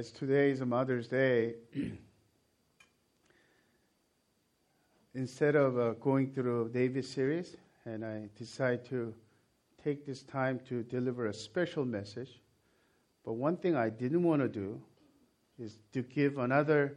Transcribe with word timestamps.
as 0.00 0.10
today 0.10 0.50
is 0.50 0.62
a 0.62 0.64
Mother's 0.64 1.08
Day, 1.08 1.56
instead 5.14 5.54
of 5.54 5.78
uh, 5.78 5.90
going 6.00 6.32
through 6.32 6.70
David's 6.70 7.06
series, 7.06 7.58
and 7.84 8.02
I 8.02 8.30
decide 8.34 8.82
to 8.86 9.12
take 9.84 10.06
this 10.06 10.22
time 10.22 10.58
to 10.70 10.82
deliver 10.84 11.26
a 11.26 11.34
special 11.34 11.84
message. 11.84 12.40
But 13.26 13.34
one 13.34 13.58
thing 13.58 13.76
I 13.76 13.90
didn't 13.90 14.22
want 14.22 14.40
to 14.40 14.48
do 14.48 14.80
is 15.58 15.80
to 15.92 16.00
give 16.00 16.38
another 16.38 16.96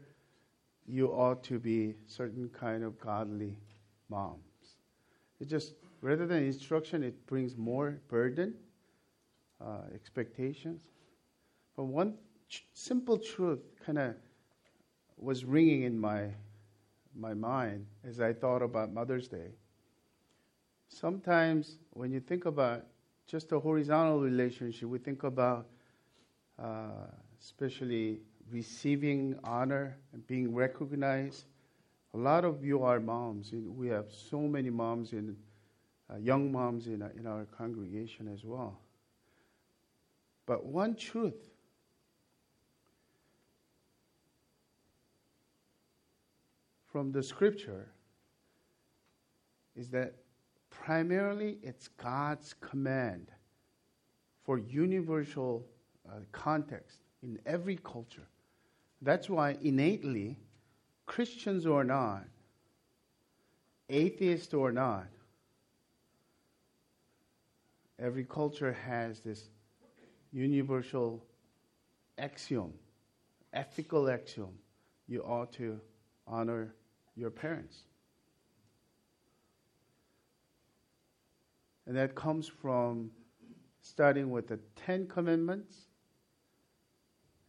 you 0.88 1.08
ought 1.08 1.44
to 1.44 1.60
be 1.60 1.96
certain 2.08 2.50
kind 2.58 2.86
of 2.86 2.98
godly 3.02 3.60
moms. 4.08 4.78
It 5.42 5.50
just 5.50 5.74
rather 6.00 6.26
than 6.26 6.46
instruction, 6.46 7.04
it 7.04 7.28
brings 7.28 7.58
more 7.58 8.00
burden, 8.08 8.54
uh, 9.60 9.88
expectations. 9.94 10.84
But 11.76 11.84
one 11.84 12.14
simple 12.74 13.18
truth 13.18 13.60
kind 13.86 13.98
of 13.98 14.16
was 15.18 15.46
ringing 15.46 15.84
in 15.84 15.98
my 15.98 16.30
my 17.16 17.34
mind 17.34 17.86
as 18.04 18.20
I 18.20 18.34
thought 18.34 18.62
about 18.62 18.92
Mother's 18.92 19.28
Day. 19.28 19.52
Sometimes 20.88 21.78
when 21.92 22.12
you 22.12 22.20
think 22.20 22.46
about 22.46 22.86
just 23.28 23.52
a 23.52 23.60
horizontal 23.60 24.20
relationship, 24.20 24.90
we 24.90 24.98
think 25.00 25.24
about 25.24 25.68
uh, 26.60 27.08
especially 27.40 28.20
receiving 28.52 29.38
honor 29.44 29.98
and 30.14 30.26
being 30.28 30.54
recognized. 30.54 31.46
A 32.14 32.18
lot 32.18 32.46
of 32.46 32.64
you 32.64 32.84
are 32.84 33.00
moms. 33.00 33.52
We 33.54 33.88
have 33.88 34.12
so 34.12 34.42
many 34.42 34.70
moms 34.70 35.14
and 35.14 35.36
uh, 36.12 36.18
young 36.18 36.52
moms 36.52 36.88
in, 36.88 37.02
in 37.18 37.26
our 37.26 37.46
congregation 37.46 38.28
as 38.32 38.44
well. 38.44 38.80
But 40.46 40.66
one 40.66 40.96
truth 40.96 41.53
from 46.94 47.12
the 47.12 47.24
scripture 47.24 47.90
is 49.76 49.90
that 49.90 50.14
primarily 50.70 51.58
it's 51.64 51.88
God's 51.88 52.54
command 52.62 53.32
for 54.44 54.60
universal 54.60 55.66
uh, 56.08 56.18
context 56.32 57.00
in 57.24 57.40
every 57.48 57.78
culture. 57.78 58.28
That's 59.02 59.28
why 59.28 59.58
innately, 59.64 60.38
Christians 61.08 61.66
or 61.66 61.84
not, 61.84 62.26
atheist 63.90 64.54
or 64.54 64.72
not, 64.72 65.08
every 67.98 68.24
culture 68.24 68.72
has 68.86 69.20
this 69.22 69.50
universal 70.32 71.26
axiom, 72.20 72.72
ethical 73.52 74.12
axiom. 74.12 74.60
You 75.08 75.24
ought 75.24 75.52
to 75.54 75.80
honor 76.28 76.76
your 77.16 77.30
parents. 77.30 77.78
And 81.86 81.98
that 81.98 82.16
comes 82.16 82.48
from 82.48 83.12
starting 83.82 84.32
with 84.32 84.48
the 84.48 84.60
Ten 84.86 85.08
Commandments, 85.08 85.76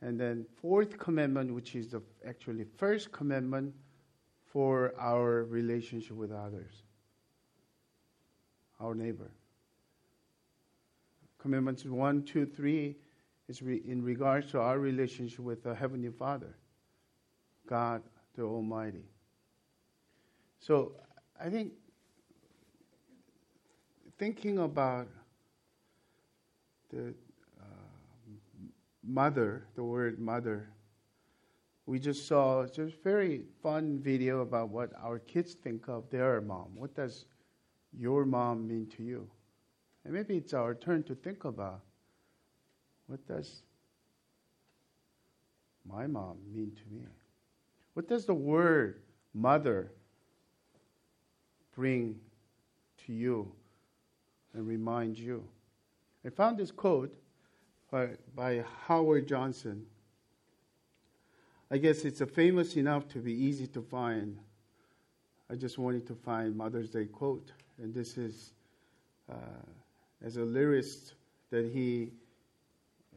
and 0.02 0.20
then 0.20 0.44
fourth 0.60 0.98
commandment, 0.98 1.54
which 1.54 1.76
is 1.76 1.92
the 1.92 2.02
actually 2.26 2.64
first 2.76 3.12
commandment 3.12 3.72
for 4.44 4.92
our 4.98 5.44
relationship 5.44 6.16
with 6.16 6.32
others, 6.32 6.82
our 8.80 8.94
neighbor. 8.94 9.30
Commandments 11.38 11.84
one, 11.84 12.22
two, 12.22 12.44
three 12.46 12.96
is 13.48 13.62
re- 13.62 13.82
in 13.86 14.02
regards 14.02 14.50
to 14.50 14.60
our 14.60 14.78
relationship 14.78 15.40
with 15.40 15.62
the 15.62 15.74
Heavenly 15.74 16.10
Father, 16.10 16.56
God 17.68 18.02
the 18.34 18.42
Almighty. 18.42 19.04
So 20.66 20.92
I 21.38 21.50
think 21.50 21.72
thinking 24.18 24.60
about 24.60 25.08
the 26.90 27.12
uh, 27.60 27.66
mother, 29.06 29.66
the 29.74 29.84
word 29.84 30.18
mother, 30.18 30.70
we 31.84 31.98
just 31.98 32.26
saw 32.26 32.64
just 32.64 32.78
a 32.78 33.02
very 33.02 33.42
fun 33.62 34.00
video 34.02 34.40
about 34.40 34.70
what 34.70 34.92
our 35.02 35.18
kids 35.18 35.52
think 35.52 35.86
of 35.86 36.08
their 36.08 36.40
mom. 36.40 36.68
What 36.74 36.94
does 36.94 37.26
your 37.92 38.24
mom 38.24 38.66
mean 38.66 38.86
to 38.96 39.02
you? 39.02 39.28
And 40.06 40.14
maybe 40.14 40.38
it's 40.38 40.54
our 40.54 40.74
turn 40.74 41.02
to 41.02 41.14
think 41.14 41.44
about 41.44 41.82
what 43.06 43.20
does 43.28 43.64
my 45.86 46.06
mom 46.06 46.38
mean 46.54 46.72
to 46.74 46.94
me? 46.94 47.04
What 47.92 48.08
does 48.08 48.24
the 48.24 48.32
word 48.32 49.02
mother 49.34 49.92
bring 51.76 52.18
to 53.06 53.12
you 53.12 53.50
and 54.52 54.66
remind 54.66 55.18
you? 55.18 55.44
I 56.24 56.30
found 56.30 56.58
this 56.58 56.70
quote 56.70 57.14
by, 57.90 58.10
by 58.34 58.64
Howard 58.86 59.28
Johnson. 59.28 59.86
I 61.70 61.78
guess 61.78 62.04
it's 62.04 62.22
famous 62.32 62.76
enough 62.76 63.08
to 63.08 63.18
be 63.18 63.32
easy 63.32 63.66
to 63.68 63.82
find. 63.82 64.38
I 65.50 65.54
just 65.54 65.78
wanted 65.78 66.06
to 66.06 66.14
find 66.14 66.56
Mother's 66.56 66.90
Day 66.90 67.04
quote, 67.06 67.52
and 67.82 67.92
this 67.92 68.16
is 68.16 68.52
uh, 69.30 69.34
as 70.24 70.36
a 70.36 70.40
lyricist 70.40 71.12
that 71.50 71.70
he 71.70 72.10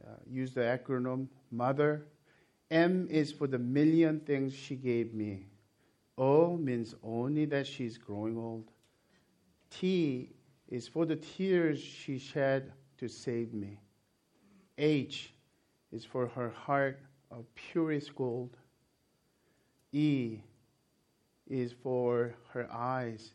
uh, 0.05 0.11
used 0.29 0.55
the 0.55 0.61
acronym 0.61 1.27
Mother. 1.51 2.05
M 2.69 3.07
is 3.09 3.31
for 3.31 3.47
the 3.47 3.57
million 3.57 4.19
things 4.19 4.53
she 4.53 4.75
gave 4.75 5.13
me. 5.13 5.45
O 6.17 6.57
means 6.57 6.95
only 7.03 7.45
that 7.45 7.67
she's 7.67 7.97
growing 7.97 8.37
old. 8.37 8.71
T 9.69 10.31
is 10.67 10.87
for 10.87 11.05
the 11.05 11.15
tears 11.15 11.79
she 11.79 12.17
shed 12.17 12.73
to 12.97 13.07
save 13.07 13.53
me. 13.53 13.79
H 14.77 15.33
is 15.91 16.03
for 16.03 16.27
her 16.27 16.49
heart 16.49 16.99
of 17.29 17.45
purest 17.55 18.15
gold. 18.15 18.57
E 19.91 20.39
is 21.47 21.71
for 21.71 22.35
her 22.49 22.67
eyes 22.71 23.31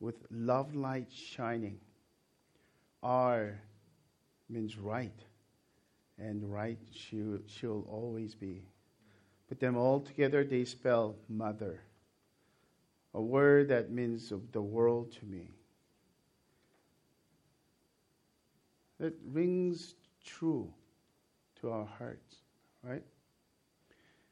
with 0.00 0.16
love 0.30 0.74
light 0.74 1.12
shining. 1.12 1.78
R 3.02 3.60
means 4.48 4.76
right, 4.78 5.18
and 6.18 6.52
right 6.52 6.78
she, 6.92 7.22
she'll 7.46 7.86
always 7.88 8.34
be. 8.34 8.62
Put 9.48 9.60
them 9.60 9.76
all 9.76 10.00
together, 10.00 10.44
they 10.44 10.64
spell 10.64 11.16
mother, 11.28 11.80
a 13.14 13.20
word 13.20 13.68
that 13.68 13.90
means 13.90 14.32
of 14.32 14.52
the 14.52 14.62
world 14.62 15.12
to 15.12 15.24
me. 15.24 15.50
That 18.98 19.14
rings 19.32 19.94
true 20.24 20.72
to 21.60 21.70
our 21.70 21.86
hearts, 21.86 22.36
right? 22.82 23.02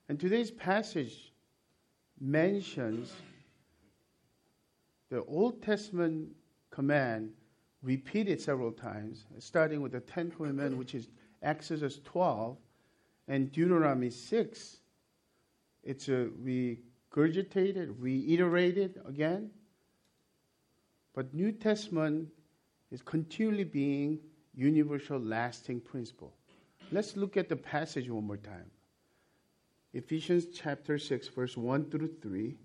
And 0.08 0.20
today's 0.20 0.50
passage 0.50 1.32
mentions 2.20 3.12
the 5.10 5.24
Old 5.24 5.62
Testament 5.62 6.28
command 6.70 7.30
repeated 7.82 8.40
several 8.40 8.72
times, 8.72 9.24
starting 9.38 9.80
with 9.80 9.92
the 9.92 10.00
Ten 10.00 10.30
Commandments, 10.30 10.76
which 10.76 10.94
is 10.94 11.08
Exodus 11.42 12.00
12 12.04 12.56
and 13.28 13.50
Deuteronomy 13.52 14.10
6. 14.10 14.76
It's 15.84 16.08
a 16.08 16.28
regurgitated, 17.18 17.94
reiterated 17.98 19.00
again. 19.06 19.50
But 21.14 21.34
New 21.34 21.52
Testament 21.52 22.28
is 22.90 23.02
continually 23.02 23.64
being 23.64 24.20
universal, 24.54 25.18
lasting 25.18 25.80
principle. 25.80 26.32
Let's 26.92 27.16
look 27.16 27.36
at 27.36 27.48
the 27.48 27.56
passage 27.56 28.08
one 28.08 28.26
more 28.26 28.36
time. 28.36 28.70
Ephesians 29.92 30.46
chapter 30.54 30.98
6, 30.98 31.28
verse 31.28 31.56
1 31.56 31.90
through 31.90 32.14
3. 32.22 32.56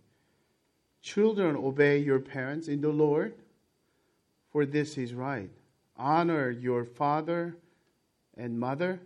Children, 1.02 1.56
obey 1.58 1.98
your 1.98 2.20
parents 2.20 2.68
in 2.68 2.80
the 2.80 2.90
Lord, 2.90 3.34
for 4.52 4.66
this 4.66 4.98
is 4.98 5.14
right. 5.14 5.50
Honor 5.98 6.52
your 6.52 6.86
father 6.86 7.58
and 8.38 8.58
mother. 8.60 9.00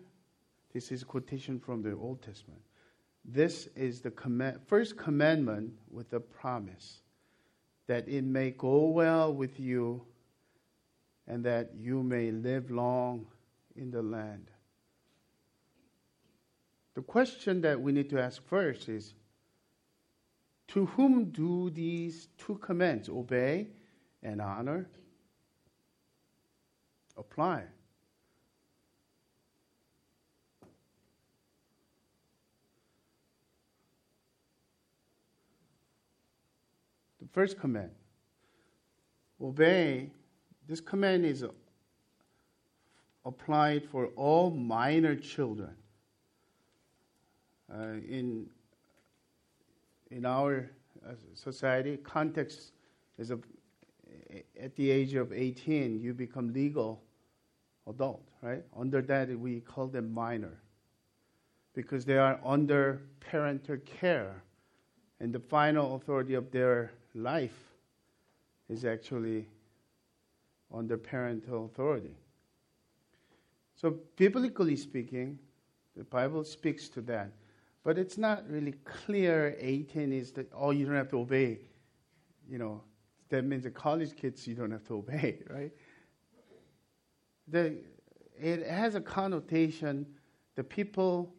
This 0.74 0.92
is 0.92 1.04
quotation 1.04 1.60
from 1.60 1.82
the 1.82 1.96
Old 1.96 2.22
Testament. 2.22 2.62
This 3.28 3.68
is 3.76 4.00
the 4.00 4.12
command, 4.12 4.62
first 4.66 4.96
commandment 4.96 5.74
with 5.92 6.14
a 6.14 6.20
promise 6.20 7.02
that 7.88 8.08
it 8.08 8.24
may 8.24 8.52
go 8.52 8.86
well 8.86 9.34
with 9.34 9.60
you 9.60 10.02
and 11.28 11.44
that 11.44 11.72
you 11.76 12.04
may 12.04 12.32
live 12.32 12.72
long 12.72 13.26
in 13.76 13.92
the 13.92 14.02
land. 14.02 14.50
The 16.96 17.02
question 17.02 17.62
that 17.62 17.80
we 17.80 17.92
need 17.92 18.10
to 18.12 18.20
ask 18.20 18.42
first 18.48 18.88
is 18.88 19.14
To 20.70 20.86
whom 20.86 21.26
do 21.26 21.70
these 21.70 22.30
two 22.38 22.56
commands, 22.56 23.10
obey 23.10 23.68
and 24.24 24.42
honor, 24.42 24.88
apply? 27.18 27.64
First 37.32 37.60
command. 37.60 37.92
Obey. 39.42 40.10
This 40.68 40.82
command 40.82 41.26
is 41.26 41.46
applied 43.26 43.86
for 43.90 44.08
all 44.16 44.50
minor 44.50 45.16
children. 45.16 45.76
Uh, 47.72 48.00
in 48.08 48.48
in 50.10 50.26
our 50.26 50.70
uh, 51.06 51.12
society, 51.34 51.98
context 51.98 52.72
is 53.18 53.32
a, 53.32 53.38
at 54.60 54.76
the 54.76 54.90
age 54.90 55.16
of 55.16 55.34
18, 55.34 56.00
you 56.00 56.14
become 56.14 56.54
legal 56.54 57.02
adult, 57.88 58.24
right? 58.42 58.64
Under 58.76 59.02
that, 59.02 59.38
we 59.38 59.60
call 59.60 59.88
them 59.88 60.14
minor 60.14 60.62
because 61.74 62.06
they 62.06 62.18
are 62.18 62.40
under 62.44 63.02
parental 63.20 63.78
care, 63.86 64.44
and 65.20 65.34
the 65.34 65.40
final 65.40 65.96
authority 65.96 66.34
of 66.34 66.52
their 66.52 66.92
life 67.18 67.58
is 68.70 68.86
actually 68.86 69.48
under 70.74 70.98
parental 70.98 71.66
authority. 71.66 72.16
So, 73.76 74.00
biblically 74.16 74.76
speaking, 74.76 75.40
the 75.96 76.04
Bible 76.04 76.44
speaks 76.44 76.90
to 76.90 77.02
that. 77.02 77.32
But 77.84 77.98
it's 77.98 78.18
not 78.18 78.50
really 78.50 78.74
clear 78.84 79.56
18 79.60 80.12
is 80.12 80.32
that, 80.34 80.52
oh, 80.54 80.72
you 80.72 80.86
don't 80.86 80.96
have 80.96 81.10
to 81.10 81.20
obey. 81.20 81.60
You 82.50 82.58
know, 82.58 82.82
that 83.30 83.46
means 83.46 83.64
the 83.64 83.72
college 83.72 84.16
kids 84.16 84.48
you 84.48 84.56
don't 84.56 84.72
have 84.72 84.86
to 84.88 84.96
obey, 84.96 85.40
right? 85.50 85.72
The, 87.48 87.78
it 88.38 88.68
has 88.68 88.96
a 88.96 89.02
connotation, 89.02 90.06
the 90.56 90.64
people, 90.64 91.34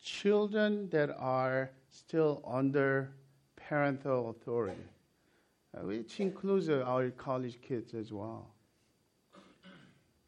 children 0.00 0.88
that 0.90 1.10
are 1.18 1.70
still 1.90 2.42
under 2.46 3.10
parental 3.68 4.30
authority, 4.30 4.88
uh, 5.76 5.86
which 5.86 6.20
includes 6.20 6.68
uh, 6.68 6.84
our 6.86 7.10
college 7.10 7.58
kids 7.60 7.94
as 7.94 8.12
well. 8.12 8.50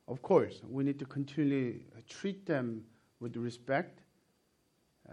Of 0.08 0.22
course, 0.22 0.60
we 0.68 0.84
need 0.84 0.98
to 1.00 1.04
continually 1.04 1.82
treat 2.08 2.46
them 2.46 2.84
with 3.20 3.36
respect 3.36 4.00
uh, 5.08 5.12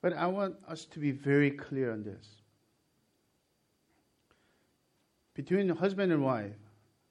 but 0.00 0.12
I 0.14 0.26
want 0.26 0.56
us 0.66 0.84
to 0.86 0.98
be 0.98 1.10
very 1.10 1.50
clear 1.50 1.92
on 1.92 2.02
this. 2.02 2.26
Between 5.34 5.68
husband 5.68 6.12
and 6.12 6.24
wife, 6.24 6.56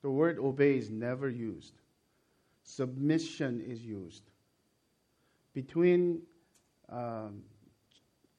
the 0.01 0.09
word 0.09 0.39
obey 0.39 0.77
is 0.77 0.89
never 0.89 1.29
used. 1.29 1.73
Submission 2.63 3.63
is 3.65 3.81
used. 3.81 4.23
Between 5.53 6.21
um, 6.89 7.41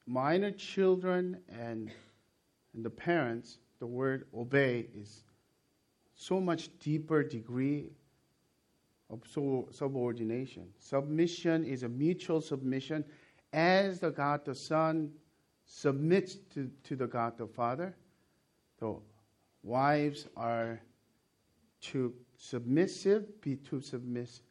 minor 0.05 0.51
children 0.51 1.39
and, 1.49 1.91
and 2.73 2.83
the 2.83 2.89
parents, 2.89 3.59
the 3.79 3.87
word 3.87 4.25
obey 4.33 4.87
is 4.95 5.23
so 6.15 6.39
much 6.39 6.69
deeper 6.79 7.23
degree 7.23 7.89
of 9.09 9.21
subordination. 9.71 10.67
Submission 10.79 11.63
is 11.63 11.83
a 11.83 11.89
mutual 11.89 12.41
submission 12.41 13.03
as 13.53 13.99
the 13.99 14.11
God 14.11 14.45
the 14.45 14.53
Son 14.53 15.11
submits 15.65 16.35
to, 16.53 16.69
to 16.83 16.95
the 16.95 17.07
God 17.07 17.37
the 17.37 17.47
Father. 17.47 17.95
The 18.79 18.95
wives 19.63 20.27
are 20.35 20.81
to 21.81 22.13
submissive, 22.37 23.41
be 23.41 23.55
to 23.55 23.81
submiss 23.81 24.41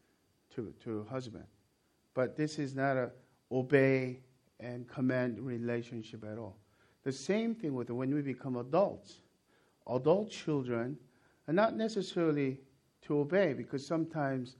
to, 0.54 0.72
to 0.84 1.06
husband. 1.10 1.44
But 2.14 2.36
this 2.36 2.58
is 2.58 2.74
not 2.74 2.96
a 2.96 3.10
obey 3.50 4.20
and 4.60 4.88
command 4.88 5.40
relationship 5.40 6.24
at 6.24 6.38
all. 6.38 6.56
The 7.04 7.12
same 7.12 7.54
thing 7.54 7.74
with 7.74 7.90
when 7.90 8.14
we 8.14 8.22
become 8.22 8.56
adults. 8.56 9.20
Adult 9.86 10.30
children 10.30 10.98
are 11.46 11.54
not 11.54 11.76
necessarily 11.76 12.58
to 13.02 13.20
obey 13.20 13.54
because 13.54 13.86
sometimes, 13.86 14.56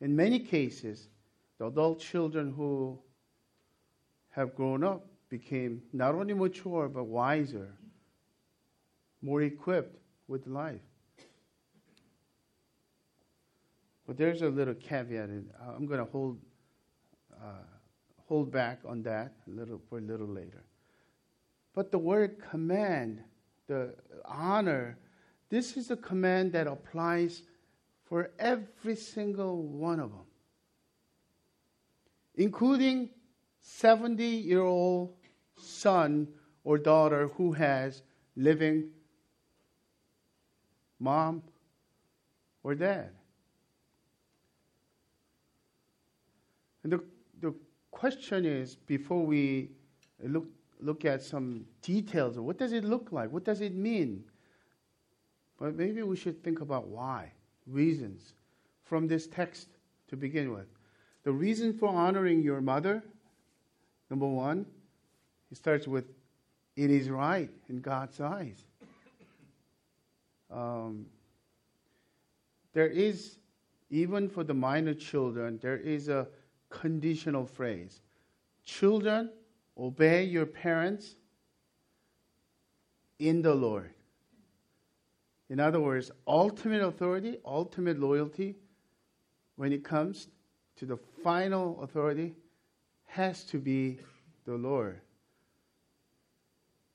in 0.00 0.14
many 0.14 0.38
cases, 0.38 1.08
the 1.58 1.66
adult 1.66 2.00
children 2.00 2.52
who 2.52 2.98
have 4.30 4.54
grown 4.54 4.84
up 4.84 5.06
became 5.30 5.82
not 5.92 6.14
only 6.14 6.34
mature 6.34 6.88
but 6.88 7.04
wiser, 7.04 7.72
more 9.22 9.42
equipped 9.42 9.96
with 10.28 10.46
life. 10.46 10.80
But 14.06 14.16
there's 14.16 14.42
a 14.42 14.48
little 14.48 14.74
caveat, 14.74 15.28
and 15.28 15.50
I'm 15.66 15.86
going 15.86 15.98
to 15.98 16.10
hold 16.10 16.38
uh, 17.32 17.75
hold 18.26 18.50
back 18.50 18.80
on 18.86 19.02
that 19.02 19.32
a 19.46 19.50
little 19.50 19.80
for 19.88 19.98
a 19.98 20.00
little 20.00 20.26
later. 20.26 20.64
But 21.74 21.90
the 21.90 21.98
word 21.98 22.42
command, 22.50 23.22
the 23.66 23.94
honor, 24.24 24.98
this 25.48 25.76
is 25.76 25.90
a 25.90 25.96
command 25.96 26.52
that 26.52 26.66
applies 26.66 27.42
for 28.04 28.30
every 28.38 28.96
single 28.96 29.62
one 29.62 30.00
of 30.00 30.10
them, 30.10 30.26
including 32.34 33.10
70 33.60 34.24
year 34.24 34.62
old 34.62 35.14
son 35.56 36.28
or 36.64 36.78
daughter 36.78 37.28
who 37.36 37.52
has 37.52 38.02
living 38.36 38.90
mom 40.98 41.42
or 42.62 42.74
dad. 42.74 43.10
And 46.82 46.92
the, 46.92 47.04
question 47.96 48.44
is 48.44 48.76
before 48.76 49.24
we 49.24 49.70
look, 50.22 50.44
look 50.80 51.06
at 51.06 51.22
some 51.22 51.64
details 51.80 52.38
what 52.38 52.58
does 52.58 52.74
it 52.74 52.84
look 52.84 53.10
like? 53.10 53.32
What 53.32 53.42
does 53.42 53.62
it 53.62 53.74
mean? 53.74 54.22
But 55.58 55.76
maybe 55.76 56.02
we 56.02 56.14
should 56.14 56.44
think 56.44 56.60
about 56.60 56.88
why 56.88 57.32
reasons 57.66 58.34
from 58.84 59.08
this 59.08 59.26
text 59.26 59.68
to 60.08 60.16
begin 60.16 60.52
with. 60.52 60.66
The 61.24 61.32
reason 61.32 61.72
for 61.72 61.88
honoring 61.88 62.42
your 62.42 62.60
mother, 62.60 63.02
number 64.10 64.26
one, 64.26 64.66
it 65.50 65.56
starts 65.56 65.88
with 65.88 66.04
it 66.76 66.90
is 66.90 67.08
right 67.08 67.48
in 67.70 67.80
God's 67.80 68.20
eyes. 68.20 68.62
Um, 70.50 71.06
there 72.74 72.88
is, 72.88 73.38
even 73.88 74.28
for 74.28 74.44
the 74.44 74.52
minor 74.52 74.92
children, 74.92 75.58
there 75.62 75.78
is 75.78 76.08
a 76.08 76.26
conditional 76.70 77.46
phrase. 77.46 78.00
Children, 78.64 79.30
obey 79.78 80.24
your 80.24 80.46
parents 80.46 81.16
in 83.18 83.42
the 83.42 83.54
Lord. 83.54 83.90
In 85.48 85.60
other 85.60 85.80
words, 85.80 86.10
ultimate 86.26 86.82
authority, 86.82 87.38
ultimate 87.44 87.98
loyalty, 88.00 88.56
when 89.56 89.72
it 89.72 89.84
comes 89.84 90.28
to 90.76 90.86
the 90.86 90.96
final 91.22 91.82
authority, 91.82 92.34
has 93.06 93.44
to 93.44 93.58
be 93.58 93.98
the 94.44 94.54
Lord. 94.54 95.00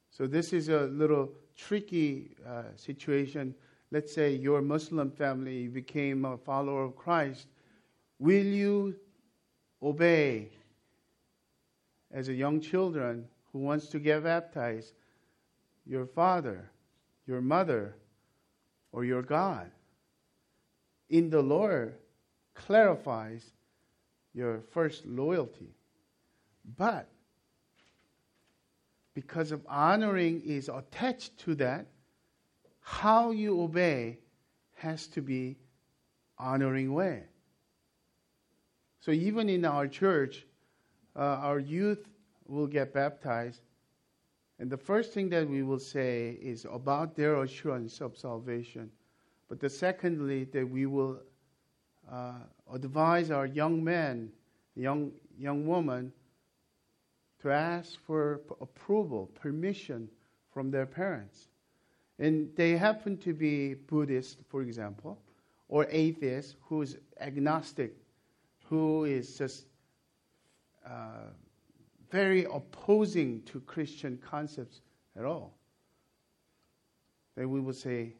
So, 0.09 0.27
this 0.27 0.51
is 0.51 0.67
a 0.69 0.81
little 0.81 1.31
tricky 1.55 2.35
uh, 2.45 2.63
situation. 2.75 3.55
Let's 3.91 4.13
say 4.13 4.35
your 4.35 4.61
Muslim 4.61 5.09
family 5.09 5.67
became 5.67 6.25
a 6.25 6.37
follower 6.37 6.83
of 6.83 6.95
Christ. 6.95 7.47
Will 8.19 8.45
you 8.45 8.95
obey 9.81 10.49
as 12.11 12.27
a 12.27 12.33
young 12.33 12.59
children 12.59 13.27
who 13.51 13.59
wants 13.59 13.87
to 13.87 13.99
get 13.99 14.23
baptized 14.23 14.93
your 15.85 16.05
father, 16.05 16.69
your 17.25 17.41
mother, 17.41 17.95
or 18.91 19.03
your 19.03 19.21
God. 19.21 19.71
In 21.09 21.29
the 21.29 21.41
Lord 21.41 21.95
clarifies 22.53 23.43
your 24.33 24.61
first 24.71 25.05
loyalty. 25.05 25.73
But 26.77 27.07
because 29.13 29.51
of 29.51 29.61
honoring 29.67 30.41
is 30.45 30.69
attached 30.69 31.37
to 31.39 31.55
that, 31.55 31.87
how 32.79 33.31
you 33.31 33.61
obey 33.61 34.19
has 34.75 35.07
to 35.07 35.21
be 35.21 35.57
honoring 36.37 36.93
way. 36.93 37.23
So 39.01 39.11
even 39.11 39.49
in 39.49 39.65
our 39.65 39.87
church, 39.87 40.45
uh, 41.15 41.19
our 41.19 41.59
youth 41.59 42.07
will 42.47 42.67
get 42.67 42.93
baptized 42.93 43.61
and 44.61 44.69
the 44.69 44.77
first 44.77 45.11
thing 45.11 45.27
that 45.29 45.49
we 45.49 45.63
will 45.63 45.79
say 45.79 46.37
is 46.39 46.67
about 46.71 47.15
their 47.15 47.41
assurance 47.41 47.99
of 47.99 48.15
salvation. 48.15 48.91
But 49.49 49.59
the 49.59 49.67
secondly, 49.67 50.43
that 50.53 50.69
we 50.69 50.85
will 50.85 51.19
uh, 52.09 52.41
advise 52.71 53.31
our 53.31 53.47
young 53.47 53.83
men, 53.83 54.31
young, 54.75 55.13
young 55.35 55.65
women, 55.65 56.13
to 57.41 57.49
ask 57.49 57.99
for 58.05 58.41
approval, 58.61 59.31
permission 59.33 60.07
from 60.53 60.69
their 60.69 60.85
parents. 60.85 61.47
And 62.19 62.55
they 62.55 62.77
happen 62.77 63.17
to 63.17 63.33
be 63.33 63.73
Buddhist, 63.73 64.37
for 64.47 64.61
example, 64.61 65.17
or 65.69 65.87
atheist 65.89 66.57
who's 66.61 66.97
agnostic, 67.19 67.95
who 68.71 69.03
is 69.03 69.37
just 69.37 69.65
uh, 70.85 71.27
very 72.09 72.45
opposing 72.45 73.41
to 73.41 73.59
Christian 73.59 74.17
concepts 74.25 74.79
at 75.17 75.25
all, 75.25 75.53
then 77.35 77.49
we 77.49 77.59
would 77.59 77.75
say, 77.75 78.13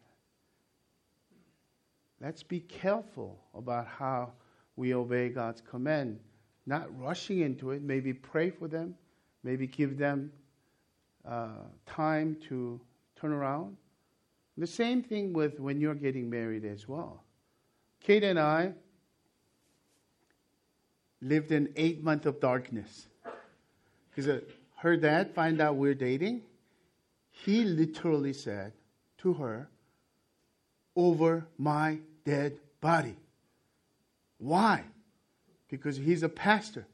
let's 2.20 2.44
be 2.44 2.60
careful 2.60 3.40
about 3.56 3.88
how 3.88 4.34
we 4.76 4.94
obey 4.94 5.30
God's 5.30 5.62
command, 5.62 6.20
not 6.66 6.86
rushing 7.00 7.40
into 7.40 7.72
it. 7.72 7.82
Maybe 7.82 8.12
pray 8.12 8.50
for 8.50 8.68
them, 8.68 8.96
maybe 9.46 9.68
give 9.68 9.98
them 9.98 10.34
uh, 11.26 11.64
time 11.86 12.36
to 12.50 12.78
turn 13.16 13.32
around. 13.32 13.78
The 14.58 14.68
same 14.68 15.02
thing 15.02 15.32
with 15.32 15.62
when 15.62 15.80
you're 15.80 15.96
getting 15.96 16.30
married 16.30 16.66
as 16.66 16.90
well. 16.90 17.24
Kate 18.02 18.26
and 18.26 18.38
I 18.38 18.74
lived 21.22 21.52
in 21.52 21.72
eight 21.76 22.04
months 22.04 22.26
of 22.26 22.40
darkness. 22.40 23.08
Because 24.10 24.42
her 24.78 24.98
dad 24.98 25.34
find 25.34 25.62
out 25.62 25.76
we're 25.76 25.94
dating, 25.94 26.42
he 27.30 27.64
literally 27.64 28.34
said 28.34 28.74
to 29.20 29.34
her, 29.34 29.70
over 30.96 31.46
my 31.58 32.00
dead 32.26 32.58
body. 32.82 33.16
Why? 34.38 34.84
Because 35.70 35.96
he's 35.96 36.24
a 36.24 36.30
pastor. 36.30 36.86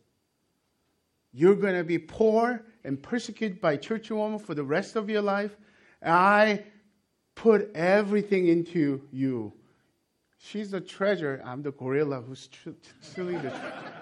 You're 1.33 1.55
going 1.55 1.75
to 1.75 1.83
be 1.83 1.97
poor 1.97 2.63
and 2.83 3.01
persecuted 3.01 3.59
by 3.59 3.77
church 3.77 4.09
women 4.09 4.39
for 4.39 4.53
the 4.53 4.63
rest 4.63 4.95
of 4.95 5.09
your 5.09 5.21
life. 5.21 5.55
I 6.03 6.63
put 7.35 7.71
everything 7.75 8.47
into 8.47 9.01
you. 9.11 9.53
She's 10.37 10.71
the 10.71 10.81
treasure. 10.81 11.41
I'm 11.43 11.63
the 11.63 11.71
gorilla 11.71 12.21
who's 12.21 12.49
stealing 13.01 13.41
the 13.41 13.49
treasure. 13.49 13.93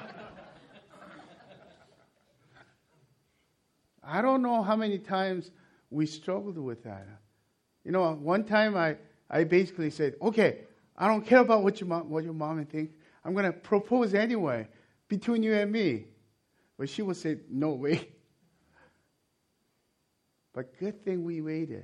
I 4.06 4.22
don't 4.22 4.42
know 4.42 4.62
how 4.62 4.76
many 4.76 5.00
times 5.00 5.52
we 5.90 6.06
struggled 6.06 6.58
with 6.58 6.84
that. 6.84 7.08
You 7.84 7.92
know, 7.92 8.14
one 8.14 8.44
time 8.44 8.76
I, 8.76 8.98
I 9.30 9.44
basically 9.44 9.90
said, 9.90 10.16
okay, 10.22 10.60
I 10.98 11.08
don't 11.08 11.26
care 11.26 11.40
about 11.40 11.64
what 11.64 11.80
your 11.80 11.88
mom, 11.88 12.10
what 12.10 12.24
your 12.24 12.34
mom 12.34 12.64
think. 12.66 12.92
I'm 13.24 13.34
going 13.34 13.46
to 13.46 13.54
propose 13.54 14.14
anyway 14.14 14.68
between 15.08 15.44
you 15.44 15.54
and 15.54 15.72
me. 15.72 16.06
But 16.78 16.90
she 16.90 17.02
would 17.02 17.18
say, 17.18 17.38
no 17.50 17.72
way. 17.72 18.10
But 20.54 20.80
good 20.80 21.04
thing 21.04 21.26
we 21.26 21.42
waited. 21.42 21.84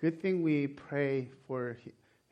Good 0.00 0.20
thing 0.20 0.42
we 0.42 0.66
pray 0.66 1.30
for 1.46 1.78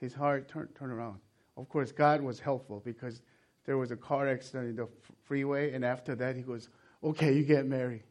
his 0.00 0.12
heart 0.12 0.48
turn, 0.48 0.68
turn 0.76 0.90
around. 0.90 1.20
Of 1.56 1.68
course, 1.68 1.92
God 1.92 2.20
was 2.20 2.40
helpful 2.40 2.82
because 2.84 3.22
there 3.64 3.78
was 3.78 3.92
a 3.92 3.96
car 3.96 4.28
accident 4.28 4.70
in 4.70 4.74
the 4.74 4.88
freeway, 5.22 5.72
and 5.72 5.84
after 5.84 6.16
that, 6.16 6.34
he 6.34 6.42
goes, 6.42 6.68
Okay, 7.02 7.34
you 7.34 7.44
get 7.44 7.66
married. 7.66 8.02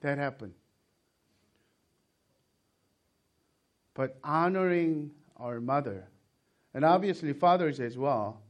That 0.00 0.18
happened. 0.18 0.54
But 3.94 4.18
honoring 4.22 5.10
our 5.36 5.60
mother, 5.60 6.08
and 6.74 6.84
obviously 6.84 7.32
fathers 7.32 7.80
as 7.80 7.98
well, 7.98 8.42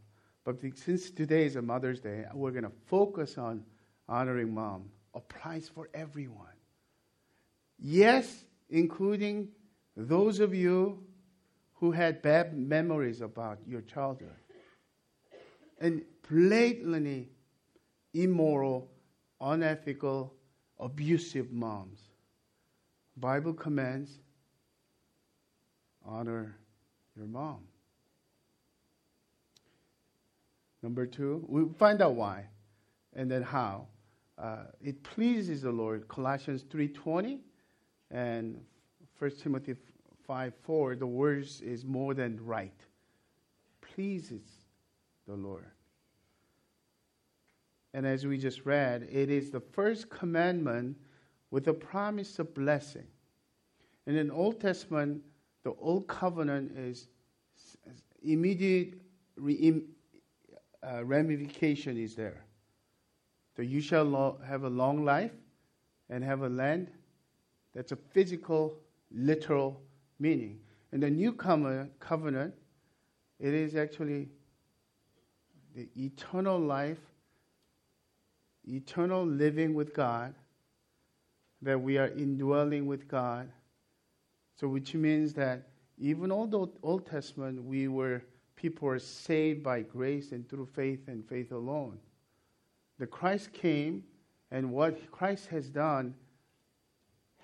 but 0.45 0.61
since 0.77 1.11
today 1.11 1.45
is 1.45 1.57
a 1.57 1.63
Mother's 1.63 2.01
Day, 2.01 2.25
we're 2.35 2.51
going 2.51 2.65
to 2.65 2.73
focus 2.87 3.39
on 3.39 3.65
honoring 4.09 4.53
mom. 4.53 4.91
Applies 5.15 5.69
for 5.69 5.89
everyone. 5.95 6.47
Yes, 7.79 8.45
including 8.69 9.49
those 9.97 10.41
of 10.41 10.55
you 10.55 11.03
who 11.75 11.91
had 11.91 12.23
bad 12.23 12.57
memories 12.57 13.21
about 13.21 13.59
your 13.67 13.81
childhood 13.81 14.37
and 15.81 16.03
blatantly 16.29 17.31
immoral 18.13 18.91
unethical, 19.41 20.35
abusive 20.79 21.53
moms. 21.53 22.01
Bible 23.17 23.53
commands 23.53 24.19
honor 26.05 26.57
your 27.17 27.27
mom. 27.27 27.61
Number 30.83 31.07
two, 31.07 31.45
we 31.47 31.65
find 31.79 32.01
out 32.01 32.15
why, 32.15 32.47
and 33.15 33.31
then 33.31 33.43
how. 33.43 33.87
Uh, 34.39 34.65
it 34.83 35.03
pleases 35.03 35.61
the 35.63 35.71
Lord. 35.71 36.09
Colossians 36.09 36.65
three 36.71 36.89
twenty, 36.89 37.41
and 38.11 38.59
1 39.19 39.31
Timothy 39.43 39.75
five 40.27 40.55
four. 40.63 40.97
The 40.97 41.07
words 41.07 41.61
is 41.61 41.85
more 41.85 42.15
than 42.15 42.43
right. 42.43 42.73
Pleases 43.95 44.43
the 45.27 45.35
Lord. 45.35 45.67
And 47.93 48.07
as 48.07 48.27
we 48.27 48.39
just 48.39 48.65
read, 48.65 49.09
it 49.11 49.31
is 49.31 49.51
the 49.51 49.61
first 49.61 50.11
commandment 50.11 50.97
with 51.51 51.67
a 51.69 51.73
promise 51.73 52.39
of 52.39 52.55
blessing. 52.55 53.07
And 54.07 54.17
in 54.17 54.31
Old 54.31 54.61
Testament, 54.61 55.23
the 55.65 55.73
Old 55.81 56.07
Covenant 56.07 56.77
is 56.77 57.09
immediate 58.23 58.95
re- 59.37 59.83
uh, 60.83 61.05
ramification 61.05 61.97
is 61.97 62.15
there. 62.15 62.45
So 63.57 63.63
you 63.63 63.81
shall 63.81 64.05
lo- 64.05 64.41
have 64.47 64.65
a 64.65 64.71
long 64.71 65.05
life 65.05 65.33
and 66.09 66.25
have 66.25 66.43
a 66.43 66.49
land. 66.49 66.91
That's 67.75 67.93
a 67.93 67.97
physical, 67.97 68.79
literal 69.11 69.81
meaning. 70.19 70.61
In 70.93 71.01
the 71.01 71.11
new 71.11 71.33
covenant, 71.33 72.55
it 73.39 73.55
is 73.55 73.75
actually 73.77 74.29
the 75.75 75.89
eternal 75.97 76.59
life 76.59 76.99
eternal 78.67 79.25
living 79.25 79.75
with 79.75 79.95
God, 79.95 80.35
that 81.63 81.81
we 81.81 81.99
are 81.99 82.09
indwelling 82.09 82.87
with 82.87 83.09
God. 83.09 83.51
So, 84.57 84.69
which 84.69 84.95
means 84.95 85.35
that 85.35 85.69
even 85.99 86.33
although 86.33 86.71
Old 86.83 87.07
Testament, 87.07 87.63
we 87.65 87.89
were 87.89 88.23
people 88.61 88.89
were 88.89 88.99
saved 88.99 89.63
by 89.63 89.81
grace 89.81 90.33
and 90.33 90.47
through 90.49 90.67
faith 90.67 91.09
and 91.09 91.27
faith 91.27 91.51
alone. 91.51 91.99
The 92.99 93.07
Christ 93.07 93.53
came, 93.55 94.05
and 94.51 94.71
what 94.71 95.11
Christ 95.11 95.47
has 95.49 95.71
done 95.71 96.15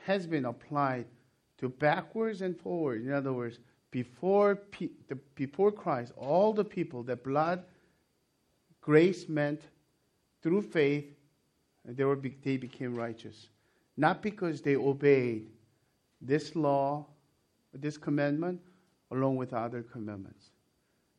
has 0.05 0.27
been 0.27 0.45
applied 0.45 1.07
to 1.59 1.71
backwards 1.71 2.43
and 2.43 2.59
forward. 2.59 3.03
In 3.03 3.13
other 3.13 3.33
words, 3.33 3.61
before, 3.91 4.59
the, 5.09 5.17
before 5.35 5.73
Christ, 5.73 6.13
all 6.19 6.53
the 6.53 6.65
people, 6.65 7.03
that 7.05 7.25
blood, 7.25 7.65
grace 8.83 9.27
meant 9.27 9.63
through 10.47 10.63
faith 10.63 11.05
they, 11.85 12.05
were, 12.05 12.21
they 12.45 12.57
became 12.57 12.95
righteous. 12.95 13.49
Not 13.97 14.23
because 14.23 14.63
they 14.63 14.77
obeyed 14.77 15.49
this 16.21 16.55
law, 16.55 17.05
this 17.75 17.99
commandment, 17.99 18.61
along 19.11 19.35
with 19.39 19.53
other 19.53 19.83
commandments. 19.83 20.53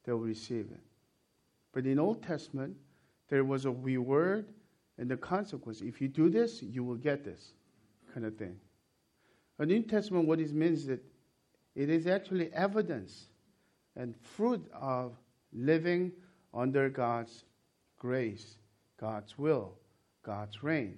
They 0.06 0.14
will 0.14 0.20
receive 0.20 0.68
it. 0.72 0.80
But 1.74 1.86
in 1.86 2.00
Old 2.00 2.24
Testament, 2.24 2.78
there 3.28 3.44
was 3.44 3.66
a 3.66 3.72
reward 3.72 4.46
and 4.98 5.12
the 5.12 5.18
consequence. 5.18 5.82
If 5.82 6.00
you 6.00 6.08
do 6.08 6.30
this, 6.30 6.64
you 6.64 6.86
will 6.86 6.96
get 6.96 7.26
this 7.26 7.52
kind 8.14 8.26
of 8.26 8.38
thing. 8.38 8.56
In 9.60 9.68
New 9.68 9.82
Testament, 9.82 10.26
what 10.26 10.40
it 10.40 10.54
means 10.54 10.80
is 10.80 10.88
that 10.88 11.04
it 11.76 11.90
is 11.90 12.08
actually 12.08 12.50
evidence 12.54 13.26
and 13.98 14.16
fruit 14.16 14.66
of 14.74 15.18
living 15.52 16.14
under 16.54 16.88
God's 16.88 17.44
grace, 18.00 18.56
God's 19.00 19.38
will, 19.38 19.74
God's 20.24 20.64
reign 20.64 20.98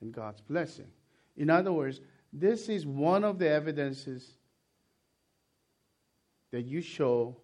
and 0.00 0.12
God's 0.12 0.40
blessing. 0.40 0.90
In 1.36 1.50
other 1.50 1.72
words, 1.72 2.00
this 2.32 2.68
is 2.68 2.86
one 2.86 3.24
of 3.24 3.38
the 3.38 3.48
evidences 3.48 4.36
that 6.50 6.62
you 6.62 6.80
show 6.80 7.36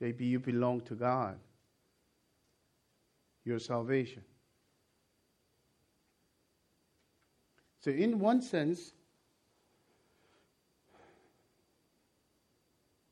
that 0.00 0.20
you 0.20 0.38
belong 0.38 0.80
to 0.82 0.94
God, 0.94 1.38
your 3.44 3.58
salvation. 3.58 4.22
So, 7.80 7.90
in 7.90 8.18
one 8.18 8.42
sense, 8.42 8.92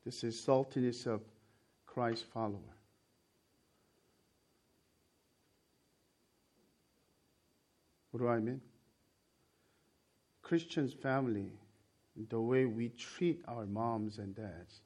this 0.03 0.23
is 0.23 0.39
saltiness 0.39 1.07
of 1.07 1.21
Christ's 1.85 2.25
follower. 2.33 2.74
What 8.15 8.21
do 8.21 8.29
I 8.29 8.39
mean? 8.39 8.61
Christians 10.41 10.93
family, 10.93 11.51
the 12.29 12.39
way 12.39 12.63
we 12.63 12.87
treat 12.87 13.41
our 13.45 13.65
moms 13.65 14.19
and 14.19 14.33
dads 14.33 14.79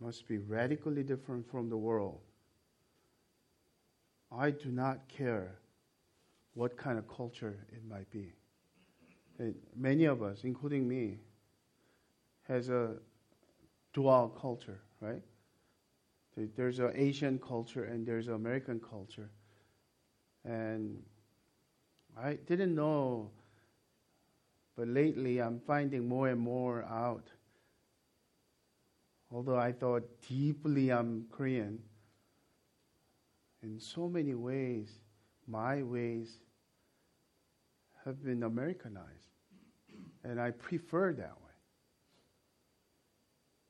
must 0.00 0.26
be 0.26 0.38
radically 0.38 1.04
different 1.04 1.48
from 1.48 1.70
the 1.70 1.76
world. 1.76 2.18
I 4.36 4.50
do 4.50 4.72
not 4.72 5.06
care 5.06 5.52
what 6.54 6.76
kind 6.76 6.98
of 6.98 7.06
culture 7.06 7.56
it 7.68 7.88
might 7.88 8.10
be. 8.10 8.32
And 9.38 9.54
many 9.76 10.06
of 10.06 10.20
us, 10.20 10.40
including 10.42 10.88
me, 10.88 11.20
has 12.48 12.70
a 12.70 12.96
dual 13.92 14.30
culture, 14.30 14.80
right? 15.00 15.22
There's 16.56 16.80
an 16.80 16.90
Asian 16.96 17.38
culture 17.38 17.84
and 17.84 18.04
there's 18.04 18.26
an 18.26 18.34
American 18.34 18.80
culture. 18.80 19.30
And 20.44 21.00
I 22.20 22.34
didn't 22.34 22.74
know, 22.74 23.30
but 24.76 24.88
lately 24.88 25.38
I'm 25.40 25.60
finding 25.60 26.06
more 26.08 26.28
and 26.28 26.40
more 26.40 26.84
out. 26.84 27.28
Although 29.30 29.58
I 29.58 29.72
thought 29.72 30.02
deeply 30.28 30.90
I'm 30.90 31.26
Korean, 31.30 31.78
in 33.62 33.78
so 33.78 34.08
many 34.08 34.34
ways, 34.34 34.90
my 35.46 35.82
ways 35.82 36.38
have 38.04 38.22
been 38.22 38.42
Americanized. 38.42 39.08
And 40.24 40.40
I 40.40 40.50
prefer 40.50 41.12
that 41.12 41.36
way. 41.42 41.52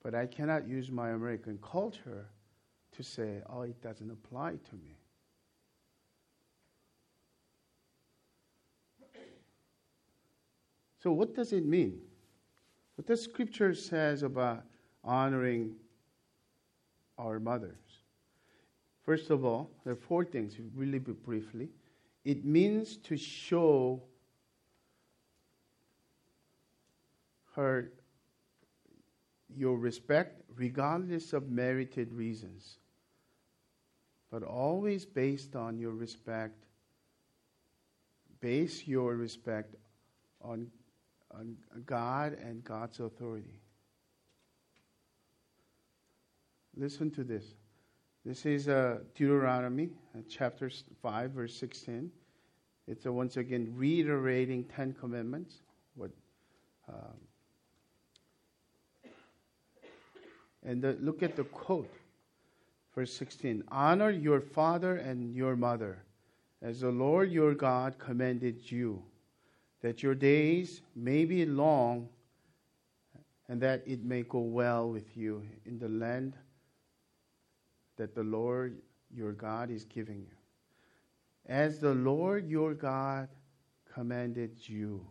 But 0.03 0.15
I 0.15 0.27
cannot 0.27 0.67
use 0.67 0.91
my 0.91 1.11
American 1.11 1.59
culture 1.63 2.27
to 2.97 3.03
say, 3.03 3.41
oh, 3.49 3.63
it 3.63 3.81
doesn't 3.83 4.11
apply 4.11 4.53
to 4.71 4.75
me. 4.77 4.97
So, 11.03 11.11
what 11.13 11.35
does 11.35 11.53
it 11.53 11.65
mean? 11.65 12.01
What 12.95 13.07
the 13.07 13.17
scripture 13.17 13.75
says 13.75 14.23
about 14.23 14.63
honoring 15.03 15.75
our 17.19 17.41
mothers? 17.41 18.03
First 19.05 19.31
of 19.31 19.45
all, 19.45 19.71
there 19.85 19.95
are 19.95 19.97
four 19.97 20.25
things, 20.25 20.57
really 20.77 21.01
briefly. 21.01 21.71
It 22.25 22.45
means 22.45 22.99
to 22.99 23.17
show 23.17 24.01
her 27.57 27.91
your 29.57 29.77
respect 29.77 30.43
regardless 30.57 31.33
of 31.33 31.51
merited 31.51 32.13
reasons, 32.13 32.79
but 34.31 34.45
always 34.45 35.05
based 35.05 35.57
on 35.57 35.79
your 35.79 35.93
respect. 35.93 36.65
Base 38.41 38.87
your 38.87 39.17
respect 39.17 39.75
on, 40.41 40.69
on 41.39 41.57
God 41.87 42.39
and 42.45 42.63
God's 42.65 43.01
authority. 43.01 43.61
Listen 46.77 47.11
to 47.13 47.25
this. 47.25 47.45
This 48.25 48.47
is 48.47 48.69
uh, 48.69 48.99
Deuteronomy, 49.15 49.91
uh, 50.17 50.21
chapter 50.29 50.71
5, 51.03 51.31
verse 51.33 51.55
16. 51.57 52.11
It's 52.87 53.05
uh, 53.05 53.13
once 53.13 53.37
again 53.37 53.73
reiterating 53.75 54.65
Ten 54.65 54.93
Commandments. 54.93 55.57
What, 55.97 56.11
um, 56.89 57.19
and 60.65 60.81
the, 60.81 60.97
look 61.01 61.23
at 61.23 61.37
the 61.37 61.45
quote, 61.45 61.93
verse 62.95 63.13
16 63.13 63.65
Honor 63.69 64.11
your 64.11 64.41
father 64.41 64.97
and 64.97 65.35
your 65.35 65.57
mother, 65.57 66.05
as 66.63 66.81
the 66.81 66.91
Lord 66.91 67.31
your 67.31 67.55
God 67.55 67.99
commanded 67.99 68.71
you, 68.71 69.03
that 69.83 70.03
your 70.03 70.15
days 70.15 70.81
may 70.95 71.25
be 71.25 71.45
long 71.45 72.09
and 73.49 73.61
that 73.61 73.83
it 73.87 74.03
may 74.03 74.23
go 74.23 74.39
well 74.39 74.89
with 74.89 75.17
you 75.17 75.43
in 75.67 75.79
the 75.79 75.89
land 75.89 76.35
that 77.97 78.15
the 78.15 78.23
Lord 78.23 78.81
your 79.15 79.33
God 79.33 79.71
is 79.71 79.85
giving 79.85 80.21
you. 80.21 80.37
As 81.47 81.79
the 81.79 81.95
Lord 81.95 82.49
your 82.49 82.73
God 82.73 83.29
commanded 83.93 84.57
you. 84.69 85.05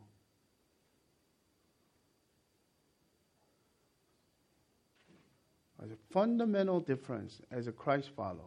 There's 5.77 5.91
a 5.91 6.13
fundamental 6.13 6.79
difference 6.79 7.41
as 7.51 7.67
a 7.67 7.71
Christ 7.71 8.09
follower 8.15 8.45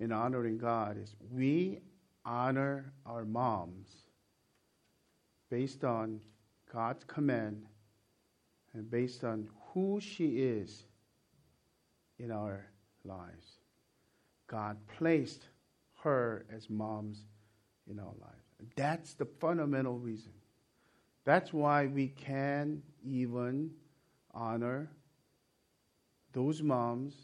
in 0.00 0.12
honoring 0.12 0.58
God 0.58 0.96
is 0.98 1.14
we 1.30 1.78
honor 2.24 2.92
our 3.06 3.24
moms 3.24 3.88
based 5.50 5.84
on 5.84 6.20
God's 6.72 7.04
command 7.04 7.66
and 8.72 8.90
based 8.90 9.24
on 9.24 9.48
who 9.72 10.00
she 10.00 10.38
is 10.38 10.84
in 12.18 12.30
our 12.30 12.66
lives. 13.04 13.58
God 14.46 14.76
placed 14.98 15.42
her 16.02 16.44
as 16.54 16.68
moms 16.68 17.24
in 17.90 17.98
our 17.98 18.14
lives. 18.20 18.74
That's 18.76 19.14
the 19.14 19.24
fundamental 19.24 19.98
reason. 19.98 20.32
That's 21.24 21.52
why 21.52 21.86
we 21.86 22.08
can 22.08 22.82
even 23.04 23.70
honor 24.32 24.90
those 26.32 26.62
moms 26.62 27.14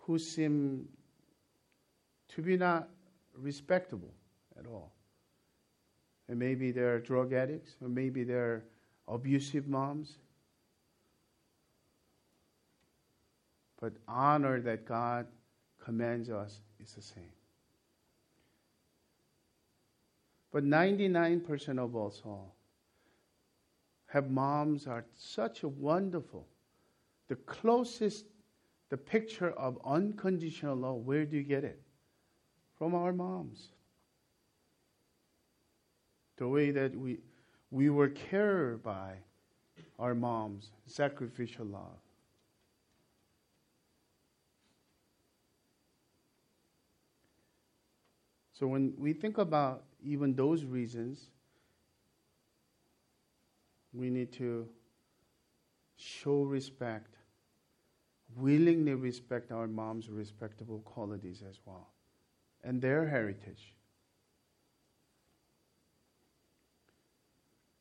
who 0.00 0.18
seem 0.18 0.88
to 2.28 2.42
be 2.42 2.56
not 2.56 2.88
respectable 3.36 4.12
at 4.58 4.66
all. 4.66 4.92
And 6.28 6.38
maybe 6.38 6.70
they're 6.70 6.98
drug 6.98 7.32
addicts, 7.32 7.76
or 7.82 7.88
maybe 7.88 8.24
they're 8.24 8.64
abusive 9.08 9.68
moms. 9.68 10.16
But 13.80 13.92
honor 14.06 14.60
that 14.60 14.86
God 14.86 15.26
commands 15.82 16.30
us 16.30 16.60
is 16.80 16.92
the 16.92 17.02
same. 17.02 17.32
But 20.52 20.64
99% 20.64 21.78
of 21.78 21.96
us 21.96 22.22
all 22.24 22.54
have 24.06 24.30
moms 24.30 24.86
are 24.86 25.04
such 25.16 25.62
a 25.62 25.68
wonderful, 25.68 26.46
the 27.28 27.36
closest, 27.36 28.26
the 28.90 28.96
picture 28.96 29.52
of 29.52 29.78
unconditional 29.84 30.76
love. 30.76 30.96
Where 30.96 31.24
do 31.24 31.38
you 31.38 31.42
get 31.42 31.64
it? 31.64 31.80
From 32.82 32.96
our 32.96 33.12
moms. 33.12 33.68
The 36.36 36.48
way 36.48 36.72
that 36.72 36.96
we, 36.96 37.20
we 37.70 37.90
were 37.90 38.08
cared 38.08 38.82
by 38.82 39.12
our 40.00 40.16
moms, 40.16 40.72
sacrificial 40.88 41.64
love. 41.64 42.00
So 48.52 48.66
when 48.66 48.94
we 48.98 49.12
think 49.12 49.38
about 49.38 49.84
even 50.04 50.34
those 50.34 50.64
reasons, 50.64 51.28
we 53.94 54.10
need 54.10 54.32
to 54.32 54.68
show 55.94 56.42
respect, 56.42 57.14
willingly 58.36 58.94
respect 58.94 59.52
our 59.52 59.68
mom's 59.68 60.08
respectable 60.08 60.80
qualities 60.80 61.44
as 61.48 61.60
well, 61.64 61.91
and 62.64 62.80
their 62.80 63.06
heritage. 63.06 63.74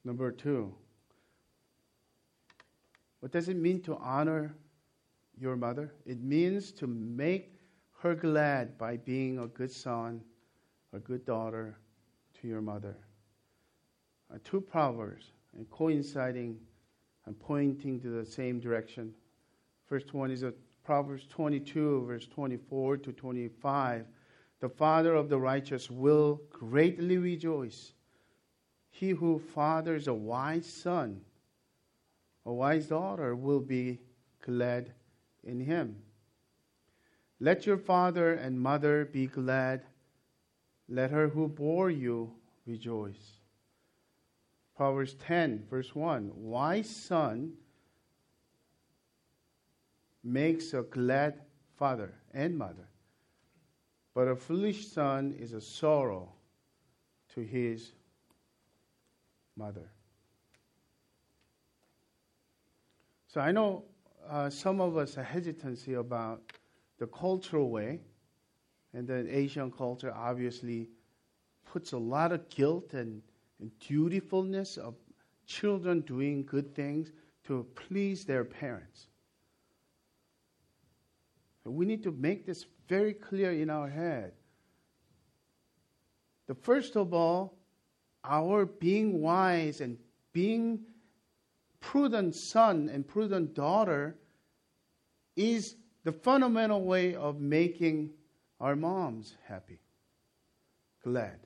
Number 0.04 0.32
two, 0.32 0.74
what 3.20 3.32
does 3.32 3.50
it 3.50 3.58
mean 3.58 3.82
to 3.84 3.96
honor 3.98 4.56
your 5.40 5.56
mother? 5.56 5.94
It 6.06 6.22
means 6.22 6.72
to 6.74 6.88
make 6.88 7.60
her 8.00 8.16
glad 8.16 8.78
by 8.78 8.98
being 8.98 9.38
a 9.38 9.48
good 9.48 9.72
son 9.72 10.22
a 10.94 11.00
good 11.00 11.26
daughter 11.26 11.78
to 12.42 12.48
your 12.48 12.62
mother. 12.62 12.98
Uh, 14.34 14.38
two 14.44 14.62
proverbs 14.62 15.32
and 15.56 15.70
coinciding 15.70 16.58
and 17.26 17.40
pointing 17.40 18.00
to 18.02 18.10
the 18.10 18.26
same 18.26 18.60
direction. 18.60 19.14
First 19.88 20.14
one 20.14 20.32
is 20.32 20.44
a 20.44 20.54
Proverbs 20.84 21.28
22, 21.28 22.06
verse 22.06 22.28
24 22.28 22.98
to 22.98 23.14
25. 23.14 24.06
The 24.62 24.70
father 24.70 25.14
of 25.14 25.28
the 25.28 25.40
righteous 25.40 25.90
will 25.92 26.42
greatly 26.50 27.18
rejoice. 27.18 27.94
He 28.90 29.10
who 29.10 29.40
fathers 29.40 30.08
a 30.08 30.14
wise 30.14 30.66
son, 30.66 31.22
a 32.46 32.54
wise 32.54 32.88
daughter, 32.88 33.36
will 33.36 33.60
be 33.60 34.00
glad 34.42 34.94
in 35.44 35.60
him. 35.60 35.98
Let 37.40 37.66
your 37.66 37.78
father 37.78 38.34
and 38.34 38.62
mother 38.62 39.04
be 39.04 39.28
glad 39.28 39.84
let 40.92 41.10
her 41.10 41.30
who 41.30 41.48
bore 41.48 41.90
you 41.90 42.34
rejoice. 42.68 43.40
Proverbs 44.76 45.14
10, 45.16 45.66
verse 45.70 45.96
1 45.96 46.32
Wise 46.36 46.90
son 46.90 47.54
makes 50.24 50.74
a 50.74 50.82
glad 50.84 51.42
father 51.78 52.14
and 52.34 52.58
mother, 52.58 52.91
but 54.14 54.28
a 54.28 54.36
foolish 54.36 54.88
son 54.88 55.36
is 55.40 55.54
a 55.54 55.62
sorrow 55.62 56.30
to 57.34 57.42
his 57.42 57.94
mother. 59.56 59.90
So 63.28 63.40
I 63.40 63.52
know 63.52 63.86
uh, 64.30 64.50
some 64.50 64.82
of 64.82 64.98
us 64.98 65.16
have 65.16 65.26
hesitancy 65.26 65.94
about 65.94 66.42
the 67.00 67.08
cultural 67.08 67.70
way 67.70 68.02
and 68.94 69.08
then 69.08 69.28
Asian 69.30 69.72
culture 69.72 70.14
obviously 70.14 70.90
puts 71.66 71.94
a 71.94 71.98
lot 71.98 72.32
of 72.32 72.48
guilt 72.50 72.94
and, 72.94 73.22
and 73.60 73.72
dutifulness 73.80 74.78
of 74.78 74.96
children 75.46 76.02
doing 76.02 76.44
good 76.46 76.76
things 76.76 77.12
to 77.46 77.66
please 77.76 78.26
their 78.26 78.44
parents. 78.44 79.08
We 81.64 81.86
need 81.86 82.04
to 82.04 82.12
make 82.12 82.46
this 82.46 82.66
very 82.88 83.14
clear 83.14 83.52
in 83.52 83.70
our 83.70 83.88
head. 83.88 84.34
The 86.48 86.56
first 86.56 86.96
of 86.98 87.14
all, 87.14 87.58
our 88.24 88.66
being 88.66 89.22
wise 89.22 89.82
and 89.82 89.98
being 90.34 90.82
prudent 91.80 92.36
son 92.36 92.90
and 92.92 93.08
prudent 93.08 93.54
daughter 93.54 94.16
is 95.36 95.76
the 96.04 96.12
fundamental 96.12 96.84
way 96.84 97.16
of 97.16 97.40
making 97.40 98.12
our 98.60 98.76
moms 98.76 99.36
happy, 99.48 99.80
glad. 101.04 101.40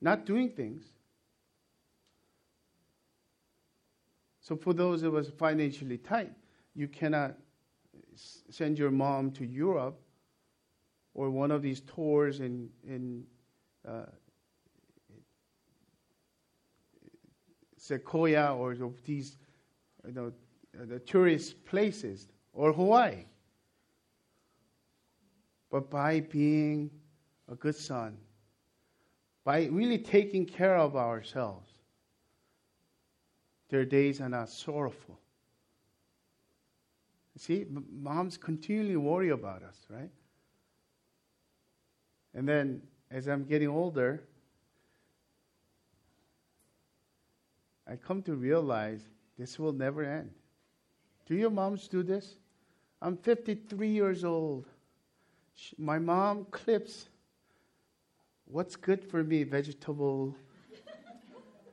Not 0.00 0.24
doing 0.24 0.50
things. 0.50 0.84
So, 4.40 4.56
for 4.56 4.72
those 4.72 5.02
of 5.02 5.14
us 5.14 5.28
financially 5.38 5.98
tight, 5.98 6.32
you 6.74 6.88
cannot 6.88 7.36
send 8.14 8.78
your 8.78 8.90
mom 8.90 9.30
to 9.32 9.44
Europe 9.44 10.00
or 11.14 11.30
one 11.30 11.50
of 11.50 11.62
these 11.62 11.80
tours 11.80 12.40
in, 12.40 12.68
in 12.86 13.24
uh, 13.86 14.06
Sequoia 17.76 18.54
or 18.54 18.76
these 19.04 19.36
you 20.06 20.12
know, 20.12 20.32
the 20.72 20.98
tourist 21.00 21.64
places 21.64 22.28
or 22.52 22.72
Hawaii. 22.72 23.24
But 25.70 25.90
by 25.90 26.20
being 26.20 26.90
a 27.50 27.54
good 27.54 27.76
son, 27.76 28.16
by 29.44 29.66
really 29.66 29.98
taking 29.98 30.46
care 30.46 30.76
of 30.76 30.96
ourselves, 30.96 31.70
their 33.68 33.84
days 33.84 34.20
are 34.20 34.28
not 34.28 34.48
sorrowful. 34.48 35.18
See, 37.40 37.64
moms 37.90 38.36
continually 38.36 38.96
worry 38.96 39.30
about 39.30 39.62
us, 39.62 39.78
right? 39.88 40.10
And 42.34 42.46
then 42.46 42.82
as 43.10 43.28
I'm 43.28 43.44
getting 43.44 43.68
older, 43.68 44.22
I 47.88 47.96
come 47.96 48.20
to 48.24 48.34
realize 48.34 49.00
this 49.38 49.58
will 49.58 49.72
never 49.72 50.04
end. 50.04 50.30
Do 51.24 51.34
your 51.34 51.48
moms 51.48 51.88
do 51.88 52.02
this? 52.02 52.36
I'm 53.00 53.16
53 53.16 53.88
years 53.88 54.22
old. 54.22 54.66
My 55.78 55.98
mom 55.98 56.44
clips 56.50 57.08
what's 58.44 58.76
good 58.76 59.02
for 59.02 59.24
me, 59.24 59.44
vegetable, 59.44 60.36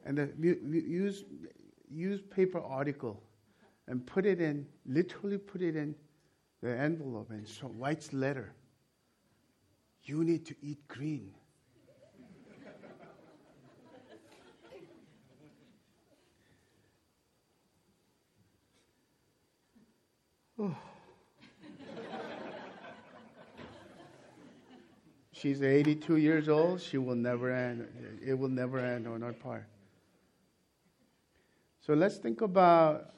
and 0.05 0.17
the 0.17 0.29
use 0.39 1.25
use 1.91 2.21
paper 2.21 2.61
article, 2.61 3.21
and 3.87 4.05
put 4.05 4.25
it 4.25 4.41
in, 4.41 4.67
literally 4.85 5.37
put 5.37 5.61
it 5.61 5.75
in 5.75 5.95
the 6.61 6.77
envelope, 6.77 7.29
and 7.29 7.47
so 7.47 7.71
writes 7.77 8.11
letter. 8.13 8.53
You 10.03 10.23
need 10.23 10.45
to 10.47 10.55
eat 10.61 10.87
green. 10.87 11.33
oh. 20.59 20.75
She's 25.33 25.61
82 25.61 26.15
years 26.17 26.49
old. 26.49 26.81
She 26.81 26.97
will 26.97 27.15
never 27.15 27.51
end. 27.51 27.87
It 28.25 28.33
will 28.33 28.49
never 28.49 28.79
end 28.79 29.07
on 29.07 29.21
our 29.21 29.33
part. 29.33 29.65
So 31.79 31.93
let's 31.93 32.17
think 32.17 32.41
about 32.41 33.13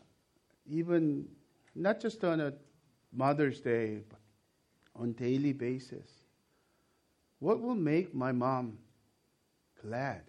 even 0.70 1.26
not 1.76 2.00
just 2.00 2.24
on 2.24 2.40
a 2.40 2.54
Mother's 3.12 3.60
Day, 3.60 4.02
but 4.08 4.20
on 4.96 5.14
daily 5.14 5.54
basis. 5.54 6.10
What 7.40 7.62
will 7.62 7.76
make 7.76 8.14
my 8.14 8.32
mom 8.32 8.78
glad? 9.82 10.22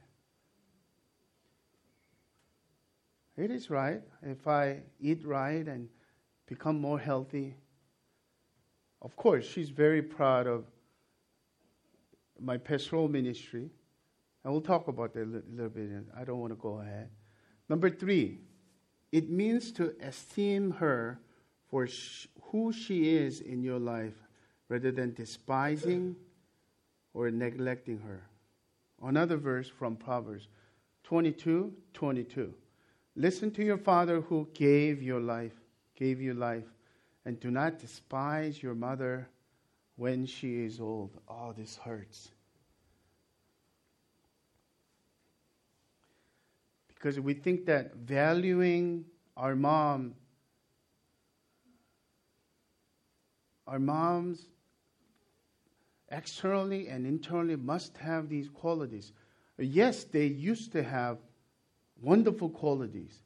It 3.36 3.50
is 3.50 3.70
right 3.70 4.02
if 4.22 4.46
I 4.46 4.80
eat 5.00 5.24
right 5.24 5.66
and 5.66 5.88
become 6.46 6.80
more 6.80 6.98
healthy. 6.98 7.54
Of 9.02 9.16
course, 9.16 9.46
she's 9.46 9.70
very 9.70 10.02
proud 10.02 10.46
of 10.46 10.64
my 12.38 12.56
pastoral 12.56 13.08
ministry. 13.08 13.70
And 14.44 14.52
we'll 14.52 14.62
talk 14.62 14.88
about 14.88 15.14
that 15.14 15.22
a 15.22 15.40
little 15.54 15.68
bit. 15.68 15.90
I 16.16 16.24
don't 16.24 16.38
want 16.38 16.52
to 16.52 16.56
go 16.56 16.80
ahead. 16.80 17.10
Number 17.68 17.90
three, 17.90 18.40
it 19.12 19.28
means 19.28 19.72
to 19.72 19.94
esteem 20.00 20.72
her 20.72 21.18
for 21.68 21.86
sh- 21.86 22.26
who 22.50 22.72
she 22.72 23.16
is 23.16 23.40
in 23.40 23.62
your 23.62 23.78
life 23.78 24.14
rather 24.68 24.90
than 24.92 25.14
despising 25.14 26.16
or 27.14 27.30
neglecting 27.30 27.98
her. 28.00 28.22
Another 29.02 29.36
verse 29.36 29.68
from 29.68 29.96
Proverbs 29.96 30.48
22 31.04 31.72
22. 31.94 32.54
Listen 33.16 33.50
to 33.50 33.64
your 33.64 33.78
father 33.78 34.20
who 34.20 34.48
gave 34.54 35.02
your 35.02 35.20
life, 35.20 35.54
gave 35.96 36.20
you 36.20 36.34
life, 36.34 36.64
and 37.24 37.40
do 37.40 37.50
not 37.50 37.78
despise 37.78 38.62
your 38.62 38.74
mother 38.74 39.28
when 39.96 40.24
she 40.26 40.64
is 40.64 40.80
old. 40.80 41.10
Oh, 41.28 41.52
this 41.52 41.76
hurts. 41.76 42.30
Because 47.00 47.18
we 47.18 47.32
think 47.32 47.64
that 47.64 47.96
valuing 47.96 49.06
our 49.34 49.56
mom, 49.56 50.14
our 53.66 53.78
moms 53.78 54.48
externally 56.10 56.88
and 56.88 57.06
internally 57.06 57.56
must 57.56 57.96
have 57.96 58.28
these 58.28 58.50
qualities. 58.50 59.12
Yes, 59.56 60.04
they 60.04 60.26
used 60.26 60.72
to 60.72 60.82
have 60.82 61.16
wonderful 62.02 62.50
qualities, 62.50 63.22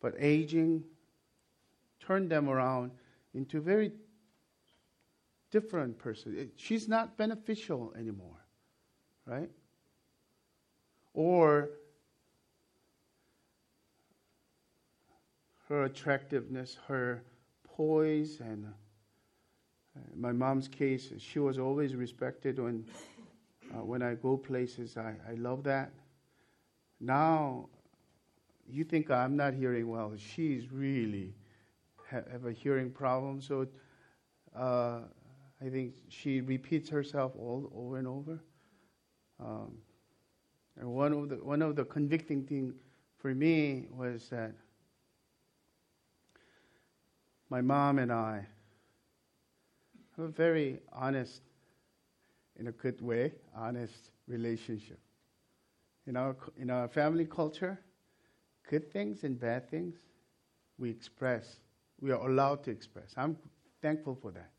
but 0.00 0.14
aging 0.18 0.82
turned 2.00 2.30
them 2.30 2.48
around 2.48 2.90
into 3.32 3.60
very 3.60 3.92
different 5.52 5.98
person. 5.98 6.50
She's 6.56 6.88
not 6.88 7.16
beneficial 7.16 7.92
anymore, 7.96 8.44
right? 9.24 9.50
Or 11.14 11.70
her 15.68 15.84
attractiveness, 15.84 16.78
her 16.86 17.22
poise, 17.64 18.40
and 18.40 18.66
uh, 18.66 20.00
my 20.16 20.32
mom's 20.32 20.68
case, 20.68 21.12
she 21.18 21.38
was 21.38 21.58
always 21.58 21.94
respected 21.94 22.58
when, 22.58 22.84
uh, 23.74 23.84
when 23.84 24.02
I 24.02 24.14
go 24.14 24.36
places. 24.36 24.96
I, 24.96 25.14
I 25.28 25.34
love 25.34 25.64
that. 25.64 25.92
Now, 27.00 27.68
you 28.66 28.84
think 28.84 29.10
I'm 29.10 29.36
not 29.36 29.54
hearing 29.54 29.88
well. 29.88 30.12
She's 30.16 30.72
really 30.72 31.34
ha- 32.10 32.24
have 32.32 32.46
a 32.46 32.52
hearing 32.52 32.90
problem, 32.90 33.40
so 33.40 33.66
uh, 34.56 35.00
I 35.60 35.68
think 35.68 35.94
she 36.08 36.40
repeats 36.40 36.88
herself 36.88 37.32
all 37.36 37.70
over 37.74 37.98
and 37.98 38.06
over. 38.06 38.40
Um, 39.40 39.78
and 40.76 40.88
one 40.88 41.12
of 41.12 41.28
the 41.28 41.36
one 41.36 41.62
of 41.62 41.76
the 41.76 41.84
convicting 41.84 42.44
thing 42.44 42.74
for 43.18 43.34
me 43.34 43.86
was 43.90 44.28
that 44.30 44.52
my 47.50 47.60
mom 47.60 47.98
and 47.98 48.12
I 48.12 48.46
have 50.16 50.26
a 50.26 50.28
very 50.28 50.80
honest, 50.92 51.42
in 52.58 52.66
a 52.66 52.72
good 52.72 53.00
way, 53.00 53.32
honest 53.56 54.10
relationship. 54.26 54.98
In 56.06 56.16
our, 56.16 56.36
in 56.58 56.70
our 56.70 56.88
family 56.88 57.24
culture, 57.24 57.78
good 58.68 58.92
things 58.92 59.24
and 59.24 59.38
bad 59.38 59.70
things, 59.70 59.96
we 60.78 60.90
express. 60.90 61.58
We 62.00 62.10
are 62.10 62.28
allowed 62.28 62.64
to 62.64 62.70
express. 62.70 63.12
I'm 63.16 63.36
thankful 63.82 64.18
for 64.20 64.30
that. 64.32 64.50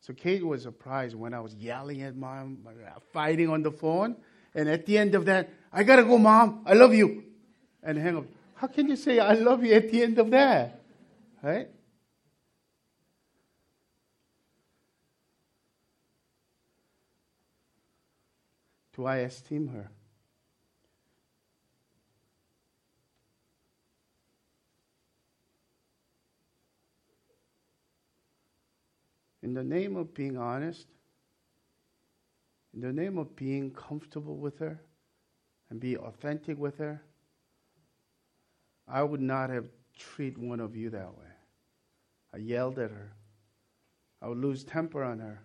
So 0.00 0.12
Kate 0.12 0.44
was 0.44 0.62
surprised 0.62 1.14
when 1.14 1.34
I 1.34 1.40
was 1.40 1.54
yelling 1.54 2.02
at 2.02 2.14
mom, 2.16 2.58
fighting 3.12 3.48
on 3.50 3.62
the 3.62 3.72
phone, 3.72 4.16
and 4.54 4.68
at 4.68 4.86
the 4.86 4.96
end 4.96 5.14
of 5.14 5.24
that, 5.26 5.50
I 5.72 5.82
gotta 5.82 6.04
go, 6.04 6.18
mom. 6.18 6.62
I 6.66 6.74
love 6.74 6.94
you, 6.94 7.24
and 7.82 7.98
hang 7.98 8.16
up. 8.16 8.24
How 8.54 8.66
can 8.68 8.88
you 8.88 8.96
say 8.96 9.18
I 9.18 9.34
love 9.34 9.64
you 9.64 9.74
at 9.74 9.90
the 9.90 10.02
end 10.02 10.18
of 10.18 10.30
that, 10.30 10.80
right? 11.42 11.68
Do 18.98 19.06
I 19.06 19.18
esteem 19.18 19.68
her? 19.68 19.88
In 29.40 29.54
the 29.54 29.62
name 29.62 29.94
of 29.94 30.12
being 30.12 30.36
honest, 30.36 30.88
in 32.74 32.80
the 32.80 32.92
name 32.92 33.18
of 33.18 33.36
being 33.36 33.70
comfortable 33.70 34.36
with 34.36 34.58
her 34.58 34.80
and 35.70 35.78
be 35.78 35.96
authentic 35.96 36.58
with 36.58 36.78
her, 36.78 37.00
I 38.88 39.04
would 39.04 39.20
not 39.20 39.48
have 39.50 39.66
treated 39.96 40.38
one 40.38 40.58
of 40.58 40.74
you 40.74 40.90
that 40.90 41.16
way. 41.16 41.30
I 42.34 42.38
yelled 42.38 42.80
at 42.80 42.90
her. 42.90 43.12
I 44.20 44.26
would 44.26 44.38
lose 44.38 44.64
temper 44.64 45.04
on 45.04 45.20
her. 45.20 45.44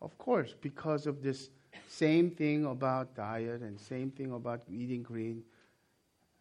Of 0.00 0.16
course, 0.16 0.54
because 0.58 1.06
of 1.06 1.22
this 1.22 1.50
same 1.88 2.30
thing 2.30 2.66
about 2.66 3.14
diet 3.14 3.62
and 3.62 3.78
same 3.78 4.10
thing 4.10 4.32
about 4.32 4.62
eating 4.70 5.02
green. 5.02 5.42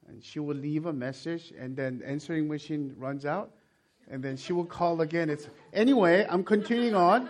And 0.08 0.24
she 0.24 0.40
will 0.40 0.56
leave 0.56 0.86
a 0.86 0.94
message, 0.94 1.52
and 1.60 1.76
then 1.76 2.02
answering 2.06 2.48
machine 2.48 2.96
runs 2.98 3.26
out, 3.26 3.52
and 4.10 4.24
then 4.24 4.38
she 4.38 4.54
will 4.54 4.66
call 4.66 5.02
again. 5.02 5.30
It's 5.30 5.50
anyway. 5.74 6.26
I'm 6.30 6.44
continuing 6.44 6.96
on. 6.96 7.30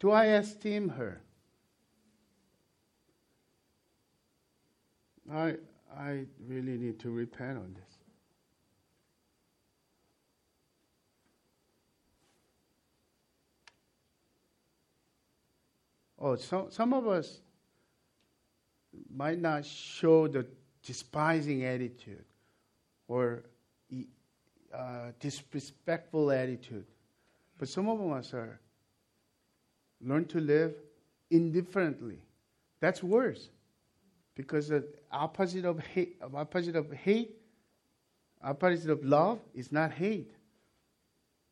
Do 0.00 0.10
I 0.10 0.24
esteem 0.24 0.88
her? 0.90 1.20
I 5.32 5.56
I 5.96 6.26
really 6.46 6.76
need 6.76 6.98
to 7.00 7.10
repent 7.10 7.58
on 7.58 7.74
this. 7.74 7.93
Oh, 16.26 16.36
some, 16.36 16.70
some 16.70 16.94
of 16.94 17.06
us 17.06 17.40
might 19.14 19.38
not 19.38 19.66
show 19.66 20.26
the 20.26 20.46
despising 20.82 21.64
attitude 21.64 22.24
or 23.08 23.42
uh, 24.74 25.10
disrespectful 25.20 26.30
attitude, 26.30 26.86
but 27.58 27.68
some 27.68 27.90
of 27.90 28.00
us 28.10 28.32
are 28.32 28.58
learn 30.00 30.24
to 30.24 30.40
live 30.40 30.72
indifferently. 31.30 32.22
That's 32.80 33.02
worse 33.02 33.50
because 34.34 34.68
the 34.68 34.82
opposite 35.12 35.66
of 35.66 35.78
hate, 35.80 36.16
opposite 36.34 36.74
of 36.74 36.90
hate, 36.90 37.36
opposite 38.42 38.88
of 38.88 39.04
love 39.04 39.40
is 39.54 39.70
not 39.70 39.92
hate. 39.92 40.32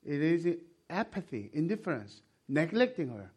It 0.03 0.23
is 0.23 0.49
apathy, 0.89 1.51
indifference, 1.53 2.23
neglecting 2.49 3.11
her. 3.11 3.31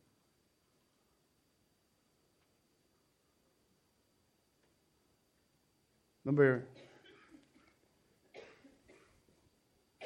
Number 6.25 6.63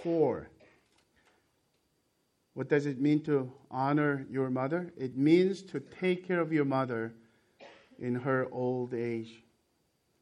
four. 0.04 0.50
What 2.54 2.68
does 2.68 2.86
it 2.86 3.00
mean 3.00 3.24
to 3.24 3.50
honor 3.72 4.26
your 4.30 4.50
mother? 4.50 4.92
It 4.98 5.16
means 5.16 5.62
to 5.64 5.80
take 5.80 6.28
care 6.28 6.42
of 6.42 6.52
your 6.52 6.66
mother 6.66 7.14
in 8.00 8.16
her 8.16 8.48
old 8.52 8.94
age 8.94 9.44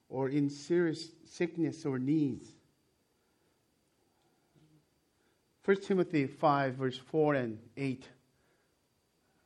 or 0.09 0.29
in 0.29 0.49
serious 0.49 1.09
sickness 1.25 1.83
or 1.83 1.97
needs. 1.97 2.49
1 5.65 5.81
Timothy 5.81 6.27
5, 6.27 6.75
verse 6.75 6.97
4 6.97 7.33
and 7.35 7.57
8 7.75 8.07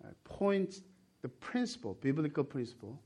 uh, 0.04 0.08
points 0.24 0.82
the 1.22 1.30
principle, 1.30 1.98
biblical 2.02 2.44
principle, 2.44 3.00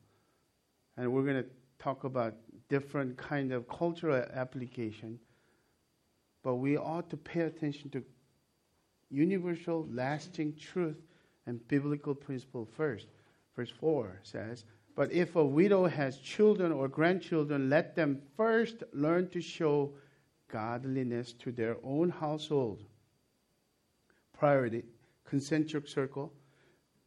and 0.98 1.12
we're 1.12 1.24
going 1.24 1.44
to 1.44 1.50
talk 1.80 2.06
about 2.06 2.34
different 2.70 3.18
kind 3.18 3.52
of 3.52 3.68
cultural 3.68 4.26
application, 4.34 5.20
but 6.44 6.56
we 6.56 6.78
ought 6.78 7.10
to 7.10 7.18
pay 7.18 7.42
attention 7.42 7.90
to 7.92 8.04
universal, 9.10 9.88
lasting 9.92 10.56
truth 10.56 11.02
and 11.46 11.66
biblical 11.68 12.16
principle 12.16 12.68
first. 12.78 13.08
Verse 13.56 13.72
4 13.80 14.20
says, 14.24 14.66
But 14.96 15.12
if 15.12 15.36
a 15.36 15.46
widow 15.46 15.86
has 15.88 16.18
children 16.18 16.72
or 16.72 16.88
grandchildren, 16.88 17.70
let 17.70 17.96
them 17.96 18.22
first 18.36 18.84
learn 18.94 19.30
to 19.30 19.42
show 19.42 19.94
godliness 20.52 21.34
to 21.34 21.52
their 21.52 21.78
own 21.84 22.10
household. 22.10 22.84
Priority, 24.38 24.84
concentric 25.24 25.88
circle, 25.88 26.34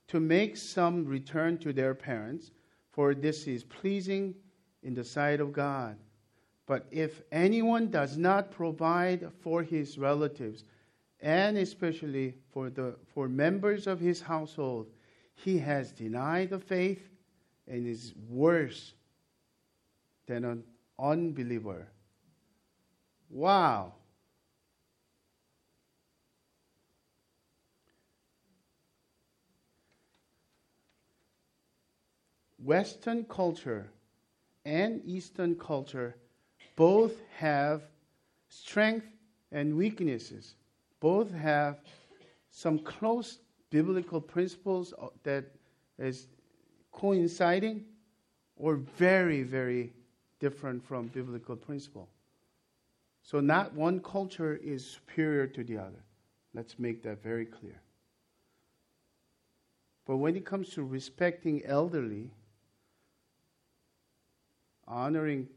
to 0.09 0.21
make 0.21 0.57
some 0.57 1.05
return 1.05 1.59
to 1.59 1.73
their 1.73 1.95
parents, 1.95 2.51
for 2.91 3.15
this 3.15 3.47
is 3.47 3.63
pleasing 3.65 4.35
in 4.83 4.95
the 4.95 5.05
sight 5.05 5.41
of 5.41 5.53
God. 5.53 5.97
But 6.67 6.87
if 6.91 7.23
anyone 7.33 7.91
does 7.91 8.17
not 8.17 8.51
provide 8.51 9.31
for 9.41 9.63
his 9.63 9.99
relatives, 9.99 10.65
and 11.21 11.57
especially 11.57 12.35
for, 12.53 12.71
the, 12.71 12.95
for 13.15 13.29
members 13.29 13.87
of 13.87 13.99
his 13.99 14.21
household, 14.21 14.89
he 15.35 15.59
has 15.59 15.93
denied 15.93 16.51
the 16.51 16.59
faith 16.59 17.09
and 17.67 17.87
is 17.87 18.15
worse 18.29 18.93
than 20.27 20.45
an 20.45 20.65
unbeliever. 20.99 21.89
Wow. 23.31 23.95
Western 32.63 33.25
culture 33.25 33.89
and 34.69 35.01
Eastern 35.07 35.55
culture 35.55 36.15
both 36.77 37.15
have 37.39 37.81
strength 38.51 39.07
and 39.51 39.75
weaknesses. 39.75 40.57
Both 41.01 41.33
have 41.33 41.79
some 42.51 42.79
close 42.81 43.39
biblical 43.71 44.21
principles 44.21 44.93
that 45.23 45.47
is 45.99 46.27
coinciding 46.93 47.87
or 48.57 48.75
very, 48.75 49.43
very 49.43 49.95
different 50.39 50.85
from 50.85 51.07
biblical 51.09 51.57
principle. 51.57 52.09
So 53.23 53.41
not 53.41 53.73
one 53.73 54.01
culture 54.01 54.61
is 54.63 54.85
superior 54.85 55.47
to 55.47 55.65
the 55.65 55.79
other. 55.79 56.05
Let's 56.53 56.79
make 56.79 57.03
that 57.05 57.23
very 57.23 57.47
clear. 57.47 57.81
But 60.07 60.19
when 60.19 60.37
it 60.37 60.45
comes 60.45 60.71
to 60.71 60.83
respecting 60.83 61.65
elderly, 61.65 62.31
honoring 64.89 65.49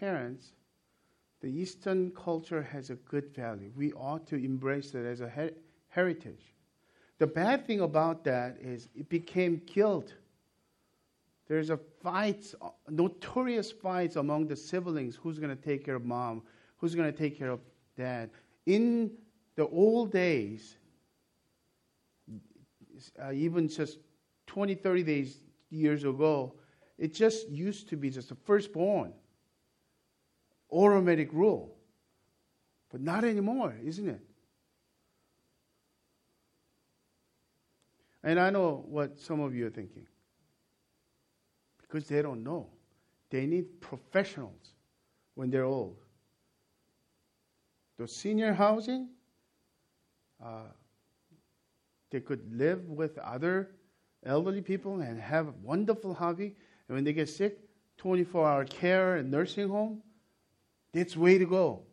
parents, 0.00 0.52
the 1.40 1.48
Eastern 1.48 2.10
culture 2.12 2.62
has 2.62 2.90
a 2.90 2.96
good 2.96 3.34
value. 3.34 3.72
We 3.76 3.92
ought 3.92 4.26
to 4.28 4.36
embrace 4.36 4.94
it 4.94 5.06
as 5.06 5.20
a 5.20 5.28
her- 5.28 5.52
heritage. 5.88 6.54
The 7.18 7.26
bad 7.26 7.66
thing 7.66 7.80
about 7.80 8.24
that 8.24 8.58
is 8.60 8.88
it 8.94 9.08
became 9.08 9.62
guilt. 9.66 10.14
There's 11.48 11.70
a 11.70 11.76
fight, 11.76 12.54
notorious 12.88 13.72
fights 13.72 14.16
among 14.16 14.46
the 14.46 14.56
siblings. 14.56 15.16
Who's 15.16 15.38
going 15.38 15.54
to 15.54 15.62
take 15.62 15.84
care 15.84 15.96
of 15.96 16.04
mom? 16.04 16.42
Who's 16.76 16.94
going 16.94 17.10
to 17.10 17.16
take 17.16 17.38
care 17.38 17.50
of 17.50 17.60
dad? 17.96 18.30
In 18.66 19.10
the 19.56 19.66
old 19.66 20.12
days, 20.12 20.76
uh, 23.22 23.32
even 23.32 23.68
just 23.68 23.98
20, 24.46 24.74
30 24.74 25.02
days, 25.02 25.40
years 25.70 26.04
ago, 26.04 26.54
it 27.00 27.14
just 27.14 27.48
used 27.48 27.88
to 27.88 27.96
be 27.96 28.10
just 28.10 28.30
a 28.30 28.34
firstborn 28.34 29.14
automatic 30.70 31.32
rule. 31.32 31.74
But 32.92 33.00
not 33.00 33.24
anymore, 33.24 33.74
isn't 33.82 34.06
it? 34.06 34.20
And 38.22 38.38
I 38.38 38.50
know 38.50 38.84
what 38.86 39.18
some 39.18 39.40
of 39.40 39.54
you 39.54 39.66
are 39.66 39.70
thinking. 39.70 40.06
Because 41.80 42.06
they 42.06 42.20
don't 42.20 42.44
know. 42.44 42.68
They 43.30 43.46
need 43.46 43.80
professionals 43.80 44.74
when 45.36 45.50
they're 45.50 45.64
old. 45.64 45.96
The 47.96 48.06
senior 48.06 48.52
housing, 48.52 49.08
uh, 50.44 50.68
they 52.10 52.20
could 52.20 52.54
live 52.54 52.90
with 52.90 53.16
other 53.18 53.70
elderly 54.24 54.60
people 54.60 55.00
and 55.00 55.18
have 55.18 55.48
a 55.48 55.54
wonderful 55.62 56.12
hobby 56.12 56.56
and 56.90 56.96
when 56.96 57.04
they 57.04 57.12
get 57.12 57.28
sick, 57.28 57.56
24 57.98 58.48
hour 58.48 58.64
care 58.64 59.14
and 59.14 59.30
nursing 59.30 59.68
home, 59.68 60.02
that's 60.92 61.16
way 61.16 61.38
to 61.38 61.46
go. 61.46 61.84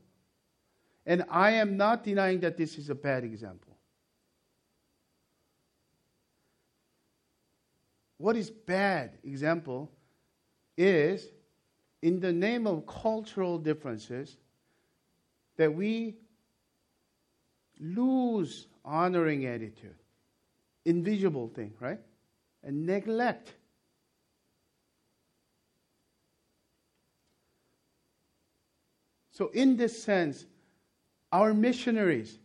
And 1.06 1.24
I 1.30 1.52
am 1.52 1.78
not 1.78 2.04
denying 2.04 2.40
that 2.40 2.58
this 2.58 2.80
is 2.80 2.90
a 2.90 2.96
bad 2.96 3.24
example. 3.24 3.78
What 8.18 8.38
is 8.38 8.50
bad 8.50 9.20
example 9.24 9.92
is 10.76 11.28
in 12.02 12.20
the 12.20 12.34
name 12.34 12.66
of 12.66 12.88
cultural 12.88 13.60
differences 13.60 14.36
that 15.58 15.76
we 15.76 16.16
lose 17.80 18.66
honoring 18.84 19.46
attitude, 19.46 20.02
invisible 20.86 21.50
thing, 21.50 21.76
right? 21.80 22.00
And 22.64 22.88
neglect 22.88 23.54
So, 29.38 29.50
in 29.50 29.78
this 29.78 30.02
sense, 30.02 30.47
our 31.32 31.54
missionaries 31.54 32.39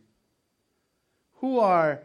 who 1.37 1.57
are 1.57 2.03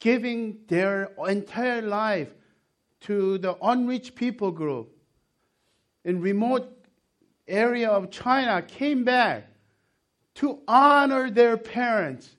giving 0.00 0.58
their 0.68 1.08
entire 1.26 1.80
life 1.80 2.28
to 3.08 3.38
the 3.38 3.56
unreached 3.62 4.16
people 4.16 4.50
group 4.50 4.94
in 6.04 6.20
remote 6.20 6.68
area 7.48 7.88
of 7.88 8.10
China 8.10 8.60
came 8.60 9.02
back 9.02 9.46
to 10.34 10.58
honor 10.68 11.30
their 11.30 11.56
parents. 11.56 12.36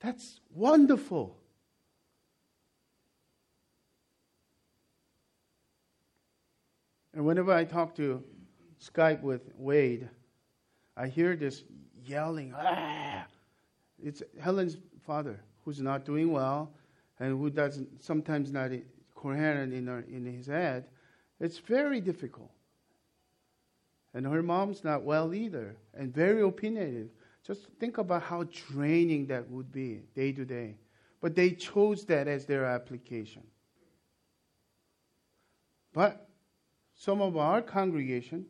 That's 0.00 0.40
wonderful. 0.54 1.36
And 7.16 7.24
whenever 7.24 7.50
I 7.50 7.64
talk 7.64 7.94
to 7.94 8.22
Skype 8.78 9.22
with 9.22 9.40
Wade, 9.56 10.06
I 10.98 11.08
hear 11.08 11.34
this 11.34 11.64
yelling. 12.04 12.52
Ah! 12.54 13.26
It's 13.98 14.22
Helen's 14.38 14.76
father 15.06 15.40
who's 15.64 15.80
not 15.80 16.04
doing 16.04 16.30
well 16.30 16.70
and 17.18 17.30
who 17.30 17.48
doesn't 17.48 18.04
sometimes 18.04 18.52
not 18.52 18.70
coherent 19.14 19.72
in, 19.72 19.86
her, 19.86 20.04
in 20.10 20.26
his 20.26 20.46
head. 20.46 20.84
It's 21.40 21.56
very 21.56 22.02
difficult. 22.02 22.50
And 24.12 24.26
her 24.26 24.42
mom's 24.42 24.84
not 24.84 25.02
well 25.02 25.32
either 25.32 25.74
and 25.94 26.14
very 26.14 26.42
opinionated. 26.42 27.08
Just 27.46 27.62
think 27.80 27.96
about 27.96 28.24
how 28.24 28.44
draining 28.44 29.26
that 29.28 29.48
would 29.50 29.72
be 29.72 30.02
day 30.14 30.32
to 30.32 30.44
day. 30.44 30.76
But 31.22 31.34
they 31.34 31.52
chose 31.52 32.04
that 32.04 32.28
as 32.28 32.44
their 32.44 32.66
application. 32.66 33.42
But 35.94 36.25
some 36.96 37.20
of 37.20 37.36
our 37.36 37.60
congregation, 37.60 38.46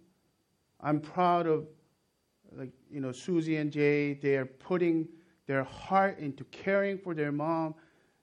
I'm 0.80 1.00
proud 1.00 1.46
of, 1.46 1.66
like, 2.56 2.70
you 2.90 3.00
know, 3.00 3.12
Susie 3.12 3.56
and 3.56 3.72
Jay, 3.72 4.14
they 4.14 4.36
are 4.36 4.46
putting 4.46 5.08
their 5.46 5.64
heart 5.64 6.18
into 6.18 6.44
caring 6.44 6.96
for 6.96 7.14
their 7.14 7.32
mom 7.32 7.74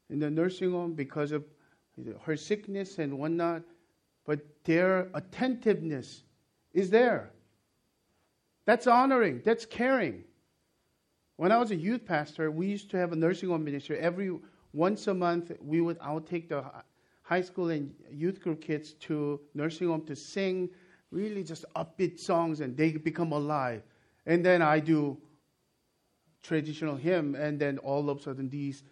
in 0.10 0.20
the 0.20 0.30
nursing 0.30 0.72
home 0.72 0.94
because 0.94 1.32
of 1.32 1.44
her 2.22 2.38
sickness 2.38 3.00
and 3.00 3.18
whatnot. 3.18 3.64
But 4.26 4.40
their 4.64 5.10
attentiveness 5.14 6.24
is 6.74 6.90
there. 6.90 7.32
That's 8.66 8.88
honoring, 8.88 9.42
that's 9.44 9.66
caring. 9.66 10.24
When 11.36 11.52
I 11.52 11.58
was 11.58 11.72
a 11.72 11.76
youth 11.76 12.06
pastor, 12.06 12.50
we 12.50 12.68
used 12.68 12.90
to 12.92 12.98
have 12.98 13.12
a 13.12 13.16
nursing 13.16 13.50
home 13.50 13.66
ministry. 13.66 14.00
Every 14.00 14.32
once 14.72 15.08
a 15.08 15.14
month, 15.14 15.52
we 15.60 15.82
would 15.82 15.98
I 16.00 16.14
would 16.14 16.26
take 16.26 16.48
the 16.48 16.64
high 17.34 17.41
school 17.41 17.69
and 17.76 17.93
youth 18.24 18.39
group 18.43 18.60
kids 18.62 18.93
to 19.08 19.15
nursing 19.54 19.88
home 19.88 20.06
to 20.06 20.15
sing 20.15 20.69
really 21.10 21.43
just 21.43 21.65
upbeat 21.76 22.19
songs, 22.19 22.62
and 22.62 22.78
they 22.78 22.91
become 22.91 23.32
alive. 23.32 23.82
And 24.26 24.46
then 24.48 24.62
I 24.62 24.80
do 24.80 25.17
traditional 26.50 26.96
hymn, 26.96 27.36
and 27.36 27.60
then 27.63 27.78
all 27.80 28.10
of 28.10 28.19
a 28.19 28.22
sudden 28.22 28.50
these 28.50 28.84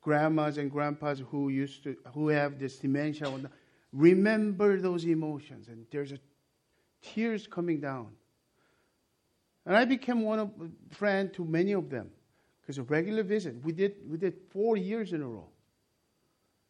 grandmas 0.00 0.58
and 0.58 0.70
grandpas 0.70 1.22
who 1.30 1.48
used 1.48 1.84
to 1.84 1.96
who 2.14 2.28
have 2.28 2.58
this 2.58 2.78
dementia 2.78 3.28
remember 3.92 4.80
those 4.88 5.04
emotions, 5.04 5.68
and 5.68 5.86
there's 5.90 6.12
tears 7.02 7.46
coming 7.46 7.80
down. 7.80 8.08
And 9.66 9.76
I 9.76 9.84
became 9.84 10.22
one 10.22 10.40
of 10.44 10.50
friend 10.90 11.32
to 11.34 11.44
many 11.44 11.72
of 11.72 11.88
them 11.88 12.10
because 12.60 12.78
a 12.78 12.82
regular 12.82 13.22
visit. 13.22 13.54
We 13.62 13.72
did 13.72 13.92
we 14.10 14.16
did 14.24 14.34
four 14.50 14.76
years 14.76 15.12
in 15.12 15.22
a 15.22 15.28
row. 15.36 15.51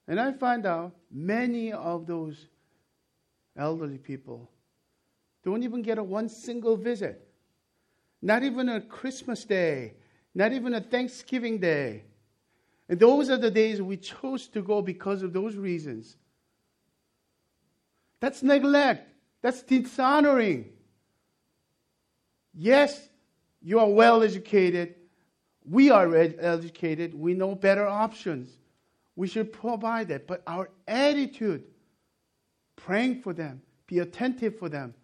And 0.09 0.21
I 0.21 0.33
find 0.33 0.67
out 0.67 0.95
many 1.11 1.73
of 1.73 2.07
those 2.07 2.49
elderly 3.57 3.99
people 3.99 4.51
don't 5.45 5.62
even 5.62 5.83
get 5.83 5.99
a 5.99 6.03
one 6.03 6.29
single 6.29 6.77
visit. 6.77 7.29
Not 8.21 8.45
even 8.45 8.69
a 8.69 8.81
Christmas 8.81 9.45
day, 9.45 9.95
not 10.35 10.53
even 10.53 10.75
a 10.75 10.81
Thanksgiving 10.81 11.59
day. 11.59 12.05
And 12.88 13.01
those 13.01 13.31
are 13.31 13.37
the 13.37 13.51
days 13.51 13.83
we 13.83 13.97
chose 13.97 14.47
to 14.49 14.62
go 14.62 14.83
because 14.83 15.23
of 15.23 15.33
those 15.33 15.57
reasons. 15.57 16.17
That's 18.21 18.43
neglect. 18.43 19.09
That's 19.41 19.62
dishonoring. 19.62 20.73
Yes, 22.55 23.09
you 23.61 23.81
are 23.81 23.88
well 23.88 24.23
educated. 24.23 24.95
We 25.65 25.91
are 25.91 26.15
educated. 26.15 27.15
We 27.15 27.35
know 27.35 27.55
better 27.57 27.87
options. 27.87 28.57
We 29.16 29.29
should 29.29 29.53
provide 29.53 30.09
that. 30.09 30.27
But 30.27 30.42
our 30.46 30.70
attitude, 30.88 31.64
praying 32.77 33.22
for 33.22 33.33
them, 33.33 33.62
be 33.87 33.98
attentive 33.98 34.59
for 34.59 34.68
them, 34.68 34.94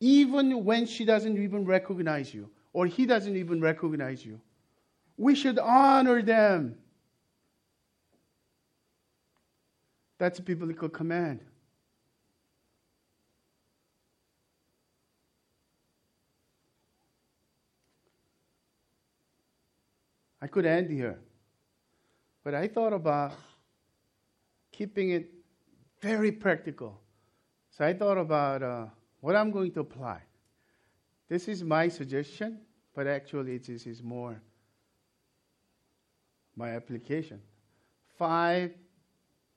even 0.00 0.64
when 0.64 0.86
she 0.86 1.04
doesn't 1.04 1.38
even 1.38 1.64
recognize 1.64 2.34
you 2.34 2.50
or 2.72 2.86
he 2.86 3.06
doesn't 3.06 3.36
even 3.36 3.60
recognize 3.60 4.24
you, 4.24 4.40
we 5.16 5.34
should 5.34 5.58
honor 5.58 6.22
them. 6.22 6.76
That's 10.18 10.38
a 10.38 10.42
biblical 10.42 10.88
command. 10.88 11.40
I 20.40 20.48
could 20.48 20.66
end 20.66 20.90
here. 20.90 21.20
But 22.44 22.54
I 22.54 22.68
thought 22.68 22.92
about 22.92 23.32
keeping 24.72 25.10
it 25.10 25.30
very 26.00 26.32
practical. 26.32 27.00
So 27.70 27.84
I 27.84 27.94
thought 27.94 28.18
about 28.18 28.62
uh, 28.62 28.86
what 29.20 29.36
I'm 29.36 29.50
going 29.50 29.72
to 29.72 29.80
apply. 29.80 30.20
This 31.28 31.48
is 31.48 31.62
my 31.62 31.88
suggestion, 31.88 32.58
but 32.94 33.06
actually, 33.06 33.58
this 33.58 33.86
is 33.86 34.02
more 34.02 34.42
my 36.56 36.70
application. 36.70 37.40
Five 38.18 38.72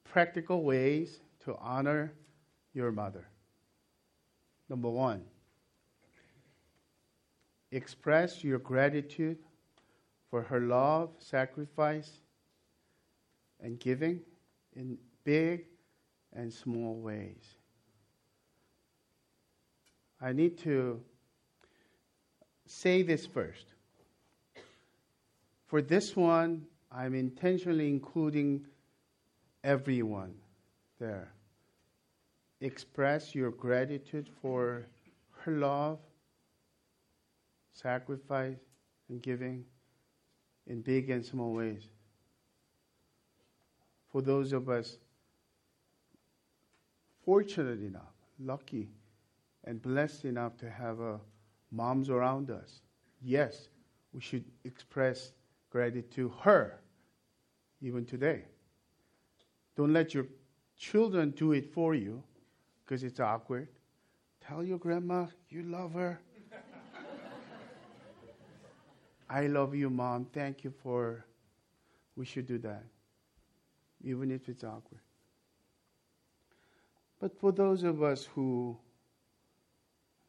practical 0.04 0.64
ways 0.64 1.20
to 1.44 1.56
honor 1.58 2.14
your 2.74 2.92
mother. 2.92 3.28
Number 4.70 4.90
one, 4.90 5.24
express 7.72 8.44
your 8.44 8.60
gratitude 8.60 9.38
for 10.30 10.42
her 10.42 10.62
love, 10.62 11.10
sacrifice, 11.20 12.22
and 13.66 13.80
giving 13.80 14.22
in 14.76 14.96
big 15.24 15.66
and 16.34 16.54
small 16.54 16.94
ways. 16.94 17.56
I 20.22 20.34
need 20.34 20.60
to 20.60 21.02
say 22.68 23.02
this 23.02 23.26
first. 23.26 23.66
For 25.66 25.82
this 25.82 26.16
one, 26.16 26.68
I'm 26.92 27.16
intentionally 27.16 27.90
including 27.90 28.68
everyone 29.64 30.36
there. 31.00 31.32
Express 32.62 33.34
your 33.34 33.50
gratitude 33.50 34.30
for 34.44 34.86
her 35.40 35.52
love, 35.54 35.98
sacrifice, 37.74 38.60
and 39.10 39.24
giving 39.24 39.66
in 40.68 40.82
big 40.82 41.10
and 41.10 41.26
small 41.26 41.52
ways. 41.52 41.90
For 44.16 44.22
those 44.22 44.54
of 44.54 44.70
us 44.70 44.98
fortunate 47.26 47.82
enough, 47.82 48.14
lucky, 48.40 48.88
and 49.66 49.82
blessed 49.82 50.24
enough 50.24 50.56
to 50.60 50.70
have 50.70 51.02
uh, 51.02 51.18
moms 51.70 52.10
around 52.10 52.50
us, 52.50 52.80
yes, 53.22 53.68
we 54.14 54.22
should 54.22 54.46
express 54.64 55.34
gratitude 55.70 56.12
to 56.12 56.30
her 56.44 56.80
even 57.82 58.06
today. 58.06 58.44
Don't 59.76 59.92
let 59.92 60.14
your 60.14 60.28
children 60.78 61.32
do 61.32 61.52
it 61.52 61.74
for 61.74 61.94
you 61.94 62.24
because 62.86 63.04
it's 63.04 63.20
awkward. 63.20 63.68
Tell 64.40 64.64
your 64.64 64.78
grandma 64.78 65.26
you 65.50 65.64
love 65.64 65.92
her. 65.92 66.22
I 69.30 69.48
love 69.48 69.76
you, 69.76 69.90
mom. 69.90 70.28
Thank 70.32 70.64
you 70.64 70.74
for. 70.82 71.26
We 72.16 72.24
should 72.24 72.48
do 72.48 72.58
that, 72.60 72.86
even 74.04 74.32
if 74.32 74.50
it's 74.50 74.64
awkward. 74.64 75.02
But 77.20 77.38
for 77.40 77.52
those 77.52 77.84
of 77.84 78.04
us 78.04 78.26
who 78.36 78.78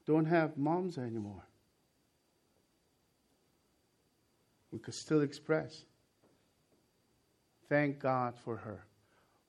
don't 0.07 0.27
have 0.27 0.57
moms 0.57 0.99
anymore, 0.99 1.45
we 4.71 4.79
could 4.79 4.95
still 4.95 5.23
express 5.23 5.85
thank 7.69 7.99
God 7.99 8.35
for 8.45 8.57
her. 8.57 8.85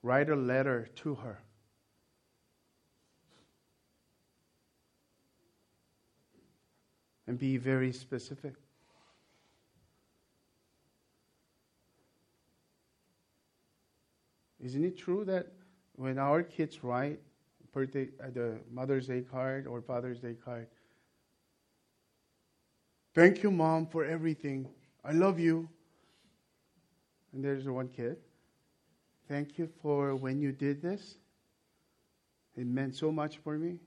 Write 0.02 0.28
a 0.28 0.36
letter 0.36 0.88
to 0.96 1.14
her. 1.16 1.38
And 7.26 7.38
be 7.38 7.56
very 7.58 7.92
specific. 7.92 8.54
Isn't 14.60 14.84
it 14.84 14.98
true 14.98 15.24
that 15.24 15.52
when 15.94 16.18
our 16.18 16.42
kids 16.42 16.82
write 16.82 17.20
birthday, 17.72 18.08
uh, 18.22 18.30
the 18.32 18.58
Mother's 18.70 19.06
Day 19.06 19.22
card 19.22 19.66
or 19.66 19.80
Father's 19.80 20.20
Day 20.20 20.34
card, 20.34 20.66
thank 23.14 23.42
you, 23.42 23.50
mom, 23.50 23.86
for 23.86 24.04
everything. 24.04 24.68
I 25.04 25.12
love 25.12 25.38
you. 25.38 25.68
And 27.32 27.44
there's 27.44 27.68
one 27.68 27.88
kid. 27.88 28.16
Thank 29.28 29.58
you 29.58 29.68
for 29.82 30.16
when 30.16 30.40
you 30.40 30.52
did 30.52 30.80
this. 30.80 31.18
It 32.56 32.66
meant 32.66 32.96
so 32.96 33.12
much 33.12 33.36
for 33.38 33.58
me. 33.58 33.78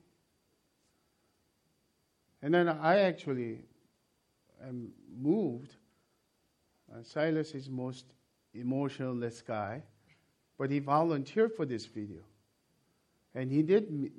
And 2.40 2.54
then 2.54 2.68
I 2.68 3.00
actually 3.00 3.60
am 4.66 4.92
moved. 5.14 5.76
Uh, 6.92 7.02
Silas 7.02 7.52
is 7.52 7.68
most 7.68 8.06
emotionless 8.54 9.42
guy, 9.42 9.82
but 10.62 10.70
he 10.70 10.78
volunteered 10.78 11.52
for 11.56 11.66
this 11.66 11.86
video. 11.86 12.20
And 13.34 13.50
he 13.50 13.62
did. 13.62 14.12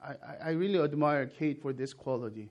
I, 0.00 0.14
I 0.40 0.50
really 0.50 0.78
admire 0.78 1.26
Kate 1.26 1.60
for 1.60 1.72
this 1.72 1.92
quality. 1.92 2.48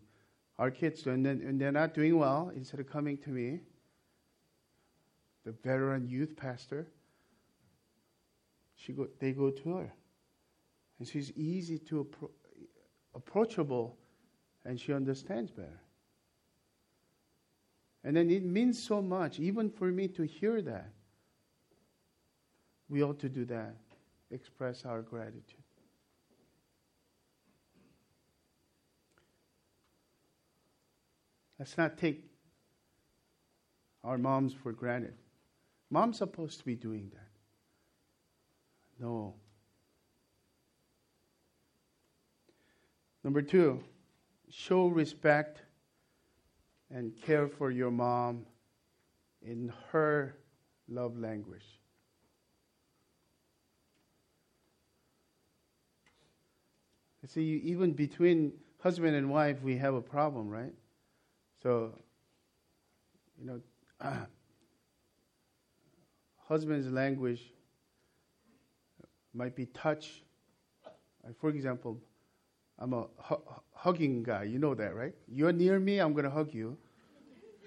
Our 0.58 0.70
kids, 0.70 1.06
and 1.06 1.26
then 1.26 1.40
when 1.46 1.58
they're 1.58 1.72
not 1.72 1.94
doing 1.94 2.20
well, 2.20 2.52
instead 2.54 2.82
of 2.82 2.90
coming 2.90 3.18
to 3.20 3.30
me, 3.30 3.62
the 5.46 5.54
veteran 5.54 6.06
youth 6.06 6.36
pastor, 6.36 6.88
she 8.76 8.92
go, 8.92 9.08
they 9.22 9.32
go 9.32 9.52
to 9.52 9.70
her. 9.70 9.94
And 11.00 11.08
she's 11.08 11.32
easy 11.38 11.80
to 11.80 12.04
appro- 12.04 12.32
approachable 13.16 13.96
and 14.66 14.78
she 14.78 14.92
understands 14.92 15.50
better. 15.50 15.80
And 18.04 18.18
then 18.18 18.30
it 18.30 18.44
means 18.44 18.84
so 18.84 19.02
much, 19.02 19.40
even 19.40 19.70
for 19.70 19.86
me 19.86 20.10
to 20.10 20.24
hear 20.24 20.62
that. 20.62 20.92
We 22.90 23.04
ought 23.04 23.20
to 23.20 23.30
do 23.30 23.46
that, 23.46 23.76
express 24.32 24.84
our 24.84 25.02
gratitude. 25.02 25.44
Let's 31.60 31.78
not 31.78 31.98
take 31.98 32.24
our 34.04 34.18
moms 34.18 34.54
for 34.54 34.72
granted. 34.72 35.14
Mom's 35.92 36.18
supposed 36.18 36.60
to 36.60 36.66
be 36.66 36.76
doing 36.76 37.12
that. 37.14 37.28
No. 39.00 39.36
Number 43.24 43.42
two, 43.42 43.84
show 44.50 44.88
respect 44.88 45.62
and 46.90 47.14
care 47.22 47.48
for 47.48 47.72
your 47.72 47.92
mom 47.92 48.46
in 49.42 49.72
her 49.92 50.36
love 50.88 51.18
language. 51.18 51.79
See, 57.28 57.62
even 57.66 57.92
between 57.94 58.54
husband 58.80 59.16
and 59.16 59.30
wife, 59.30 59.62
we 59.62 59.78
have 59.78 59.94
a 59.94 60.02
problem, 60.02 60.50
right? 60.50 60.74
So, 61.62 61.94
you 63.38 63.46
know, 63.46 63.62
husband's 66.48 66.88
language 66.92 67.42
might 69.34 69.56
be 69.56 69.66
touch. 69.68 70.24
for 71.40 71.50
example, 71.50 72.00
I'm 72.80 72.94
a 72.94 73.08
hu- 73.18 73.44
hugging 73.74 74.24
guy. 74.24 74.44
You 74.44 74.58
know 74.58 74.74
that, 74.76 74.96
right? 74.96 75.14
You're 75.28 75.52
near 75.52 75.80
me, 75.80 76.00
I'm 76.00 76.14
going 76.14 76.24
to 76.24 76.32
hug 76.32 76.54
you. 76.54 76.78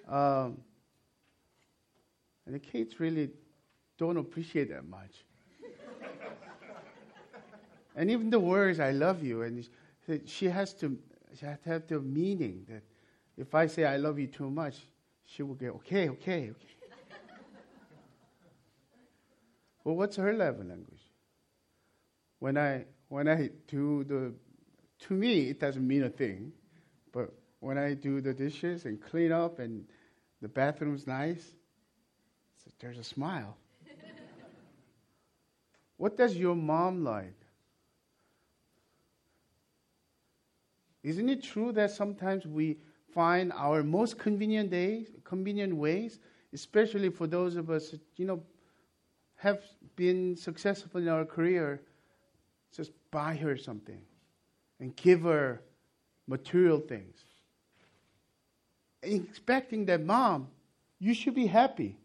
Um, 0.09 0.59
and 2.47 2.55
the 2.55 2.59
kids 2.59 2.99
really 2.99 3.31
don't 3.99 4.17
appreciate 4.17 4.71
that 4.71 4.87
much. 4.87 5.25
And 7.97 8.11
even 8.11 8.31
the 8.31 8.41
words 8.41 8.81
"I 8.81 8.91
love 8.91 9.23
you," 9.23 9.43
and 9.43 9.69
she 10.27 10.47
has 10.47 10.75
to, 10.75 10.99
she 11.39 11.47
has 11.47 11.59
to 11.61 11.69
have 11.69 11.87
the 11.87 12.01
meaning 12.01 12.67
that 12.69 12.83
if 13.37 13.55
I 13.55 13.67
say 13.67 13.85
I 13.85 13.97
love 13.97 14.19
you 14.19 14.27
too 14.27 14.51
much, 14.51 14.77
she 15.25 15.43
will 15.43 15.55
get 15.55 15.71
okay, 15.71 16.09
okay, 16.11 16.51
okay. 16.51 16.55
well, 19.85 19.97
what's 19.97 20.17
her 20.17 20.33
love 20.33 20.59
language? 20.59 21.01
When 22.39 22.59
I 22.59 22.85
when 23.09 23.29
I 23.29 23.51
do 23.69 24.05
the 24.05 24.33
to 25.07 25.15
me, 25.15 25.51
it 25.51 25.61
doesn't 25.61 25.87
mean 25.87 26.05
a 26.05 26.11
thing. 26.11 26.53
But 27.13 27.33
when 27.61 27.79
I 27.79 27.95
do 27.95 28.21
the 28.21 28.33
dishes 28.33 28.85
and 28.87 29.01
clean 29.01 29.33
up 29.33 29.59
and 29.59 29.85
the 30.41 30.49
bathroom's 30.49 31.07
nice, 31.07 31.55
there's 32.81 32.99
a 32.99 33.05
smile. 33.05 33.57
what 35.97 36.17
does 36.17 36.37
your 36.37 36.57
mom 36.57 37.05
like? 37.05 37.42
Isn't 41.03 41.29
it 41.29 41.43
true 41.43 41.73
that 41.73 41.91
sometimes 41.91 42.47
we 42.47 42.79
find 43.13 43.53
our 43.53 43.83
most 43.83 44.19
convenient 44.19 44.71
days, 44.71 45.09
convenient 45.25 45.77
ways, 45.77 46.19
especially 46.53 47.11
for 47.11 47.27
those 47.27 47.57
of 47.57 47.71
us, 47.71 47.95
you 48.17 48.25
know, 48.25 48.43
have 49.37 49.61
been 49.97 50.37
successful 50.37 51.01
in 51.01 51.09
our 51.09 51.25
career, 51.25 51.83
just 52.75 52.93
buy 53.11 53.35
her 53.35 53.57
something 53.57 54.01
and 54.79 54.95
give 54.97 55.23
her 55.23 55.61
material 56.27 56.79
things. 56.79 57.25
Expecting 59.03 59.85
that 59.87 60.05
mom, 60.05 60.49
you 61.01 61.13
should 61.13 61.35
be 61.35 61.47
happy. 61.47 61.97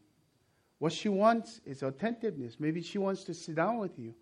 What 0.79 0.91
she 0.91 1.09
wants 1.09 1.61
is 1.65 1.83
attentiveness. 1.83 2.59
Maybe 2.59 2.81
she 2.81 2.97
wants 2.97 3.23
to 3.25 3.33
sit 3.33 3.55
down 3.55 3.77
with 3.77 3.97
you. 3.97 4.13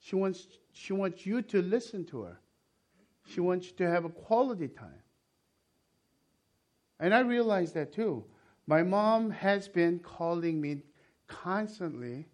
She 0.00 0.16
wants, 0.16 0.46
she 0.72 0.92
wants 0.92 1.26
you 1.26 1.42
to 1.42 1.60
listen 1.60 2.04
to 2.06 2.22
her. 2.22 2.40
She 3.28 3.40
wants 3.40 3.66
you 3.66 3.72
to 3.78 3.88
have 3.88 4.04
a 4.04 4.08
quality 4.10 4.68
time. 4.68 5.02
And 7.00 7.14
I 7.14 7.20
realize 7.20 7.72
that 7.72 7.92
too. 7.92 8.24
My 8.66 8.82
mom 8.82 9.30
has 9.30 9.68
been 9.68 9.98
calling 10.00 10.60
me 10.60 10.82
constantly, 11.26 12.26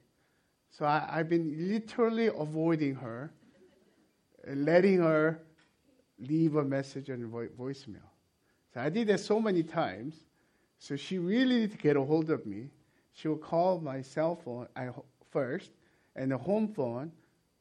so 0.71 0.87
I, 0.87 1.07
have 1.17 1.29
been 1.29 1.69
literally 1.69 2.29
avoiding 2.29 2.95
her 2.97 3.33
letting 4.47 4.99
her 4.99 5.41
leave 6.19 6.57
a 6.57 6.65
message 6.65 7.11
on 7.11 7.27
vo- 7.27 7.49
voicemail. 7.59 8.09
So 8.73 8.81
I 8.81 8.89
did 8.89 9.09
that 9.09 9.21
so 9.21 9.41
many 9.41 9.63
times. 9.63 10.25
So 10.79 10.97
she 10.97 11.19
really 11.19 11.55
needed 11.55 11.73
to 11.73 11.79
get 11.79 11.97
a 11.97 12.03
hold 12.03 12.31
of 12.31 12.45
me. 12.47 12.69
She 13.13 13.29
would 13.29 13.41
call 13.41 13.81
my 13.81 14.03
cell 14.03 14.35
phone 14.35 14.67
first, 15.31 15.71
and 16.17 16.31
the 16.31 16.39
home 16.39 16.69
phone, 16.69 17.13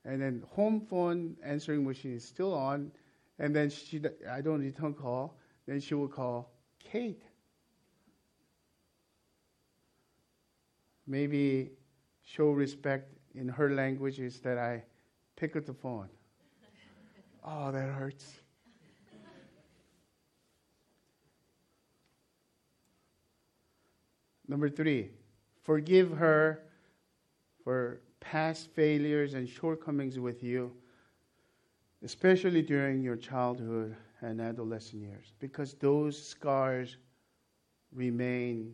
and 0.03 0.21
then 0.21 0.43
home 0.51 0.81
phone 0.81 1.35
answering 1.43 1.85
machine 1.85 2.15
is 2.15 2.25
still 2.25 2.53
on, 2.53 2.91
and 3.43 3.53
then 3.53 3.69
she 3.69 3.99
I 4.31 4.39
don't 4.39 4.61
return 4.61 4.93
call. 4.93 5.37
Then 5.67 5.81
she 5.81 5.95
will 5.95 6.07
call 6.07 6.53
Kate. 6.79 7.21
Maybe 11.05 11.71
show 12.23 12.51
respect 12.51 13.11
in 13.35 13.49
her 13.49 13.69
language 13.71 14.21
is 14.21 14.39
that 14.41 14.57
I 14.57 14.83
pick 15.35 15.57
up 15.57 15.65
the 15.65 15.73
phone. 15.73 16.07
Oh, 17.45 17.73
that 17.73 17.89
hurts. 17.89 18.39
Number 24.47 24.69
three, 24.69 25.09
forgive 25.63 26.11
her 26.11 26.63
for 27.65 27.99
past 28.21 28.69
failures 28.73 29.33
and 29.33 29.49
shortcomings 29.49 30.17
with 30.17 30.41
you, 30.41 30.71
especially 32.03 32.61
during 32.61 33.01
your 33.01 33.15
childhood 33.15 33.95
and 34.21 34.41
adolescent 34.41 35.01
years, 35.01 35.33
because 35.39 35.73
those 35.75 36.21
scars 36.21 36.97
remain. 37.93 38.73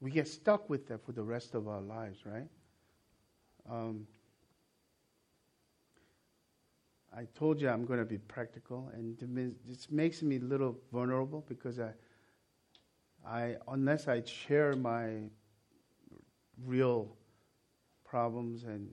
We 0.00 0.10
get 0.10 0.28
stuck 0.28 0.68
with 0.68 0.86
them 0.86 1.00
for 1.04 1.12
the 1.12 1.22
rest 1.22 1.54
of 1.54 1.66
our 1.66 1.80
lives, 1.80 2.20
right? 2.26 2.48
Um, 3.70 4.06
I 7.16 7.26
told 7.36 7.60
you 7.60 7.68
I'm 7.68 7.84
going 7.84 8.00
to 8.00 8.04
be 8.04 8.18
practical, 8.18 8.90
and 8.92 9.16
this 9.66 9.90
makes 9.90 10.22
me 10.22 10.36
a 10.36 10.40
little 10.40 10.76
vulnerable 10.92 11.44
because 11.48 11.78
I, 11.78 11.92
I 13.26 13.56
unless 13.68 14.08
I 14.08 14.22
share 14.24 14.74
my 14.74 15.30
real 16.64 17.16
problems, 18.04 18.64
and 18.64 18.88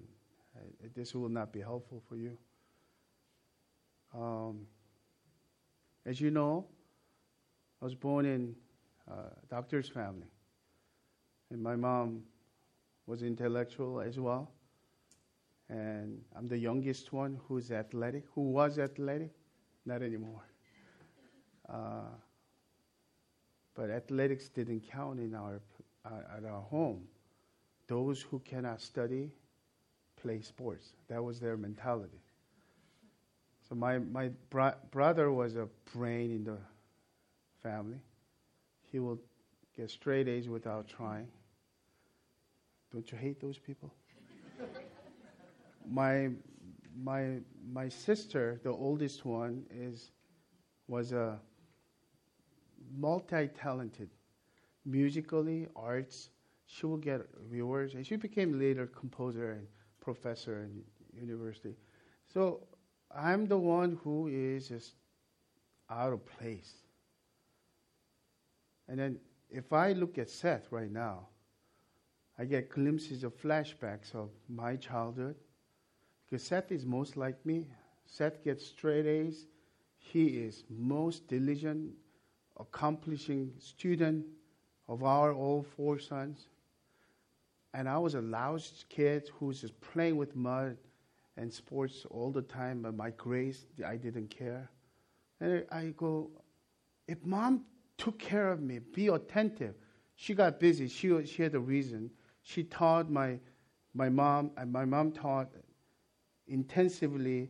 uh, 0.56 0.88
this 0.96 1.14
will 1.14 1.30
not 1.30 1.52
be 1.52 1.60
helpful 1.60 2.02
for 2.08 2.16
you. 2.16 2.38
Um, 4.14 4.68
as 6.06 6.20
you 6.20 6.32
know, 6.32 6.66
I 7.82 7.86
was 7.86 7.96
born 7.96 8.26
in 8.26 8.56
a 9.08 9.30
doctor's 9.50 9.90
family, 9.90 10.32
and 11.50 11.62
my 11.62 11.76
mom 11.76 12.24
was 13.06 13.24
intellectual 13.24 14.02
as 14.02 14.20
well 14.20 14.52
and 15.72 16.22
I'm 16.36 16.48
the 16.48 16.58
youngest 16.58 17.14
one 17.14 17.40
who's 17.48 17.72
athletic, 17.72 18.26
who 18.36 18.42
was 18.42 18.78
athletic, 18.78 19.32
not 19.86 20.02
anymore. 20.02 20.44
Uh, 21.68 22.12
but 23.74 23.90
athletics 23.90 24.50
didn't 24.50 24.82
count 24.92 25.20
in 25.20 25.34
our 25.34 25.62
uh, 26.06 26.38
at 26.38 26.44
our 26.44 26.60
home. 26.60 27.08
Those 27.88 28.22
who 28.22 28.40
cannot 28.40 28.82
study 28.82 29.32
play 30.22 30.42
sports. 30.42 30.94
That 31.08 31.24
was 31.24 31.40
their 31.40 31.56
mentality. 31.56 32.22
So 33.72 33.76
my 33.76 34.00
my 34.00 34.32
bro- 34.50 34.76
brother 34.92 35.32
was 35.32 35.56
a 35.56 35.70
brain 35.94 36.30
in 36.30 36.44
the 36.44 36.58
family. 37.64 38.02
He 38.92 39.00
will 39.00 39.18
get 39.78 39.90
straight 39.90 40.28
A's 40.28 40.50
without 40.50 40.90
trying. 40.90 41.30
Don't 42.92 43.10
you 43.10 43.18
hate 43.18 43.40
those 43.40 43.58
people? 43.58 43.90
my 45.90 46.32
my 47.02 47.38
my 47.72 47.88
sister, 47.88 48.60
the 48.62 48.72
oldest 48.72 49.24
one, 49.24 49.66
is 49.74 50.12
was 50.90 51.14
a 51.14 51.40
multi-talented, 52.98 54.10
musically, 54.84 55.70
arts. 55.78 56.30
She 56.66 56.88
will 56.88 56.98
get 56.98 57.22
viewers, 57.50 57.94
and 57.94 58.06
she 58.06 58.18
became 58.18 58.60
later 58.60 58.88
composer 58.88 59.52
and 59.54 59.66
professor 60.02 60.66
in 60.66 60.84
university. 61.18 61.78
So 62.34 62.68
I'm 63.16 63.48
the 63.48 63.58
one 63.58 64.00
who 64.04 64.28
is 64.28 64.70
just 64.70 64.94
out 65.90 66.14
of 66.14 66.26
place. 66.26 66.72
And 68.88 69.00
then 69.00 69.20
if 69.50 69.74
I 69.74 69.94
look 69.94 70.18
at 70.18 70.30
Seth 70.30 70.72
right 70.72 70.92
now, 70.92 71.28
I 72.38 72.46
get 72.46 72.70
glimpses 72.70 73.24
of 73.24 73.40
flashbacks 73.40 74.16
of 74.16 74.30
my 74.50 74.76
childhood. 74.76 75.36
Because 76.30 76.44
Seth 76.44 76.72
is 76.72 76.86
most 76.86 77.18
like 77.18 77.46
me. 77.46 77.68
Seth 78.06 78.44
gets 78.44 78.66
straight 78.66 79.06
A's. 79.06 79.48
He 79.98 80.28
is 80.28 80.64
most 80.70 81.28
diligent, 81.28 81.92
accomplishing 82.60 83.52
student 83.60 84.26
of 84.88 85.04
our 85.04 85.34
all 85.34 85.64
four 85.64 86.00
sons. 86.00 86.48
And 87.74 87.88
I 87.88 87.98
was 87.98 88.16
a 88.16 88.22
loud 88.22 88.64
kid 88.90 89.30
who 89.36 89.48
was 89.48 89.62
just 89.62 89.80
playing 89.82 90.18
with 90.18 90.36
mud 90.36 90.78
and 91.42 91.52
sports 91.52 92.06
all 92.12 92.30
the 92.32 92.44
time, 92.44 92.84
but 92.84 92.96
my 92.96 93.10
grades, 93.10 93.66
I 93.86 93.98
didn't 93.98 94.30
care. 94.30 94.70
And 95.40 95.66
I 95.72 95.86
go, 95.98 96.30
if 97.08 97.18
mom 97.26 97.66
took 97.98 98.20
care 98.20 98.52
of 98.52 98.62
me, 98.62 98.78
be 98.78 99.08
attentive. 99.08 99.74
She 100.16 100.36
got 100.36 100.60
busy. 100.60 100.88
She, 100.88 101.26
she 101.26 101.42
had 101.42 101.56
a 101.56 101.60
reason. 101.60 102.12
She 102.44 102.64
taught 102.64 103.10
my, 103.10 103.40
my 103.96 104.08
mom, 104.08 104.52
and 104.56 104.72
my 104.72 104.86
mom 104.86 105.12
taught 105.12 105.50
intensively 106.48 107.50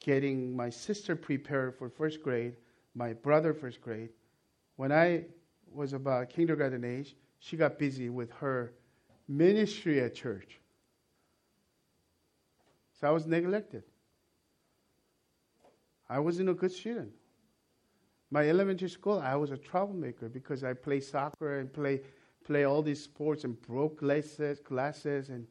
getting 0.00 0.56
my 0.56 0.70
sister 0.70 1.14
prepared 1.14 1.76
for 1.76 1.90
first 1.90 2.22
grade, 2.22 2.56
my 2.94 3.12
brother 3.12 3.52
first 3.52 3.82
grade. 3.82 4.08
When 4.76 4.92
I 4.92 5.26
was 5.70 5.92
about 5.92 6.30
kindergarten 6.30 6.84
age, 6.84 7.16
she 7.38 7.58
got 7.58 7.78
busy 7.78 8.08
with 8.08 8.30
her 8.32 8.72
ministry 9.28 10.00
at 10.00 10.14
church. 10.14 10.58
So 13.00 13.08
I 13.08 13.10
was 13.10 13.26
neglected. 13.26 13.84
I 16.08 16.18
wasn't 16.18 16.48
a 16.48 16.54
good 16.54 16.72
student. 16.72 17.12
My 18.30 18.48
elementary 18.48 18.88
school, 18.88 19.20
I 19.20 19.36
was 19.36 19.50
a 19.50 19.56
troublemaker 19.56 20.28
because 20.28 20.64
I 20.64 20.72
played 20.74 21.04
soccer 21.04 21.60
and 21.60 21.72
play 21.72 22.00
play 22.44 22.64
all 22.64 22.82
these 22.82 23.02
sports 23.02 23.44
and 23.44 23.60
broke 23.60 24.00
glasses, 24.00 24.58
classes 24.58 25.28
and 25.28 25.46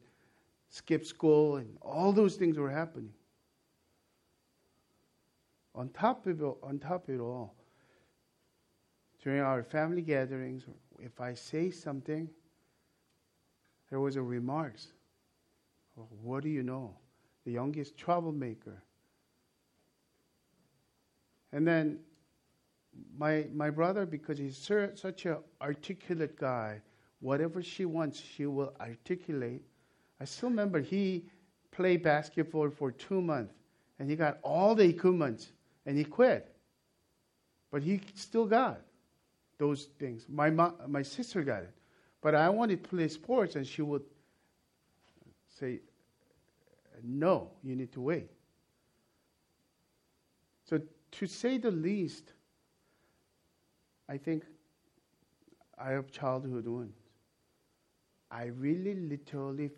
skipped 0.68 1.06
school 1.06 1.56
and 1.56 1.76
all 1.80 2.12
those 2.12 2.34
things 2.34 2.58
were 2.58 2.70
happening. 2.70 3.12
On 5.76 5.88
top 5.90 6.26
of 6.26 6.40
it, 6.40 6.54
on 6.62 6.80
top 6.80 7.08
of 7.08 7.14
it 7.14 7.20
all, 7.20 7.54
during 9.22 9.40
our 9.40 9.62
family 9.62 10.02
gatherings, 10.02 10.64
if 10.98 11.20
I 11.20 11.34
say 11.34 11.70
something, 11.70 12.28
there 13.90 14.00
was 14.00 14.16
a 14.16 14.22
remarks. 14.22 14.88
What 16.22 16.42
do 16.42 16.48
you 16.48 16.64
know? 16.64 16.96
The 17.48 17.54
youngest 17.54 17.96
troublemaker. 17.96 18.82
And 21.50 21.66
then 21.66 22.00
my 23.16 23.46
my 23.54 23.70
brother, 23.70 24.04
because 24.04 24.36
he's 24.36 24.58
such 24.58 25.24
an 25.24 25.38
articulate 25.58 26.36
guy, 26.38 26.82
whatever 27.20 27.62
she 27.62 27.86
wants, 27.86 28.20
she 28.20 28.44
will 28.44 28.74
articulate. 28.78 29.62
I 30.20 30.26
still 30.26 30.50
remember 30.50 30.80
he 30.80 31.24
played 31.70 32.02
basketball 32.02 32.68
for 32.68 32.92
two 32.92 33.22
months, 33.22 33.54
and 33.98 34.10
he 34.10 34.14
got 34.14 34.40
all 34.42 34.74
the 34.74 34.84
equipment, 34.84 35.52
and 35.86 35.96
he 35.96 36.04
quit. 36.04 36.54
But 37.70 37.82
he 37.82 38.02
still 38.14 38.44
got 38.44 38.82
those 39.56 39.84
things. 39.98 40.26
My 40.28 40.50
mom, 40.50 40.74
my 40.86 41.00
sister 41.02 41.42
got 41.42 41.62
it, 41.62 41.72
but 42.20 42.34
I 42.34 42.50
wanted 42.50 42.84
to 42.84 42.90
play 42.90 43.08
sports, 43.08 43.56
and 43.56 43.66
she 43.66 43.80
would 43.80 44.02
say, 45.58 45.80
"No, 47.04 47.52
you 47.62 47.76
need 47.76 47.92
to 47.92 48.00
wait." 48.00 48.30
So, 50.64 50.80
to 51.12 51.26
say 51.26 51.58
the 51.58 51.70
least, 51.70 52.32
I 54.08 54.18
think 54.18 54.44
I 55.76 55.90
have 55.90 56.10
childhood 56.10 56.66
wounds. 56.66 56.96
I 58.30 58.46
really 58.46 58.94
literally 58.94 59.70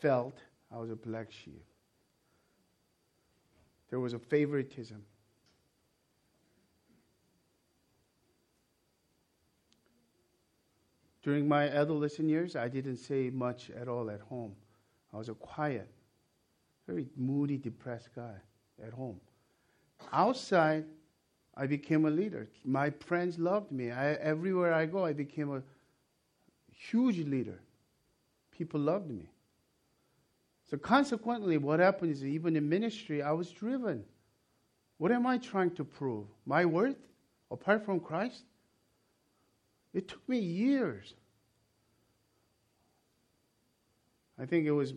felt 0.00 0.42
I 0.70 0.78
was 0.78 0.90
a 0.90 0.96
black 0.96 1.30
sheep. 1.30 1.64
There 3.88 4.00
was 4.00 4.12
a 4.12 4.18
favoritism. 4.18 5.04
During 11.22 11.48
my 11.48 11.68
adolescent 11.70 12.28
years, 12.28 12.54
I 12.54 12.68
didn't 12.68 12.96
say 12.96 13.30
much 13.30 13.70
at 13.70 13.88
all 13.88 14.10
at 14.10 14.20
home. 14.20 14.54
I 15.14 15.16
was 15.16 15.28
a 15.28 15.34
quiet, 15.34 15.88
very 16.86 17.06
moody, 17.16 17.56
depressed 17.56 18.08
guy 18.16 18.34
at 18.84 18.92
home. 18.92 19.20
Outside, 20.12 20.84
I 21.54 21.68
became 21.68 22.04
a 22.04 22.10
leader. 22.10 22.48
My 22.64 22.90
friends 22.90 23.38
loved 23.38 23.70
me. 23.70 23.92
I, 23.92 24.14
everywhere 24.14 24.74
I 24.74 24.86
go, 24.86 25.04
I 25.04 25.12
became 25.12 25.54
a 25.54 25.62
huge 26.72 27.18
leader. 27.18 27.60
People 28.50 28.80
loved 28.80 29.08
me. 29.08 29.28
So, 30.68 30.76
consequently, 30.76 31.58
what 31.58 31.78
happened 31.78 32.10
is 32.10 32.24
even 32.24 32.56
in 32.56 32.68
ministry, 32.68 33.22
I 33.22 33.32
was 33.32 33.50
driven. 33.50 34.04
What 34.98 35.12
am 35.12 35.26
I 35.26 35.38
trying 35.38 35.70
to 35.72 35.84
prove? 35.84 36.26
My 36.44 36.64
worth 36.64 36.96
apart 37.50 37.84
from 37.84 38.00
Christ? 38.00 38.42
It 39.92 40.08
took 40.08 40.28
me 40.28 40.38
years. 40.38 41.14
I 44.38 44.46
think 44.46 44.66
it 44.66 44.72
was 44.72 44.94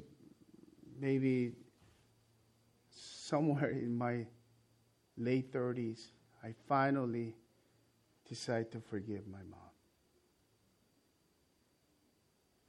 maybe 1.00 1.54
somewhere 2.90 3.70
in 3.70 3.96
my 3.96 4.26
late 5.18 5.52
30s, 5.52 6.08
I 6.44 6.54
finally 6.68 7.36
decided 8.28 8.72
to 8.72 8.80
forgive 8.80 9.28
my 9.28 9.42
mom. 9.50 9.60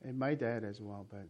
And 0.02 0.18
my 0.18 0.34
dad 0.34 0.64
as 0.64 0.80
well, 0.80 1.06
but 1.10 1.26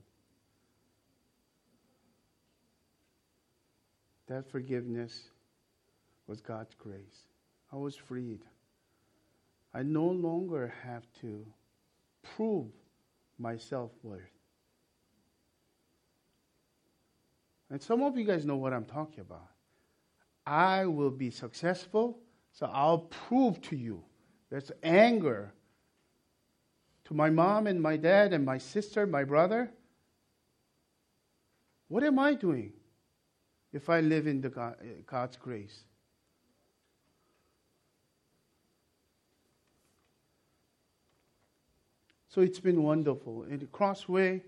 that 4.26 4.50
forgiveness 4.50 5.30
was 6.26 6.40
God's 6.40 6.74
grace. 6.74 7.26
I 7.72 7.76
was 7.76 7.96
freed. 7.96 8.44
I 9.74 9.82
no 9.82 10.06
longer 10.06 10.72
have 10.84 11.06
to 11.20 11.44
prove 12.36 12.70
my 13.38 13.56
self 13.56 13.90
worth. 14.02 14.37
And 17.70 17.80
some 17.82 18.02
of 18.02 18.16
you 18.16 18.24
guys 18.24 18.44
know 18.44 18.56
what 18.56 18.72
I'm 18.72 18.84
talking 18.84 19.20
about. 19.20 19.48
I 20.46 20.86
will 20.86 21.10
be 21.10 21.30
successful, 21.30 22.18
so 22.52 22.70
I'll 22.72 23.00
prove 23.00 23.60
to 23.62 23.76
you. 23.76 24.02
There's 24.50 24.72
anger 24.82 25.52
to 27.04 27.14
my 27.14 27.28
mom 27.28 27.66
and 27.66 27.80
my 27.80 27.96
dad 27.96 28.32
and 28.32 28.44
my 28.44 28.58
sister, 28.58 29.06
my 29.06 29.24
brother. 29.24 29.70
What 31.88 32.02
am 32.04 32.18
I 32.18 32.34
doing 32.34 32.72
if 33.72 33.90
I 33.90 34.00
live 34.00 34.26
in 34.26 34.40
the 34.40 34.48
God, 34.48 34.76
eh, 34.82 35.02
God's 35.06 35.36
grace? 35.36 35.84
So 42.28 42.42
it's 42.42 42.60
been 42.60 42.82
wonderful. 42.82 43.44
In 43.44 43.58
the 43.58 43.66
crossway, 43.66 44.42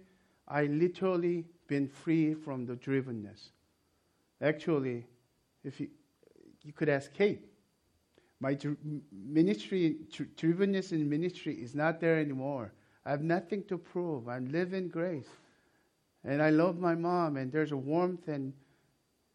I 0.47 0.65
literally 0.65 1.47
been 1.71 1.87
free 1.87 2.35
from 2.35 2.67
the 2.67 2.75
drivenness. 2.75 3.53
Actually, 4.43 5.07
if 5.63 5.81
you, 5.81 5.89
you 6.63 6.73
could 6.73 6.89
ask 6.89 7.15
Kate, 7.15 7.47
my 8.41 8.59
ministry, 9.13 9.97
drivenness 10.37 10.91
in 10.93 11.09
ministry 11.09 11.55
is 11.55 11.75
not 11.75 12.01
there 12.01 12.19
anymore. 12.19 12.73
I 13.07 13.11
have 13.11 13.23
nothing 13.23 13.63
to 13.69 13.79
prove. 13.79 14.29
I 14.29 14.39
live 14.41 14.75
in 14.75 14.89
grace. 14.89 15.29
And 16.25 16.43
I 16.43 16.51
love 16.51 16.79
my 16.79 16.95
mom, 16.95 17.37
and 17.37 17.53
there's 17.53 17.73
a 17.73 17.77
warmth 17.77 18.27
and 18.29 18.53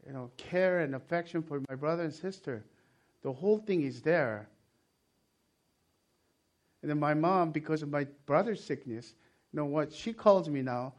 you 0.05 0.13
know, 0.13 0.29
care 0.38 0.81
and 0.81 0.93
affection 0.93 1.41
for 1.41 1.61
my 1.69 1.75
brother 1.75 2.03
and 2.03 2.13
sister. 2.13 2.65
The 3.23 3.31
whole 3.31 3.57
thing 3.57 3.83
is 3.83 4.01
there. 4.01 4.47
And 6.81 6.91
then 6.91 6.99
my 6.99 7.13
mom, 7.13 7.51
because 7.51 7.81
of 7.81 7.89
my 7.89 8.05
brother's 8.25 8.63
sickness, 8.63 9.15
you 9.51 9.57
know 9.57 9.65
what? 9.65 9.93
She 9.93 10.13
calls 10.13 10.49
me 10.49 10.61
now 10.61 10.93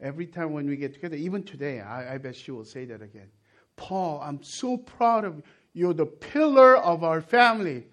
every 0.00 0.26
time 0.26 0.52
when 0.52 0.66
we 0.66 0.76
get 0.76 0.94
together. 0.94 1.16
Even 1.16 1.42
today, 1.42 1.80
I, 1.80 2.14
I 2.14 2.18
bet 2.18 2.36
she 2.36 2.50
will 2.50 2.64
say 2.64 2.84
that 2.86 3.02
again. 3.02 3.28
Paul, 3.76 4.20
I'm 4.22 4.42
so 4.42 4.76
proud 4.76 5.24
of 5.24 5.36
you. 5.36 5.42
You're 5.72 5.94
the 5.94 6.06
pillar 6.06 6.76
of 6.76 7.04
our 7.04 7.20
family. 7.20 7.86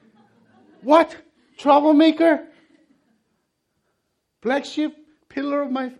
What? 0.81 1.15
Troublemaker? 1.57 2.47
Black 4.41 4.65
sheep? 4.65 4.95
Pillar 5.29 5.61
of 5.61 5.71
my. 5.71 5.91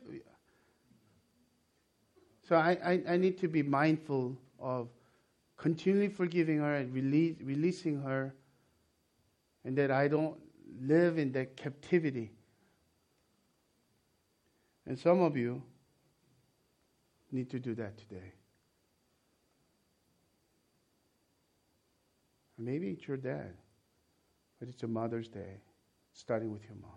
So 2.48 2.56
I, 2.56 2.78
I, 2.84 3.02
I 3.10 3.18
need 3.18 3.38
to 3.40 3.48
be 3.48 3.62
mindful 3.62 4.38
of 4.60 4.88
continually 5.58 6.08
forgiving 6.08 6.60
her 6.60 6.76
and 6.76 6.94
release, 6.94 7.36
releasing 7.42 8.02
her, 8.02 8.34
and 9.64 9.78
that 9.78 9.92
I 9.92 10.08
don't 10.08 10.38
live 10.82 11.18
in 11.18 11.32
that 11.34 11.58
captivity. 11.58 12.32
And 14.86 14.98
some 14.98 15.22
of 15.22 15.36
you 15.36 15.62
need 17.32 17.50
to 17.52 17.60
do 17.60 17.76
that 17.76 17.98
today. 17.98 18.34
Maybe 22.58 22.90
it's 22.90 23.08
your 23.08 23.18
dad, 23.18 23.54
but 24.60 24.68
it's 24.68 24.82
a 24.84 24.88
Mother's 24.88 25.28
Day, 25.28 25.62
starting 26.14 26.52
with 26.52 26.64
your 26.64 26.76
mom. 26.82 26.92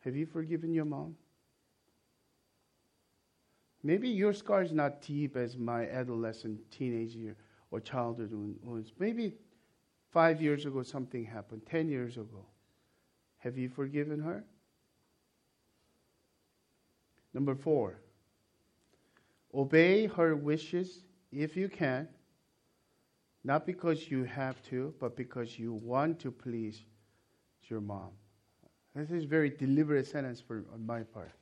Have 0.00 0.14
you 0.14 0.26
forgiven 0.26 0.72
your 0.72 0.84
mom? 0.84 1.16
Maybe 3.82 4.08
your 4.08 4.32
scar 4.32 4.62
is 4.62 4.72
not 4.72 5.00
deep 5.00 5.36
as 5.36 5.56
my 5.56 5.88
adolescent, 5.88 6.58
teenage 6.70 7.16
or 7.70 7.80
childhood 7.80 8.32
wounds. 8.32 8.92
Maybe 8.98 9.34
five 10.10 10.42
years 10.42 10.66
ago 10.66 10.82
something 10.82 11.24
happened, 11.24 11.62
ten 11.64 11.88
years 11.88 12.16
ago. 12.16 12.44
Have 13.38 13.56
you 13.56 13.68
forgiven 13.68 14.20
her? 14.20 14.44
Number 17.32 17.54
four, 17.54 18.00
obey 19.58 20.06
her 20.06 20.36
wishes 20.36 21.02
if 21.32 21.56
you 21.56 21.68
can, 21.68 22.08
not 23.42 23.66
because 23.66 24.08
you 24.08 24.22
have 24.22 24.62
to, 24.62 24.94
but 25.00 25.16
because 25.16 25.58
you 25.58 25.72
want 25.72 26.20
to 26.20 26.30
please 26.30 26.84
your 27.64 27.80
mom. 27.80 28.10
This 28.94 29.10
is 29.10 29.24
a 29.24 29.26
very 29.26 29.50
deliberate 29.50 30.06
sentence 30.06 30.40
for, 30.40 30.64
on 30.72 30.86
my 30.86 31.02
part. 31.02 31.32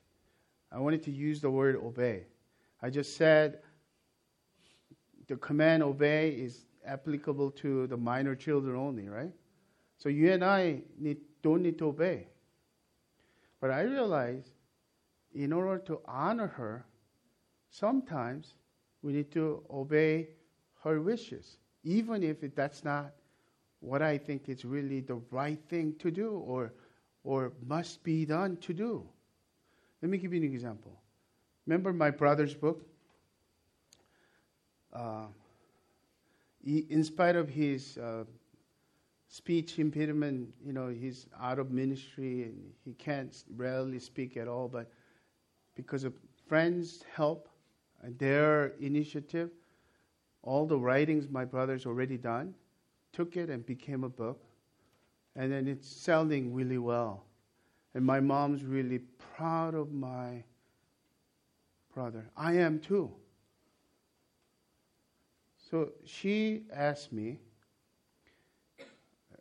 I 0.73 0.79
wanted 0.79 1.03
to 1.05 1.11
use 1.11 1.41
the 1.41 1.51
word 1.51 1.77
obey. 1.77 2.25
I 2.83 2.91
just 2.91 3.17
said 3.17 3.61
the 5.29 5.37
command 5.37 5.83
obey 5.83 6.31
is 6.31 6.67
applicable 6.87 7.51
to 7.53 7.87
the 7.87 7.97
minor 7.97 8.35
children 8.35 8.77
only, 8.77 9.09
right? 9.09 9.33
So 9.99 10.09
you 10.09 10.33
and 10.33 10.45
I 10.45 10.81
need, 10.99 11.19
don't 11.43 11.63
need 11.63 11.79
to 11.79 11.89
obey. 11.89 12.29
But 13.61 13.71
I 13.71 13.83
realize 13.83 14.45
in 15.35 15.53
order 15.53 15.79
to 15.85 16.01
honor 16.07 16.49
her, 16.49 16.85
sometimes 17.79 18.55
we 19.03 19.13
need 19.13 19.31
to 19.33 19.63
obey 19.71 20.29
her 20.83 21.01
wishes, 21.01 21.59
even 21.85 22.23
if 22.23 22.39
that's 22.55 22.85
not 22.85 23.13
what 23.81 24.03
I 24.03 24.17
think 24.19 24.49
is 24.49 24.65
really 24.65 25.01
the 25.01 25.21
right 25.31 25.59
thing 25.69 25.95
to 25.99 26.11
do 26.11 26.31
or, 26.31 26.73
or 27.23 27.53
must 27.67 28.03
be 28.03 28.25
done 28.25 28.57
to 28.59 28.73
do. 28.73 29.07
Let 30.01 30.11
me 30.11 30.19
give 30.19 30.33
you 30.33 30.41
an 30.41 30.53
example. 30.53 30.93
Remember 31.67 31.93
my 31.93 32.11
brother's 32.11 32.55
book? 32.55 32.83
Uh, 34.93 35.27
he, 36.65 36.87
in 36.89 37.05
spite 37.05 37.37
of 37.37 37.49
his 37.49 37.99
uh, 37.99 38.25
speech 39.29 39.79
impediment, 39.79 40.49
you 40.65 40.73
know, 40.73 40.89
he's 40.89 41.27
out 41.41 41.59
of 41.59 41.71
ministry 41.71 42.45
and 42.45 42.73
he 42.85 42.95
can't 42.95 43.45
rarely 43.55 43.99
speak 43.99 44.37
at 44.37 44.49
all, 44.49 44.67
but 44.67 44.91
because 45.75 46.05
of 46.05 46.15
friends' 46.49 47.05
help 47.15 47.49
their 48.19 48.69
initiative, 48.81 49.51
all 50.43 50.67
the 50.67 50.79
writings 50.79 51.29
my 51.29 51.45
brother's 51.45 51.87
already 51.87 52.17
done, 52.17 52.55
took 53.13 53.37
it 53.37 53.51
and 53.51 53.67
became 53.67 54.05
a 54.05 54.09
book. 54.09 54.43
And 55.35 55.53
then 55.53 55.69
it's 55.69 55.89
selling 55.89 56.55
really 56.55 56.79
well. 56.79 57.25
And 57.95 58.05
my 58.05 58.21
mom's 58.21 58.65
really 58.65 59.01
proud 59.37 59.75
of 59.75 59.93
my 59.93 60.45
brother. 61.95 62.31
I 62.37 62.55
am 62.55 62.79
too. 62.79 63.11
So 65.71 65.93
she 66.05 66.63
asked 66.73 67.13
me, 67.13 67.39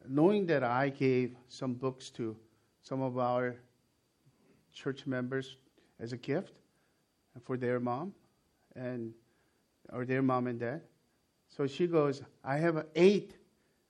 knowing 0.08 0.46
that 0.48 0.64
I 0.64 0.90
gave 0.90 1.36
some 1.48 1.74
books 1.74 2.10
to 2.12 2.36
some 2.82 3.02
of 3.02 3.18
our 3.18 3.56
church 4.74 5.06
members 5.06 5.58
as 6.00 6.14
a 6.14 6.18
gift 6.18 6.54
for 7.44 7.58
their 7.58 7.80
mom 7.80 8.14
and 8.76 9.14
or 9.92 10.06
their 10.06 10.22
mom 10.22 10.48
and 10.48 10.60
dad. 10.60 10.82
So 11.48 11.68
she 11.68 11.88
goes, 11.88 12.22
I 12.44 12.58
have 12.58 12.86
eight 12.96 13.36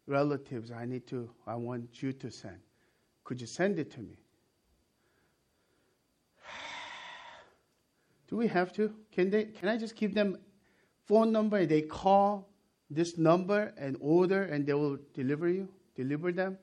relatives 0.08 0.72
I 0.72 0.86
need 0.86 1.08
to 1.08 1.30
I 1.48 1.56
want 1.56 2.02
you 2.02 2.14
to 2.14 2.30
send. 2.30 2.58
Could 3.24 3.42
you 3.42 3.48
send 3.48 3.80
it 3.80 3.92
to 3.92 4.02
me? 4.02 4.18
Do 8.28 8.38
we 8.38 8.48
have 8.48 8.72
to? 8.74 8.94
Can 9.12 9.30
they 9.30 9.46
can 9.46 9.70
I 9.70 9.78
just 9.78 9.96
give 9.96 10.14
them 10.14 10.38
phone 11.06 11.32
number 11.32 11.66
they 11.66 11.82
call 11.82 12.50
this 12.90 13.18
number 13.18 13.74
and 13.78 13.98
order 14.00 14.44
and 14.44 14.66
they 14.66 14.74
will 14.74 15.00
deliver 15.14 15.50
you? 15.50 15.68
Deliver 15.96 16.32
them? 16.32 16.58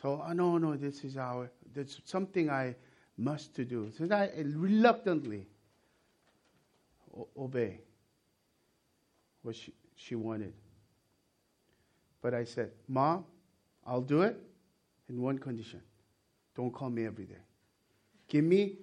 So 0.00 0.24
oh, 0.26 0.32
no, 0.32 0.58
no, 0.58 0.76
this 0.76 1.04
is 1.04 1.16
our 1.16 1.50
that's 1.74 2.00
something 2.04 2.50
I 2.50 2.74
must 3.16 3.54
to 3.56 3.64
do. 3.64 3.90
So 3.96 4.08
I 4.12 4.30
reluctantly 4.36 5.46
obey 7.36 7.80
what 9.42 9.56
she, 9.56 9.72
she 9.96 10.14
wanted. 10.14 10.52
But 12.20 12.34
I 12.34 12.44
said, 12.44 12.70
Mom, 12.88 13.24
I'll 13.86 14.00
do 14.00 14.22
it 14.22 14.36
in 15.08 15.20
one 15.20 15.38
condition. 15.38 15.82
Don't 16.54 16.72
call 16.72 16.90
me 16.90 17.06
every 17.06 17.24
day. 17.24 17.42
Give 18.28 18.44
me 18.44 18.78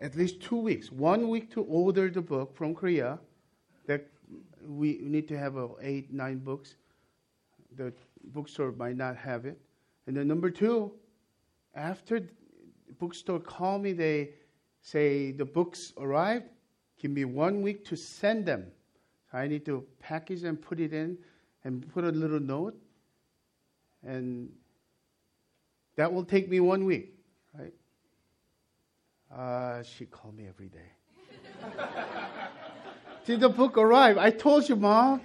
at 0.00 0.16
least 0.16 0.40
two 0.40 0.56
weeks. 0.56 0.90
One 0.90 1.28
week 1.28 1.50
to 1.52 1.62
order 1.62 2.10
the 2.10 2.20
book 2.20 2.56
from 2.56 2.74
Korea. 2.74 3.18
That 3.86 4.06
we 4.66 4.98
need 5.02 5.28
to 5.28 5.38
have 5.38 5.56
eight, 5.80 6.12
nine 6.12 6.38
books. 6.38 6.74
The 7.76 7.92
bookstore 8.24 8.72
might 8.72 8.96
not 8.96 9.16
have 9.16 9.46
it. 9.46 9.58
And 10.06 10.16
then 10.16 10.26
number 10.26 10.50
two, 10.50 10.92
after 11.74 12.20
bookstore 12.98 13.40
call 13.40 13.78
me, 13.78 13.92
they 13.92 14.30
say 14.82 15.32
the 15.32 15.44
books 15.44 15.92
arrived. 15.96 16.46
Give 16.98 17.10
me 17.10 17.24
one 17.24 17.62
week 17.62 17.84
to 17.86 17.96
send 17.96 18.46
them. 18.46 18.66
I 19.32 19.46
need 19.46 19.64
to 19.66 19.84
package 20.00 20.42
and 20.44 20.60
put 20.60 20.80
it 20.80 20.92
in 20.92 21.18
and 21.64 21.88
put 21.92 22.04
a 22.04 22.08
little 22.08 22.40
note. 22.40 22.76
And 24.02 24.50
that 25.96 26.12
will 26.12 26.24
take 26.24 26.48
me 26.48 26.60
one 26.60 26.84
week, 26.84 27.14
right? 27.58 27.72
Uh, 29.34 29.82
she 29.82 30.06
called 30.06 30.36
me 30.36 30.46
every 30.48 30.68
day. 30.68 30.78
Did 33.26 33.40
the 33.40 33.48
book 33.48 33.76
arrive? 33.76 34.16
I 34.16 34.30
told 34.30 34.68
you, 34.68 34.76
mom. 34.76 35.20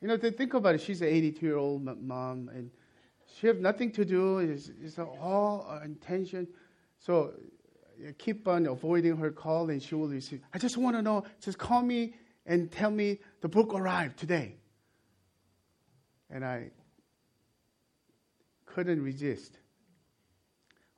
You 0.00 0.08
know, 0.08 0.16
to 0.16 0.30
think 0.30 0.54
about 0.54 0.74
it, 0.76 0.80
she's 0.80 1.02
an 1.02 1.08
82 1.08 1.44
year 1.44 1.56
old 1.56 1.82
mom, 2.02 2.50
and 2.54 2.70
she 3.34 3.46
have 3.48 3.58
nothing 3.58 3.90
to 3.92 4.04
do. 4.04 4.38
It's, 4.38 4.70
it's 4.82 4.98
all 4.98 5.80
intention. 5.84 6.46
So 6.98 7.32
keep 8.18 8.46
on 8.48 8.66
avoiding 8.66 9.16
her 9.16 9.30
call, 9.30 9.70
and 9.70 9.82
she 9.82 9.94
will 9.94 10.08
receive. 10.08 10.40
I 10.52 10.58
just 10.58 10.76
want 10.76 10.96
to 10.96 11.02
know. 11.02 11.24
Just 11.40 11.58
call 11.58 11.82
me 11.82 12.14
and 12.46 12.70
tell 12.70 12.90
me 12.90 13.18
the 13.40 13.48
book 13.48 13.72
arrived 13.74 14.18
today. 14.18 14.56
And 16.30 16.44
I 16.44 16.70
couldn't 18.64 19.02
resist. 19.02 19.58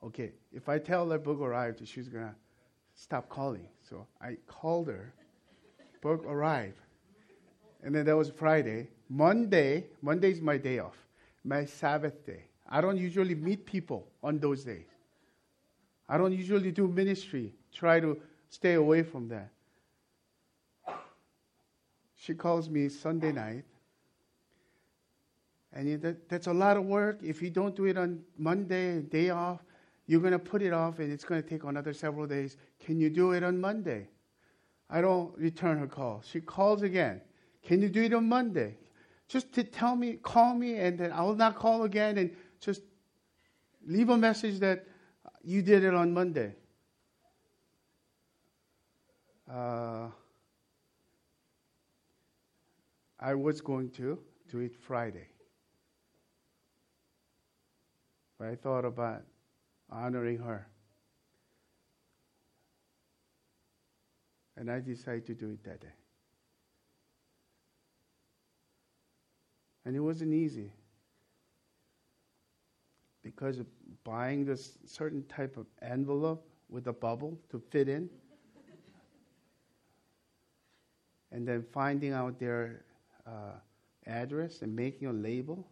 Okay, 0.03 0.31
if 0.53 0.69
I 0.69 0.79
tell 0.79 1.09
her 1.09 1.19
book 1.19 1.41
arrived, 1.41 1.85
she's 1.87 2.07
gonna 2.07 2.35
stop 2.95 3.29
calling. 3.29 3.67
So 3.81 4.07
I 4.21 4.37
called 4.47 4.87
her. 4.87 5.13
Book 6.01 6.23
arrived, 6.25 6.79
and 7.83 7.93
then 7.93 8.05
that 8.05 8.15
was 8.15 8.29
Friday. 8.29 8.87
Monday, 9.09 9.87
Monday 10.01 10.31
is 10.31 10.39
my 10.39 10.57
day 10.57 10.79
off 10.79 10.95
my 11.43 11.65
Sabbath 11.65 12.25
day. 12.25 12.43
I 12.69 12.81
don't 12.81 12.97
usually 12.97 13.35
meet 13.35 13.65
people 13.65 14.07
on 14.21 14.39
those 14.39 14.63
days. 14.63 14.85
I 16.09 16.17
don't 16.17 16.33
usually 16.33 16.71
do 16.71 16.87
ministry. 16.87 17.53
Try 17.71 17.99
to 17.99 18.19
stay 18.49 18.73
away 18.73 19.03
from 19.03 19.29
that. 19.29 19.51
She 22.15 22.33
calls 22.33 22.67
me 22.67 22.89
Sunday 22.89 23.31
night. 23.31 23.63
And 25.71 26.01
that, 26.01 26.27
that's 26.27 26.47
a 26.47 26.53
lot 26.53 26.75
of 26.75 26.85
work. 26.85 27.19
If 27.23 27.41
you 27.41 27.51
don't 27.51 27.75
do 27.75 27.85
it 27.85 27.97
on 27.97 28.21
Monday, 28.37 29.01
day 29.01 29.29
off, 29.29 29.59
you're 30.07 30.19
going 30.19 30.33
to 30.33 30.39
put 30.39 30.63
it 30.63 30.73
off 30.73 30.97
and 30.97 31.13
it's 31.13 31.23
going 31.23 31.41
to 31.41 31.47
take 31.47 31.63
another 31.63 31.93
several 31.93 32.25
days. 32.25 32.57
Can 32.83 32.99
you 32.99 33.11
do 33.11 33.33
it 33.33 33.43
on 33.43 33.61
Monday? 33.61 34.07
I 34.89 35.01
don't 35.01 35.37
return 35.37 35.77
her 35.77 35.87
call. 35.87 36.23
She 36.25 36.41
calls 36.41 36.81
again. 36.81 37.21
Can 37.63 37.81
you 37.81 37.89
do 37.89 38.01
it 38.01 38.13
on 38.13 38.27
Monday? 38.27 38.75
just 39.29 39.53
to 39.53 39.63
tell 39.63 39.95
me, 39.95 40.13
call 40.23 40.55
me, 40.55 40.75
and 40.79 40.97
then 40.97 41.11
I 41.13 41.21
will 41.21 41.35
not 41.35 41.55
call 41.55 41.83
again, 41.83 42.17
and 42.17 42.35
just 42.59 42.81
leave 43.87 44.09
a 44.09 44.17
message 44.17 44.59
that 44.59 44.85
you 45.43 45.61
did 45.61 45.83
it 45.83 45.93
on 45.93 46.13
Monday. 46.13 46.53
Uh, 49.51 50.07
I 53.19 53.33
was 53.33 53.61
going 53.61 53.89
to 53.91 54.19
do 54.49 54.59
it 54.59 54.75
Friday. 54.75 55.27
But 58.37 58.47
I 58.47 58.55
thought 58.55 58.85
about 58.85 59.23
honoring 59.89 60.37
her. 60.37 60.67
And 64.55 64.69
I 64.69 64.79
decided 64.79 65.25
to 65.27 65.33
do 65.33 65.51
it 65.51 65.63
that 65.63 65.81
day. 65.81 65.87
And 69.85 69.95
it 69.95 69.99
wasn't 69.99 70.33
easy 70.33 70.71
because 73.23 73.59
of 73.59 73.65
buying 74.09 74.43
this 74.43 74.79
certain 74.85 75.23
type 75.25 75.55
of 75.55 75.67
envelope 75.83 76.43
with 76.67 76.87
a 76.87 76.93
bubble 76.93 77.37
to 77.51 77.61
fit 77.69 77.87
in. 77.87 78.09
and 81.31 81.47
then 81.47 81.63
finding 81.71 82.11
out 82.11 82.39
their 82.39 82.85
uh, 83.27 83.53
address 84.07 84.63
and 84.63 84.75
making 84.75 85.07
a 85.07 85.13
label. 85.13 85.67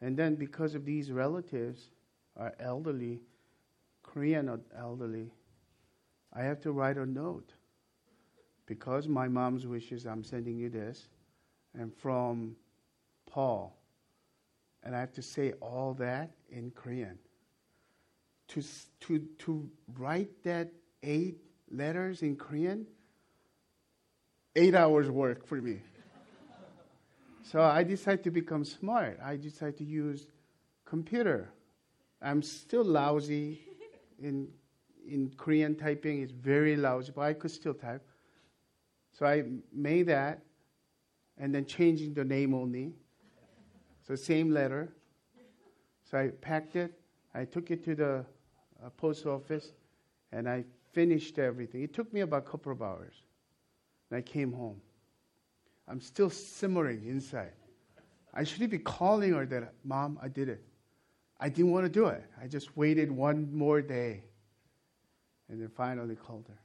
And 0.00 0.16
then 0.16 0.36
because 0.36 0.74
of 0.74 0.86
these 0.86 1.12
relatives 1.12 1.90
are 2.34 2.54
elderly, 2.58 3.20
Korean 4.02 4.58
elderly, 4.74 5.30
I 6.32 6.44
have 6.44 6.60
to 6.62 6.72
write 6.72 6.96
a 6.96 7.04
note. 7.04 7.52
Because 8.64 9.06
my 9.06 9.28
mom's 9.28 9.66
wishes, 9.66 10.06
I'm 10.06 10.24
sending 10.24 10.56
you 10.56 10.70
this. 10.70 11.08
And 11.78 11.94
from 11.94 12.56
Paul. 13.26 13.78
And 14.82 14.94
I 14.94 15.00
have 15.00 15.12
to 15.14 15.22
say 15.22 15.52
all 15.60 15.94
that 15.94 16.30
in 16.50 16.70
Korean. 16.70 17.18
To, 18.48 18.62
to, 19.00 19.18
to 19.40 19.68
write 19.96 20.42
that 20.44 20.70
eight 21.02 21.38
letters 21.70 22.22
in 22.22 22.36
Korean, 22.36 22.86
eight 24.56 24.74
hours 24.74 25.10
work 25.10 25.46
for 25.46 25.56
me. 25.56 25.80
so 27.42 27.60
I 27.60 27.82
decided 27.82 28.24
to 28.24 28.30
become 28.30 28.64
smart. 28.64 29.18
I 29.22 29.36
decided 29.36 29.76
to 29.78 29.84
use 29.84 30.26
computer. 30.84 31.50
I'm 32.22 32.42
still 32.42 32.84
lousy 32.84 33.60
in 34.20 34.48
in 35.08 35.32
Korean 35.36 35.74
typing. 35.74 36.22
It's 36.22 36.32
very 36.32 36.76
lousy, 36.76 37.12
but 37.14 37.22
I 37.22 37.32
could 37.32 37.50
still 37.50 37.74
type. 37.74 38.06
So 39.12 39.26
I 39.26 39.44
made 39.72 40.06
that, 40.06 40.42
and 41.38 41.54
then 41.54 41.64
changing 41.64 42.14
the 42.14 42.24
name 42.24 42.54
only. 42.54 42.92
So 44.08 44.14
same 44.14 44.50
letter. 44.50 44.88
So 46.10 46.16
I 46.16 46.28
packed 46.28 46.76
it. 46.76 46.98
I 47.34 47.44
took 47.44 47.70
it 47.70 47.84
to 47.84 47.94
the 47.94 48.24
uh, 48.82 48.88
post 48.96 49.26
office, 49.26 49.72
and 50.32 50.48
I 50.48 50.64
finished 50.92 51.38
everything. 51.38 51.82
It 51.82 51.92
took 51.92 52.10
me 52.14 52.20
about 52.20 52.38
a 52.38 52.50
couple 52.50 52.72
of 52.72 52.80
hours. 52.80 53.12
And 54.10 54.16
I 54.16 54.22
came 54.22 54.50
home. 54.50 54.80
I'm 55.86 56.00
still 56.00 56.30
simmering 56.30 57.04
inside. 57.06 57.52
I 58.32 58.44
shouldn't 58.44 58.70
be 58.70 58.78
calling 58.78 59.34
her 59.34 59.44
that, 59.44 59.74
Mom, 59.84 60.18
I 60.22 60.28
did 60.28 60.48
it. 60.48 60.64
I 61.38 61.50
didn't 61.50 61.70
want 61.70 61.84
to 61.84 61.92
do 61.92 62.06
it. 62.06 62.24
I 62.42 62.46
just 62.46 62.76
waited 62.76 63.12
one 63.12 63.54
more 63.54 63.82
day 63.82 64.22
and 65.50 65.60
then 65.60 65.68
finally 65.68 66.16
called 66.16 66.46
her. 66.48 66.58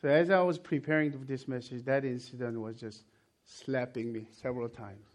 So 0.00 0.08
as 0.08 0.30
I 0.30 0.40
was 0.40 0.58
preparing 0.58 1.12
for 1.12 1.18
this 1.18 1.46
message, 1.46 1.84
that 1.84 2.04
incident 2.04 2.58
was 2.58 2.76
just 2.76 3.04
slapping 3.46 4.12
me 4.12 4.26
several 4.42 4.68
times. 4.68 5.06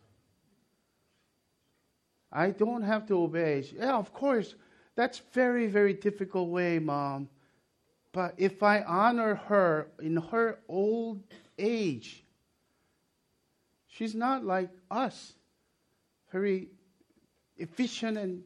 I 2.31 2.51
don't 2.51 2.81
have 2.81 3.05
to 3.07 3.23
obey. 3.23 3.65
Yeah, 3.75 3.97
of 3.97 4.13
course. 4.13 4.55
That's 4.95 5.21
very, 5.33 5.67
very 5.67 5.93
difficult 5.93 6.49
way, 6.49 6.79
mom. 6.79 7.29
But 8.13 8.35
if 8.37 8.63
I 8.63 8.81
honor 8.81 9.35
her 9.35 9.87
in 10.01 10.17
her 10.17 10.59
old 10.67 11.23
age, 11.57 12.23
she's 13.87 14.15
not 14.15 14.43
like 14.43 14.69
us, 14.89 15.33
very 16.31 16.69
efficient 17.57 18.17
and, 18.17 18.43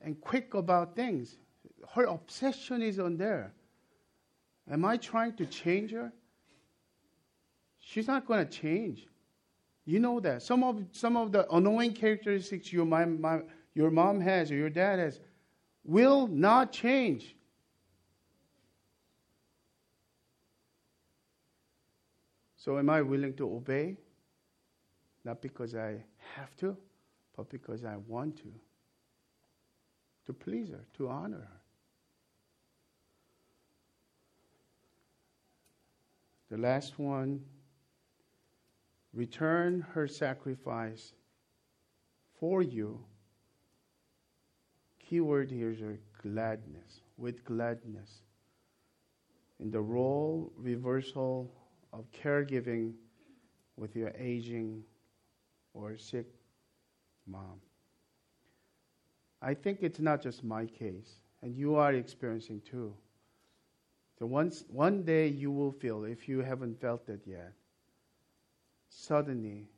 and 0.00 0.20
quick 0.20 0.54
about 0.54 0.96
things. 0.96 1.36
Her 1.94 2.04
obsession 2.04 2.82
is 2.82 2.98
on 2.98 3.16
there. 3.16 3.52
Am 4.70 4.84
I 4.84 4.96
trying 4.96 5.34
to 5.34 5.46
change 5.46 5.90
her? 5.92 6.12
She's 7.82 8.06
not 8.06 8.26
going 8.26 8.46
to 8.46 8.50
change. 8.50 9.06
You 9.84 9.98
know 9.98 10.20
that. 10.20 10.42
Some 10.42 10.62
of, 10.62 10.82
some 10.92 11.16
of 11.16 11.32
the 11.32 11.50
annoying 11.52 11.92
characteristics 11.92 12.72
your 12.72 12.86
mom, 12.86 13.20
my, 13.20 13.40
your 13.74 13.90
mom 13.90 14.20
has 14.20 14.50
or 14.50 14.54
your 14.54 14.70
dad 14.70 14.98
has 14.98 15.20
will 15.84 16.28
not 16.28 16.72
change. 16.72 17.34
So, 22.56 22.78
am 22.78 22.88
I 22.88 23.02
willing 23.02 23.34
to 23.34 23.52
obey? 23.52 23.96
Not 25.24 25.42
because 25.42 25.74
I 25.74 26.04
have 26.36 26.54
to, 26.58 26.76
but 27.36 27.50
because 27.50 27.84
I 27.84 27.96
want 28.06 28.36
to. 28.38 28.52
To 30.26 30.32
please 30.32 30.70
her, 30.70 30.84
to 30.98 31.08
honor 31.08 31.38
her. 31.38 31.60
The 36.50 36.58
last 36.58 37.00
one 37.00 37.42
return 39.14 39.80
her 39.92 40.08
sacrifice 40.08 41.12
for 42.38 42.62
you. 42.62 42.98
Key 44.98 45.20
word 45.20 45.50
here 45.50 45.70
is 45.70 45.80
gladness, 46.22 47.02
with 47.16 47.44
gladness. 47.44 48.22
In 49.60 49.70
the 49.70 49.80
role 49.80 50.52
reversal 50.56 51.50
of 51.92 52.04
caregiving 52.12 52.94
with 53.76 53.94
your 53.94 54.12
aging 54.18 54.82
or 55.74 55.96
sick 55.96 56.26
mom. 57.26 57.60
I 59.40 59.54
think 59.54 59.78
it's 59.82 59.98
not 59.98 60.22
just 60.22 60.44
my 60.44 60.66
case, 60.66 61.20
and 61.42 61.54
you 61.56 61.74
are 61.74 61.92
experiencing 61.92 62.62
too. 62.68 62.94
So 64.18 64.26
once, 64.26 64.64
one 64.68 65.02
day 65.02 65.26
you 65.26 65.50
will 65.50 65.72
feel, 65.72 66.04
if 66.04 66.28
you 66.28 66.40
haven't 66.40 66.80
felt 66.80 67.08
it 67.08 67.22
yet, 67.26 67.52
suddenly 68.94 69.68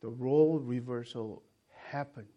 the 0.00 0.08
role 0.08 0.58
reversal 0.58 1.42
happened. 1.90 2.28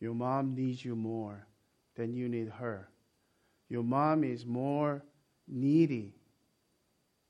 Your 0.00 0.14
mom 0.14 0.54
needs 0.54 0.84
you 0.84 0.96
more 0.96 1.46
than 1.94 2.12
you 2.14 2.28
need 2.28 2.48
her. 2.48 2.88
Your 3.68 3.84
mom 3.84 4.24
is 4.24 4.44
more 4.46 5.04
needy 5.46 6.14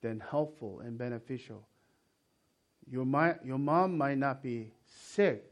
than 0.00 0.20
helpful 0.20 0.80
and 0.80 0.96
beneficial. 0.96 1.66
Your, 2.90 3.06
your 3.44 3.58
mom 3.58 3.98
might 3.98 4.18
not 4.18 4.42
be 4.42 4.72
sick 4.86 5.44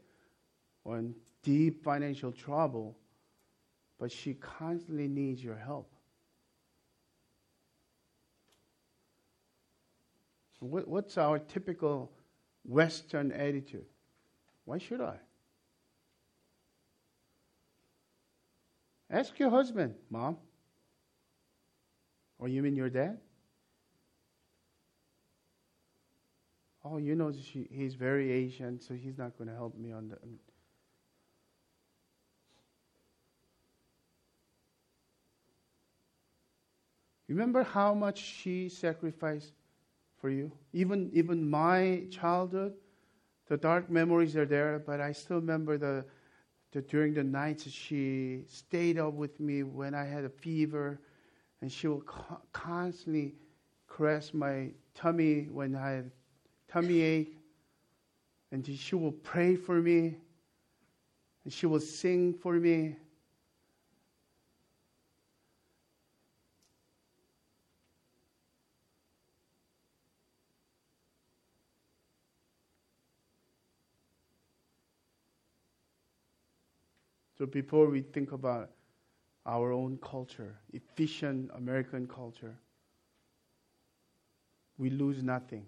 or 0.83 0.97
in 0.97 1.13
deep 1.43 1.83
financial 1.83 2.31
trouble, 2.31 2.97
but 3.99 4.11
she 4.11 4.33
constantly 4.33 5.07
needs 5.07 5.43
your 5.43 5.55
help. 5.55 5.91
What, 10.59 10.87
what's 10.87 11.17
our 11.17 11.39
typical 11.39 12.11
Western 12.63 13.31
attitude? 13.31 13.85
Why 14.65 14.77
should 14.77 15.01
I? 15.01 15.15
Ask 19.09 19.39
your 19.39 19.49
husband, 19.49 19.95
mom. 20.09 20.37
Or 22.37 22.47
you 22.47 22.61
mean 22.61 22.75
your 22.75 22.89
dad? 22.89 23.17
oh, 26.91 26.97
you 26.97 27.15
know, 27.15 27.31
she, 27.31 27.67
he's 27.71 27.95
very 27.95 28.31
Asian, 28.31 28.79
so 28.79 28.93
he's 28.93 29.17
not 29.17 29.37
going 29.37 29.49
to 29.49 29.53
help 29.53 29.77
me 29.77 29.91
on 29.91 30.09
the. 30.09 30.17
Remember 37.27 37.63
how 37.63 37.93
much 37.93 38.17
she 38.17 38.69
sacrificed 38.69 39.53
for 40.19 40.29
you? 40.29 40.51
Even, 40.73 41.09
even 41.13 41.49
my 41.49 42.03
childhood, 42.11 42.73
the 43.47 43.57
dark 43.57 43.89
memories 43.89 44.35
are 44.35 44.45
there, 44.45 44.79
but 44.85 45.01
I 45.01 45.11
still 45.11 45.37
remember 45.37 45.77
the, 45.77 46.05
the 46.71 46.81
during 46.81 47.13
the 47.13 47.23
nights 47.23 47.69
she 47.69 48.43
stayed 48.47 48.99
up 48.99 49.13
with 49.13 49.39
me 49.39 49.63
when 49.63 49.95
I 49.95 50.05
had 50.05 50.23
a 50.23 50.29
fever, 50.29 50.99
and 51.61 51.71
she 51.71 51.87
would 51.87 52.05
co- 52.05 52.41
constantly 52.53 53.35
caress 53.87 54.33
my 54.33 54.69
tummy 54.93 55.47
when 55.51 55.75
I 55.75 55.91
had 55.91 56.11
tummy 56.67 57.01
ache, 57.01 57.37
and 58.51 58.65
she 58.65 58.95
will 58.95 59.11
pray 59.11 59.55
for 59.55 59.81
me, 59.81 60.15
and 61.43 61.53
she 61.53 61.65
will 61.65 61.79
sing 61.79 62.33
for 62.33 62.53
me. 62.53 62.95
So 77.39 77.45
before 77.45 77.87
we 77.89 78.01
think 78.01 78.33
about 78.33 78.69
our 79.45 79.71
own 79.71 79.97
culture, 80.01 80.59
efficient 80.73 81.49
American 81.55 82.05
culture, 82.05 82.55
we 84.77 84.89
lose 84.89 85.23
nothing 85.23 85.65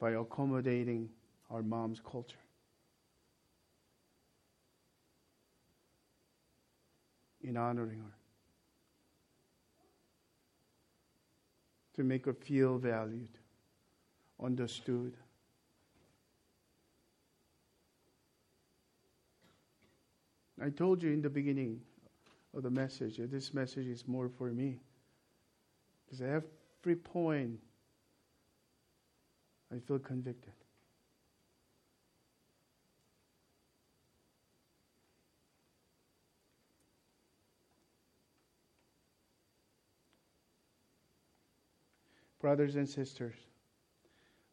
by 0.00 0.10
accommodating 0.10 1.08
our 1.48 1.62
mom's 1.62 2.00
culture. 2.00 2.36
In 7.42 7.56
honoring 7.56 8.00
her. 8.00 8.16
to 11.94 12.02
make 12.02 12.26
her 12.26 12.32
feel 12.32 12.78
valued, 12.78 13.38
understood. 14.42 15.14
I 20.62 20.70
told 20.70 21.02
you 21.02 21.10
in 21.10 21.20
the 21.20 21.30
beginning 21.30 21.80
of 22.54 22.62
the 22.62 22.70
message 22.70 23.16
that 23.16 23.32
this 23.32 23.52
message 23.52 23.88
is 23.88 24.06
more 24.06 24.28
for 24.28 24.52
me. 24.52 24.78
Because 26.04 26.22
every 26.22 26.94
point 26.94 27.58
I 29.74 29.80
feel 29.80 29.98
convicted. 29.98 30.52
Brothers 42.40 42.76
and 42.76 42.88
sisters, 42.88 43.36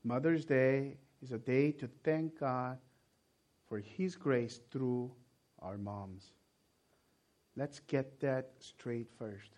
Mother's 0.04 0.46
Day 0.46 0.98
is 1.22 1.32
a 1.32 1.38
day 1.38 1.72
to 1.74 1.90
thank 2.04 2.40
God 2.40 2.78
for 3.68 3.80
His 3.80 4.16
grace 4.16 4.60
through 4.72 5.12
our 5.62 5.78
moms. 5.78 6.32
Let's 7.56 7.80
get 7.82 8.20
that 8.22 8.52
straight 8.60 9.08
first. 9.18 9.52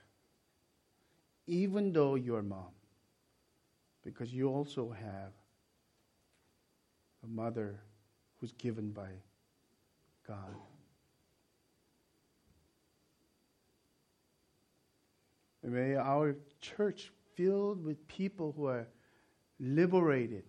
Even 1.47 1.91
though 1.91 2.15
you're 2.15 2.41
mom, 2.41 2.73
because 4.03 4.33
you 4.33 4.49
also 4.49 4.89
have 4.89 5.33
a 7.23 7.27
mother 7.27 7.79
who's 8.39 8.53
given 8.53 8.91
by 8.91 9.09
God. 10.27 10.55
And 15.63 15.73
may 15.73 15.95
our 15.95 16.35
church 16.59 17.11
filled 17.35 17.83
with 17.83 18.07
people 18.07 18.53
who 18.55 18.65
are 18.65 18.87
liberated 19.59 20.43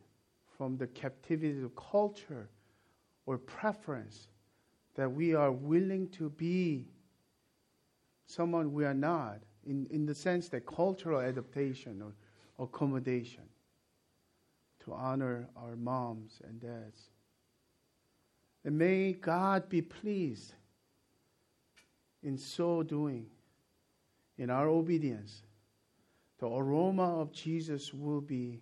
from 0.56 0.76
the 0.78 0.86
captivity 0.86 1.62
of 1.62 1.76
culture 1.76 2.48
or 3.26 3.36
preference, 3.36 4.28
that 4.94 5.10
we 5.10 5.34
are 5.34 5.52
willing 5.52 6.08
to 6.10 6.30
be 6.30 6.86
someone 8.26 8.72
we 8.72 8.84
are 8.84 8.94
not, 8.94 9.38
in, 9.66 9.86
in 9.90 10.06
the 10.06 10.14
sense 10.14 10.48
that 10.48 10.66
cultural 10.66 11.20
adaptation 11.20 12.02
or 12.02 12.64
accommodation, 12.64 13.44
to 14.84 14.92
honor 14.92 15.48
our 15.56 15.76
moms 15.76 16.40
and 16.48 16.60
dads. 16.60 17.10
And 18.64 18.78
may 18.78 19.12
God 19.12 19.68
be 19.68 19.82
pleased 19.82 20.54
in 22.22 22.38
so 22.38 22.82
doing, 22.82 23.26
in 24.38 24.50
our 24.50 24.68
obedience 24.68 25.42
the 26.42 26.48
aroma 26.48 27.20
of 27.20 27.32
Jesus 27.32 27.94
will 27.94 28.20
be 28.20 28.60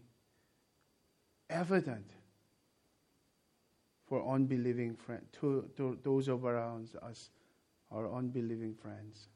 evident 1.48 2.10
for 4.10 4.28
unbelieving 4.28 4.96
friends, 4.96 5.22
to, 5.40 5.70
to 5.76 5.96
those 6.02 6.28
around 6.28 6.88
us, 7.00 7.30
our 7.92 8.12
unbelieving 8.12 8.74
friends. 8.74 9.28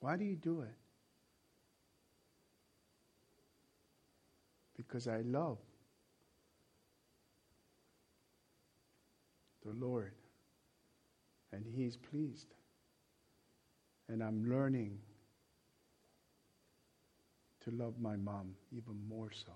Why 0.00 0.16
do 0.16 0.24
you 0.24 0.34
do 0.34 0.62
it? 0.62 0.74
Because 4.78 5.06
I 5.06 5.20
love 5.20 5.58
the 9.64 9.72
Lord 9.74 10.12
and 11.52 11.66
He 11.66 11.84
is 11.84 11.98
pleased. 11.98 12.54
And 14.08 14.22
I'm 14.22 14.48
learning 14.48 14.98
to 17.64 17.70
love 17.72 18.00
my 18.00 18.16
mom 18.16 18.54
even 18.72 18.96
more 19.06 19.30
so. 19.32 19.52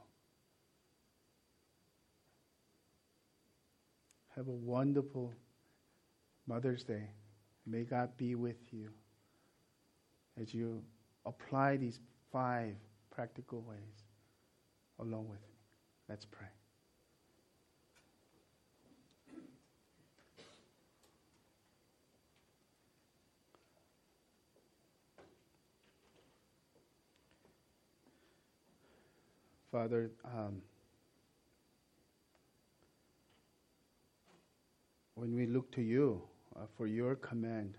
Have 4.40 4.48
a 4.48 4.52
wonderful 4.52 5.34
Mother's 6.46 6.82
Day. 6.82 7.10
May 7.66 7.82
God 7.82 8.16
be 8.16 8.36
with 8.36 8.56
you 8.70 8.88
as 10.40 10.54
you 10.54 10.82
apply 11.26 11.76
these 11.76 12.00
five 12.32 12.72
practical 13.10 13.60
ways 13.60 13.76
along 14.98 15.28
with 15.28 15.40
me. 15.42 15.56
Let's 16.08 16.24
pray. 16.24 16.46
Father, 29.70 30.10
um, 30.24 30.62
when 35.20 35.34
we 35.34 35.44
look 35.44 35.70
to 35.70 35.82
you 35.82 36.22
uh, 36.56 36.60
for 36.78 36.86
your 36.86 37.14
command, 37.14 37.76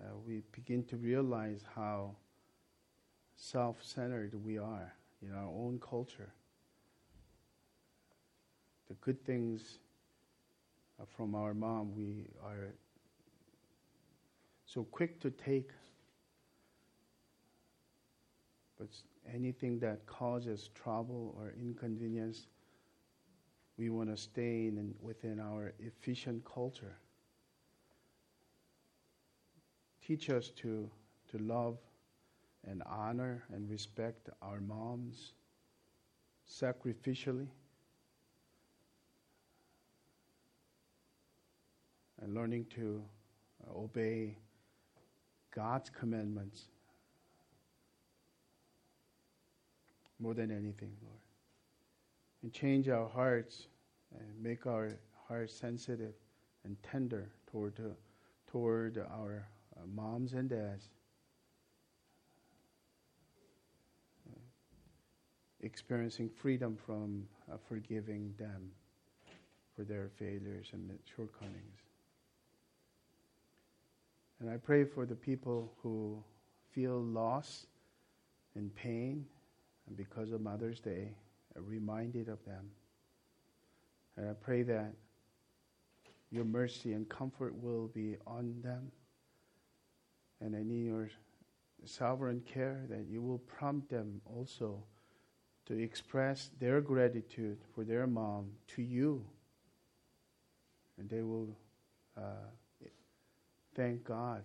uh, 0.00 0.16
we 0.26 0.40
begin 0.52 0.82
to 0.82 0.96
realize 0.96 1.60
how 1.74 2.16
self 3.36 3.76
centered 3.84 4.32
we 4.42 4.56
are 4.56 4.90
in 5.20 5.34
our 5.34 5.48
own 5.48 5.78
culture. 5.86 6.32
The 8.88 8.94
good 9.02 9.22
things 9.26 9.80
uh, 10.98 11.04
from 11.14 11.34
our 11.34 11.52
mom, 11.52 11.94
we 11.94 12.24
are 12.42 12.72
so 14.64 14.84
quick 14.84 15.20
to 15.20 15.30
take, 15.30 15.72
but 18.78 18.88
anything 19.30 19.78
that 19.80 20.06
causes 20.06 20.70
trouble 20.74 21.34
or 21.38 21.52
inconvenience, 21.60 22.46
we 23.80 23.88
want 23.88 24.10
to 24.10 24.16
stay 24.16 24.66
in, 24.66 24.94
within 25.00 25.40
our 25.40 25.72
efficient 25.78 26.44
culture. 26.44 26.98
Teach 30.06 30.28
us 30.28 30.50
to, 30.56 30.90
to 31.30 31.38
love 31.38 31.78
and 32.68 32.82
honor 32.84 33.42
and 33.50 33.70
respect 33.70 34.28
our 34.42 34.60
moms 34.60 35.32
sacrificially 36.46 37.46
and 42.20 42.34
learning 42.34 42.66
to 42.74 43.02
uh, 43.66 43.78
obey 43.78 44.36
God's 45.54 45.88
commandments 45.88 46.64
more 50.18 50.34
than 50.34 50.50
anything, 50.50 50.92
Lord. 51.02 51.29
And 52.42 52.52
change 52.52 52.88
our 52.88 53.08
hearts 53.08 53.66
and 54.18 54.42
make 54.42 54.66
our 54.66 54.98
hearts 55.28 55.54
sensitive 55.54 56.14
and 56.64 56.76
tender 56.82 57.28
toward, 57.50 57.74
toward 58.50 58.98
our 58.98 59.46
uh, 59.76 59.86
moms 59.94 60.32
and 60.32 60.48
dads. 60.48 60.88
Experiencing 65.62 66.30
freedom 66.30 66.76
from 66.86 67.26
uh, 67.52 67.56
forgiving 67.68 68.32
them 68.38 68.70
for 69.76 69.84
their 69.84 70.08
failures 70.18 70.68
and 70.72 70.90
shortcomings. 71.14 71.76
And 74.40 74.48
I 74.48 74.56
pray 74.56 74.84
for 74.84 75.04
the 75.04 75.14
people 75.14 75.70
who 75.82 76.22
feel 76.70 76.98
loss 77.02 77.66
and 78.54 78.74
pain 78.74 79.26
because 79.96 80.32
of 80.32 80.40
Mother's 80.40 80.80
Day, 80.80 81.12
reminded 81.56 82.28
of 82.28 82.44
them. 82.44 82.70
And 84.16 84.28
I 84.28 84.32
pray 84.34 84.62
that 84.62 84.92
your 86.30 86.44
mercy 86.44 86.92
and 86.92 87.08
comfort 87.08 87.54
will 87.60 87.88
be 87.88 88.16
on 88.26 88.60
them. 88.62 88.90
And 90.40 90.54
I 90.54 90.62
need 90.62 90.86
your 90.86 91.10
sovereign 91.84 92.40
care 92.40 92.82
that 92.88 93.06
you 93.08 93.20
will 93.20 93.38
prompt 93.38 93.90
them 93.90 94.20
also 94.24 94.82
to 95.66 95.78
express 95.78 96.50
their 96.60 96.80
gratitude 96.80 97.58
for 97.74 97.84
their 97.84 98.06
mom 98.06 98.50
to 98.68 98.82
you. 98.82 99.24
And 100.98 101.08
they 101.08 101.22
will 101.22 101.56
uh, 102.16 102.50
thank 103.74 104.04
God 104.04 104.44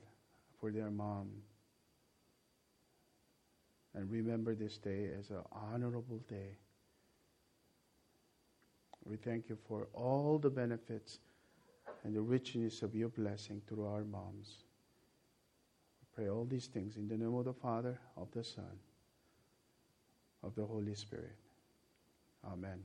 for 0.60 0.72
their 0.72 0.89
mom 0.89 1.30
and 3.95 4.12
remember 4.12 4.56
this 4.56 4.78
day 4.78 5.10
as 5.18 5.30
an 5.30 5.41
honorable 5.51 6.20
day. 6.30 6.58
We 9.06 9.18
thank 9.18 9.49
you 9.49 9.58
for 9.68 9.88
all 9.93 10.39
the 10.39 10.49
benefits 10.49 11.20
and 12.03 12.16
the 12.16 12.22
richness 12.22 12.82
of 12.82 12.95
your 12.95 13.10
blessing 13.10 13.62
through 13.68 13.86
our 13.86 14.03
moms. 14.03 14.64
We 16.01 16.24
pray 16.24 16.30
all 16.30 16.45
these 16.45 16.68
things 16.68 16.97
in 16.97 17.08
the 17.08 17.18
name 17.18 17.36
of 17.36 17.45
the 17.45 17.53
Father, 17.53 17.99
of 18.18 18.32
the 18.32 18.43
Son, 18.43 18.80
of 20.43 20.56
the 20.56 20.66
Holy 20.66 20.95
Spirit. 20.95 21.36
Amen. 22.43 22.84